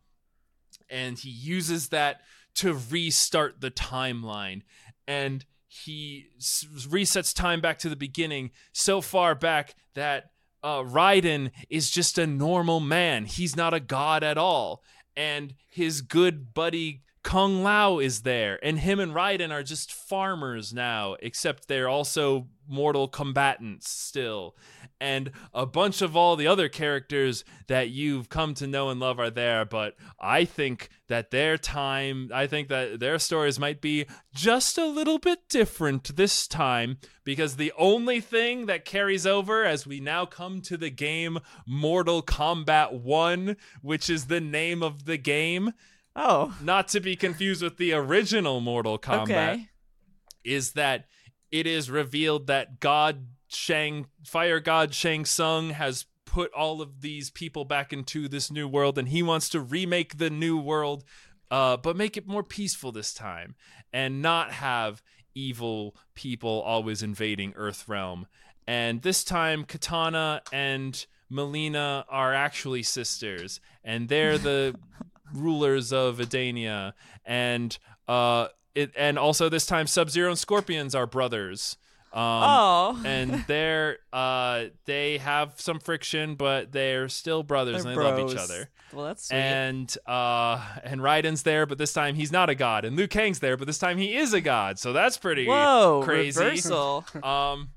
[0.91, 2.21] And he uses that
[2.57, 4.61] to restart the timeline.
[5.09, 10.33] And he resets time back to the beginning so far back that
[10.65, 13.27] uh, Raiden is just a normal man.
[13.27, 14.83] He's not a god at all.
[15.15, 18.61] And his good buddy Kung Lao is there.
[18.63, 24.55] And him and Raiden are just farmers now, except they're also mortal combatants still.
[25.01, 29.19] And a bunch of all the other characters that you've come to know and love
[29.19, 29.65] are there.
[29.65, 34.87] But I think that their time, I think that their stories might be just a
[34.87, 40.27] little bit different this time because the only thing that carries over as we now
[40.27, 45.73] come to the game Mortal Kombat 1, which is the name of the game,
[46.17, 49.23] Oh, not to be confused with the original Mortal Kombat,
[49.53, 49.69] okay.
[50.45, 51.07] is that
[51.51, 57.31] it is revealed that God Shang, Fire God Shang Tsung, has put all of these
[57.31, 61.05] people back into this new world, and he wants to remake the new world,
[61.51, 63.55] uh, but make it more peaceful this time,
[63.93, 65.03] and not have
[65.35, 68.25] evil people always invading Earthrealm.
[68.67, 74.75] And this time, Kitana and Mileena are actually sisters, and they're the
[75.35, 76.93] rulers of Edenia,
[77.25, 77.77] and
[78.09, 81.77] uh, it, and also this time, Sub Zero and Scorpions are brothers.
[82.13, 88.01] Um, oh, and they're uh they have some friction, but they're still brothers They're and
[88.01, 88.71] they love each other.
[88.93, 89.37] Well, that's sweet.
[89.37, 92.85] And uh and Raiden's there, but this time he's not a god.
[92.85, 94.79] And Liu Kang's there, but this time he is a god.
[94.79, 96.39] So that's pretty Whoa, crazy.
[96.41, 97.05] reversal.
[97.25, 97.71] Um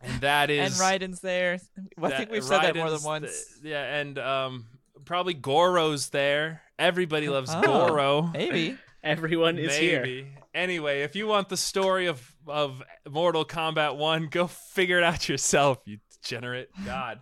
[0.00, 1.58] and that is and Raiden's there.
[2.00, 3.56] I that- think we've said that more than once.
[3.62, 4.66] the- yeah, and um
[5.04, 6.62] probably Goro's there.
[6.78, 8.22] Everybody loves Oh, Goro.
[8.32, 8.76] Maybe.
[9.02, 10.26] Everyone is here.
[10.54, 15.28] Anyway, if you want the story of of Mortal Kombat 1, go figure it out
[15.28, 16.68] yourself, you degenerate.
[16.84, 17.20] God.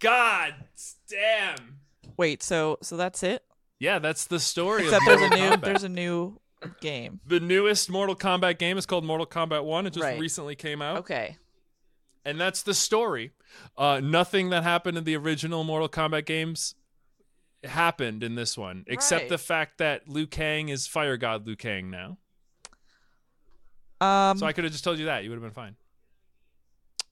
[0.00, 0.54] God
[1.10, 1.78] damn.
[2.16, 3.42] Wait, so so that's it?
[3.78, 5.60] Yeah, that's the story Except of there's a new Kombat.
[5.64, 6.40] there's a new
[6.80, 7.20] game.
[7.26, 9.86] the newest Mortal Kombat game is called Mortal Kombat 1.
[9.86, 10.20] It just Right.
[10.20, 10.98] recently came out.
[10.98, 11.36] Okay.
[12.24, 13.32] And that's the story.
[13.76, 16.74] Uh, nothing that happened in the original Mortal Kombat games
[17.66, 19.28] happened in this one, except Right.
[19.30, 22.18] the fact that Liu Kang is Fire God Liu Kang now.
[24.00, 25.24] Um So I could have just told you that.
[25.24, 25.76] You would have been fine.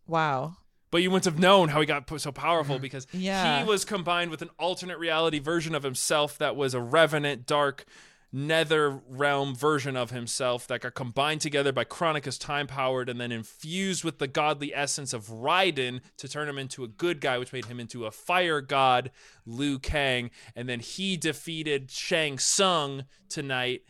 [0.06, 0.56] wow.
[0.90, 3.60] But you wouldn't have known how he got so powerful because Yeah.
[3.62, 7.86] he was combined with an alternate reality version of himself that was a revenant, dark,
[8.32, 13.30] nether realm version of himself that got combined together by Kronika's time powered and then
[13.30, 17.52] infused with the godly essence of Raiden to turn him into a good guy, which
[17.52, 19.10] made him into a fire god,
[19.44, 20.30] Liu Kang.
[20.56, 23.82] And then he defeated Shang Tsung tonight.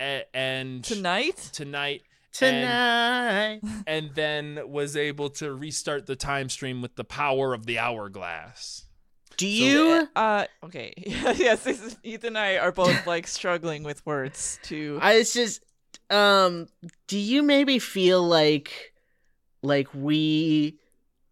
[0.00, 1.50] a- And Tonight?
[1.52, 2.02] tonight
[2.32, 3.60] Tonight.
[3.86, 8.84] and then was able to restart the time stream with the power of the hourglass.
[9.38, 10.08] Do you?
[10.16, 10.92] Uh okay.
[10.96, 15.32] yes, this is, Ethan and I are both like struggling with words to I it's
[15.32, 15.64] just
[16.10, 16.66] um
[17.06, 18.92] do you maybe feel like
[19.62, 20.78] like we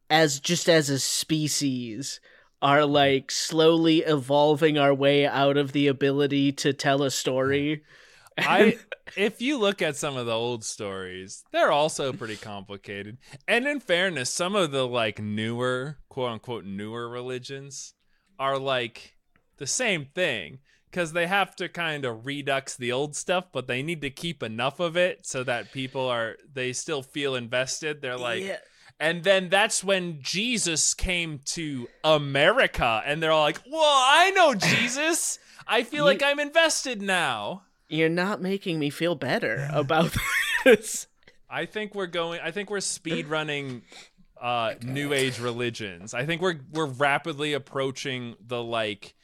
[0.08, 2.20] as just as a species
[2.62, 7.82] are like slowly evolving our way out of the ability to tell a story?
[8.38, 8.78] I
[9.16, 13.18] if you look at some of the old stories, they're also pretty complicated.
[13.48, 17.94] And in fairness, some of the like newer, quote unquote newer religions
[18.38, 19.16] are like
[19.58, 20.58] the same thing
[20.90, 24.42] because they have to kind of redux the old stuff, but they need to keep
[24.42, 28.00] enough of it so that people are they still feel invested.
[28.02, 28.58] They're like Yeah.
[28.98, 34.54] And then that's when Jesus came to America, and they're all like, "Well, I know
[34.54, 35.38] Jesus.
[35.68, 40.16] I feel You- like I'm invested now." You're not making me feel better about
[40.64, 41.06] this.
[41.48, 42.40] I think we're going.
[42.42, 43.82] I think we're speed running
[44.40, 46.14] uh, New Age religions.
[46.14, 49.14] I think we're we're rapidly approaching the like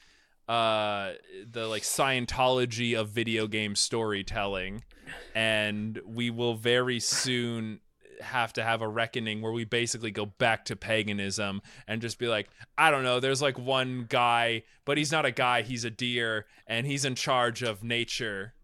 [0.49, 1.13] uh
[1.51, 4.83] the like Scientology of video game storytelling,
[5.35, 7.81] and we will very soon
[8.21, 12.29] have to have a reckoning where we basically go back to paganism and just be
[12.29, 12.49] like
[12.79, 16.47] i don't know there's like one guy but he's not a guy he's a deer
[16.69, 18.55] and he's in charge of nature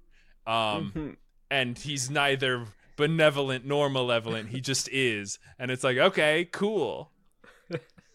[0.46, 1.16] um Mhm.
[1.50, 2.66] and he's neither
[2.98, 4.50] benevolent nor malevolent.
[4.50, 7.10] He just is, and it's like okay, cool.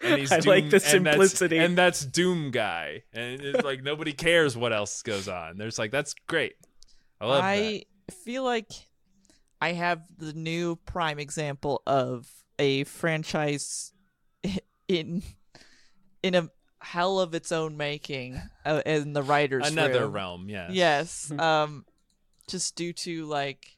[0.01, 1.57] And he's I like the and that's- simplicity.
[1.57, 5.57] and that's Doom guy, and it's like nobody cares what else goes on.
[5.57, 6.53] There's like that's great.
[7.19, 8.69] I love I feel like
[9.61, 12.27] I have the new prime example of
[12.59, 13.93] a franchise
[14.87, 15.23] in
[16.21, 16.49] in a
[16.81, 19.65] hell of its own making uh, in the writers.
[19.71, 20.11] Another room.
[20.11, 20.67] realm, yeah.
[20.69, 21.31] Yes.
[21.31, 21.85] Um,
[22.49, 23.72] just due to like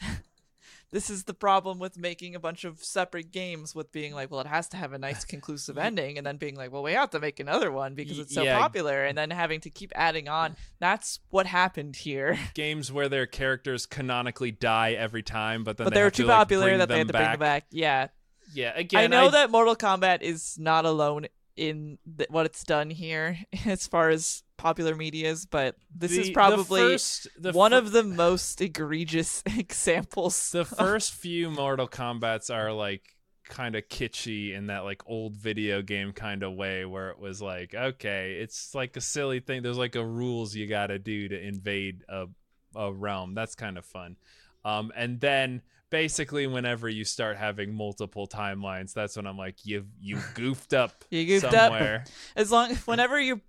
[0.90, 4.40] this is the problem with making a bunch of separate games with being like, well,
[4.40, 7.10] it has to have a nice conclusive ending, and then being like, well, we have
[7.10, 8.58] to make another one because it's so yeah.
[8.58, 10.56] popular, and then having to keep adding on.
[10.78, 12.38] That's what happened here.
[12.54, 16.24] Games where their characters canonically die every time, but then but they they were too
[16.24, 17.66] to, popular bring that they had to bring them back.
[17.70, 18.08] Yeah,
[18.54, 22.90] Yeah, again, I know that Mortal Kombat is not alone in th- what it's done
[22.90, 27.52] here as far as popular media is, but this the- is the probably first- the
[27.52, 29.42] one fir- of the most egregious
[29.80, 30.50] examples.
[30.50, 33.02] the first few Mortal Kombats are like
[33.48, 37.40] kind of kitschy in that like old video game kind of way where it was
[37.40, 39.62] like okay it's like a silly thing.
[39.62, 42.26] There's like a rules you got to do to invade a,
[42.74, 43.34] a realm.
[43.34, 44.16] That's kind of fun.
[44.64, 45.62] Um and then
[45.96, 51.04] basically whenever you start having multiple timelines that's when i'm like you you goofed up
[51.10, 52.02] You goofed up.
[52.36, 53.40] as long whenever you're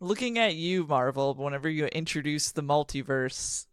[0.00, 3.66] looking at you, Marvel, whenever you introduce the multiverse,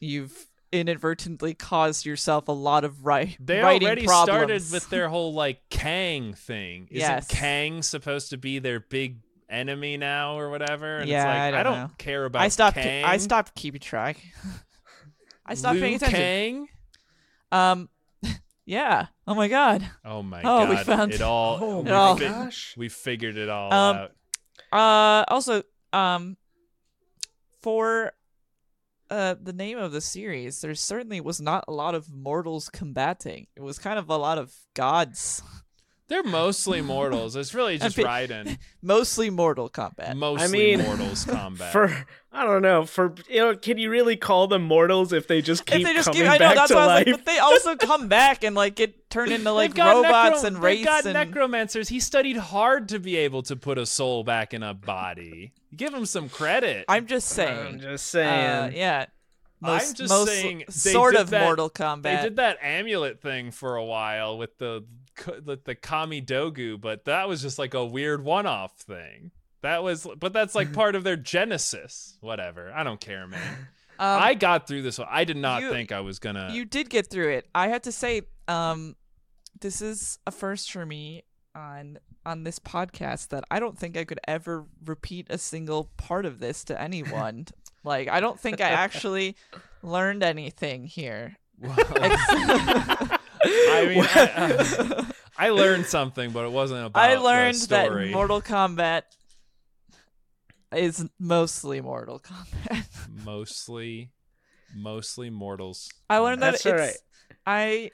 [0.00, 4.24] you've inadvertently caused yourself a lot of right They already problems.
[4.24, 6.88] started with their whole like Kang thing.
[6.90, 7.28] Isn't Yes.
[7.28, 9.18] Kang supposed to be their big
[9.48, 10.98] enemy now or whatever?
[10.98, 11.90] And Yeah, it's like I don't know.
[11.98, 12.76] care about I stopped.
[12.78, 13.04] Kang.
[13.04, 14.16] I stopped keeping track.
[15.46, 16.18] I stopped Liu paying attention.
[16.18, 16.68] Kang?
[17.54, 17.88] Um,
[18.66, 19.06] yeah.
[19.26, 19.88] Oh my god.
[20.04, 22.74] Oh my Oh, we found- it all Oh we, my fi- gosh.
[22.76, 24.12] we figured it all Um, out.
[24.72, 25.62] Uh, also,
[25.92, 26.36] um,
[27.62, 28.12] for
[29.10, 33.46] uh the name of the series, there certainly was not a lot of mortals combating.
[33.56, 35.42] It was kind of a lot of gods,
[36.08, 37.34] They're mostly mortals.
[37.36, 38.58] It's really just pi- Raiden.
[38.82, 40.16] mostly mortal combat.
[40.16, 41.72] Mostly mean, mortals combat.
[41.72, 42.84] For I don't know.
[42.84, 45.94] For you know, can you really call them mortals if they just keep if they
[45.94, 47.06] just coming keep, I know back that's to why I was life?
[47.06, 50.44] like, but they also come back and like get turned into like got robots necro-
[50.48, 51.88] and they've got and necromancers.
[51.88, 55.52] He studied hard to be able to put a soul back in a body.
[55.74, 56.84] Give him some credit.
[56.88, 57.58] I'm just saying.
[57.58, 57.80] I'm saying.
[57.80, 58.18] just Uh,
[58.68, 58.76] saying.
[58.76, 59.06] yeah.
[59.62, 61.70] I'm just most saying sort of that- Mortal
[62.02, 64.84] They did that amulet thing for a while with the
[65.44, 69.30] with the Kamidogu, but that was just like a weird one-off thing.
[69.62, 72.16] That was, but that's like part of their genesis.
[72.20, 72.72] Whatever.
[72.72, 73.68] I don't care, man.
[73.96, 75.06] Um, I got through this one.
[75.08, 76.50] I did not you- think I was gonna.
[76.52, 77.46] you did get through it.
[77.54, 78.96] I have to say, um,
[79.60, 81.22] this is a first for me
[81.54, 86.26] on on this podcast that I don't think I could ever repeat a single part
[86.26, 87.46] of this to anyone.
[87.84, 89.36] like, I don't think I actually
[89.80, 91.36] learned anything here.
[93.44, 95.12] I mean, I,
[95.46, 97.00] I learned something, but it wasn't about.
[97.02, 97.92] I the learned that.
[98.12, 99.02] Mortal Kombat
[100.74, 102.86] is mostly Mortal Kombat.
[103.24, 104.10] mostly,
[104.74, 105.90] mostly mortals.
[106.08, 106.96] I learned that That's it's alright.
[107.46, 107.90] I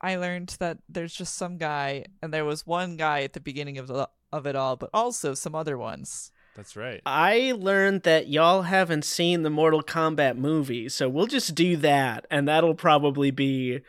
[0.00, 3.78] I learned that there's just some guy and there was one guy at the beginning
[3.78, 6.32] of the of it all, but also some other ones.
[6.54, 7.00] That's right.
[7.06, 12.26] I learned that y'all haven't seen the Mortal Kombat movie, so we'll just do that,
[12.30, 13.80] and that'll probably be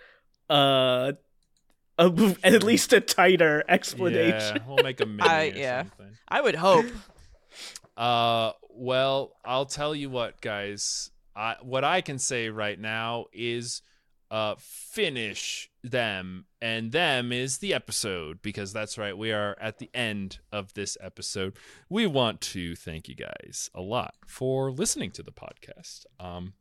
[0.54, 1.14] uh,
[1.98, 4.58] a, at least a tighter explanation.
[4.58, 5.82] Yeah, we'll make a mini I- or yeah.
[5.84, 6.18] something.
[6.28, 6.86] I would hope.
[7.96, 11.12] Uh, well, I'll tell you what, guys.
[11.36, 13.84] I what I can say right now is,
[14.32, 19.16] uh, finish them, and them is the episode because that's right.
[19.16, 21.56] We are at the end of this episode.
[21.88, 26.06] We want to thank you guys a lot for listening to the podcast.
[26.20, 26.54] Um,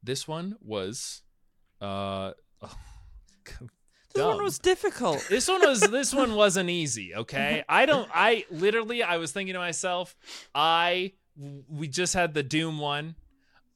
[0.00, 1.22] this one was,
[1.80, 2.34] uh.
[4.16, 5.26] This one was difficult.
[5.30, 7.64] This one was this one wasn't easy, okay?
[7.68, 10.16] I don't I literally I was thinking to myself,
[10.54, 11.12] I
[11.68, 13.14] we just had the Doom one.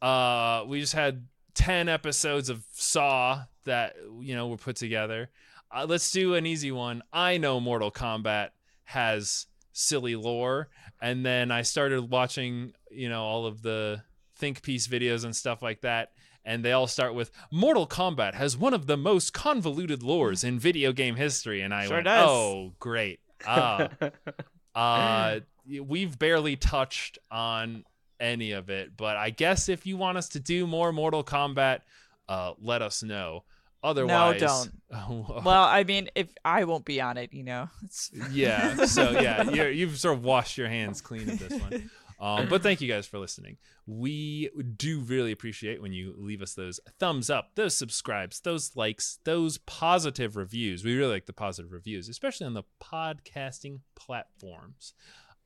[0.00, 5.30] Uh we just had 10 episodes of Saw that you know were put together.
[5.72, 7.02] Uh, let's do an easy one.
[7.12, 8.48] I know Mortal Kombat
[8.84, 10.68] has silly lore
[11.00, 14.02] and then I started watching, you know, all of the
[14.36, 16.12] think piece videos and stuff like that
[16.44, 20.58] and they all start with Mortal Kombat has one of the most convoluted lores in
[20.58, 22.28] video game history, and I Sure went, does.
[22.28, 23.20] "Oh, great!
[23.46, 23.88] Ah,
[24.74, 27.84] uh, we've barely touched on
[28.18, 31.80] any of it, but I guess if you want us to do more Mortal Kombat,
[32.28, 33.44] uh, let us know.
[33.82, 35.44] Otherwise, no, don't.
[35.44, 37.70] Well, I mean, if I won't be on it, you know.
[37.82, 38.84] It's yeah.
[38.84, 41.90] So yeah, you're, you've sort of washed your hands clean of this one.
[42.20, 43.56] Um, but thank you guys for listening.
[43.86, 49.18] We do really appreciate when you leave us those thumbs up, those subscribes, those likes,
[49.24, 50.84] those positive reviews.
[50.84, 54.92] We really like the positive reviews, especially on the podcasting platforms.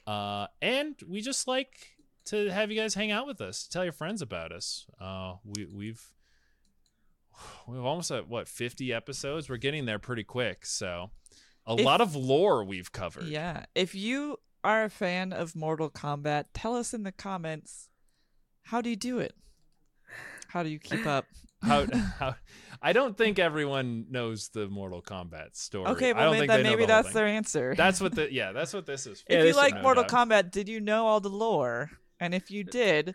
[0.06, 1.94] Uh, and we just like
[2.26, 3.68] to have you guys hang out with us.
[3.68, 4.86] Tell your friends about us.
[5.00, 6.02] Uh, we we've
[7.66, 9.48] we've almost at what 50 episodes.
[9.48, 10.66] We're getting there pretty quick.
[10.66, 11.10] So
[11.66, 13.24] a If- lot of lore we've covered.
[13.24, 13.66] yeah.
[13.74, 17.88] If you are a fan of Mortal Kombat, tell us in the comments
[18.68, 19.34] how do you do it?
[20.48, 21.26] How do you keep up?
[21.62, 21.86] How,
[22.18, 22.34] how
[22.82, 25.86] I don't think everyone knows the Mortal Kombat story.
[25.92, 27.74] Okay, I don't may- think then they know maybe the that's their answer.
[27.76, 29.20] That's what the yeah, that's what this is.
[29.20, 29.32] For.
[29.32, 30.28] If this you like Mortal doubt.
[30.28, 31.90] Kombat, did you know all the lore?
[32.20, 33.14] And if you did,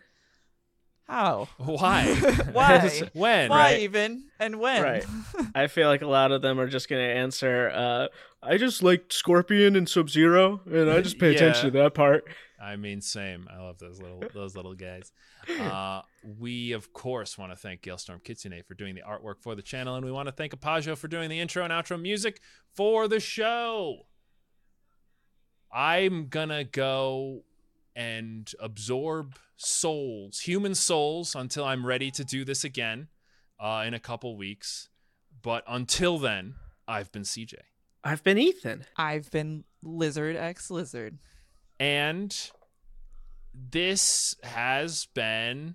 [1.04, 1.48] how?
[1.56, 2.14] Why?
[2.52, 3.02] Why?
[3.14, 3.50] when?
[3.50, 3.80] Why Right.
[3.80, 4.24] even?
[4.38, 4.82] And when?
[4.82, 5.04] Right.
[5.54, 8.06] I feel like a lot of them are just going to answer, uh,
[8.42, 12.24] I just like Scorpion and Sub Zero, and I just pay attention to that part.
[12.60, 13.48] I mean, same.
[13.50, 15.12] I love those little those little guys.
[15.58, 16.02] Uh,
[16.38, 19.96] we of course want to thank Gailstorm Kitsune for doing the artwork for the channel,
[19.96, 22.40] and we want to thank Apajo for doing the intro and outro music
[22.74, 24.06] for the show.
[25.72, 27.44] I'm gonna go
[27.94, 33.08] and absorb souls, human souls, until I'm ready to do this again
[33.58, 34.88] uh, in a couple weeks.
[35.42, 36.54] But until then,
[36.86, 37.54] I've been CJ.
[38.02, 38.84] I've been Ethan.
[38.96, 41.18] I've been LizardxLizard.
[41.78, 42.50] and
[43.54, 45.74] this has been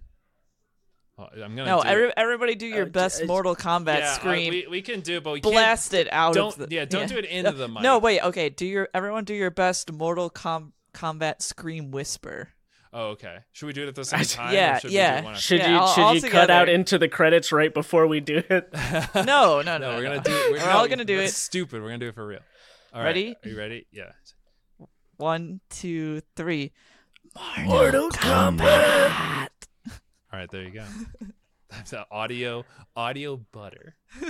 [1.18, 4.11] oh, i'm gonna No, do every, everybody do your Uh, best it's- Mortal Kombat yeah,
[4.11, 4.49] I- scream.
[4.53, 7.10] we, we can do it but we Blast it out don't of the yeah don't
[7.10, 8.22] do it into the mic No, wait.
[8.22, 12.49] Okay, do your everyone do your best Mortal Com- Kombat scream whisper.
[12.97, 15.31] Oh okay should we do it at the same time Yeah, should yeah.
[15.31, 18.07] it Should Yeah, you all- should all you cut out into the credits right before
[18.07, 18.69] we do it?
[19.15, 19.77] No, no, no.
[19.77, 20.09] no we're no.
[20.09, 21.35] gonna do it We're no, all gonna do that's it.
[21.35, 22.39] stupid we're gonna do it for real
[22.93, 23.35] all right, Ready?
[23.43, 24.11] are you ready yeah
[25.17, 26.72] One, two, three.
[27.65, 29.49] Mortal Kombat.
[30.31, 30.85] all right there you go
[31.69, 32.63] that's the audio
[32.95, 33.95] audio butter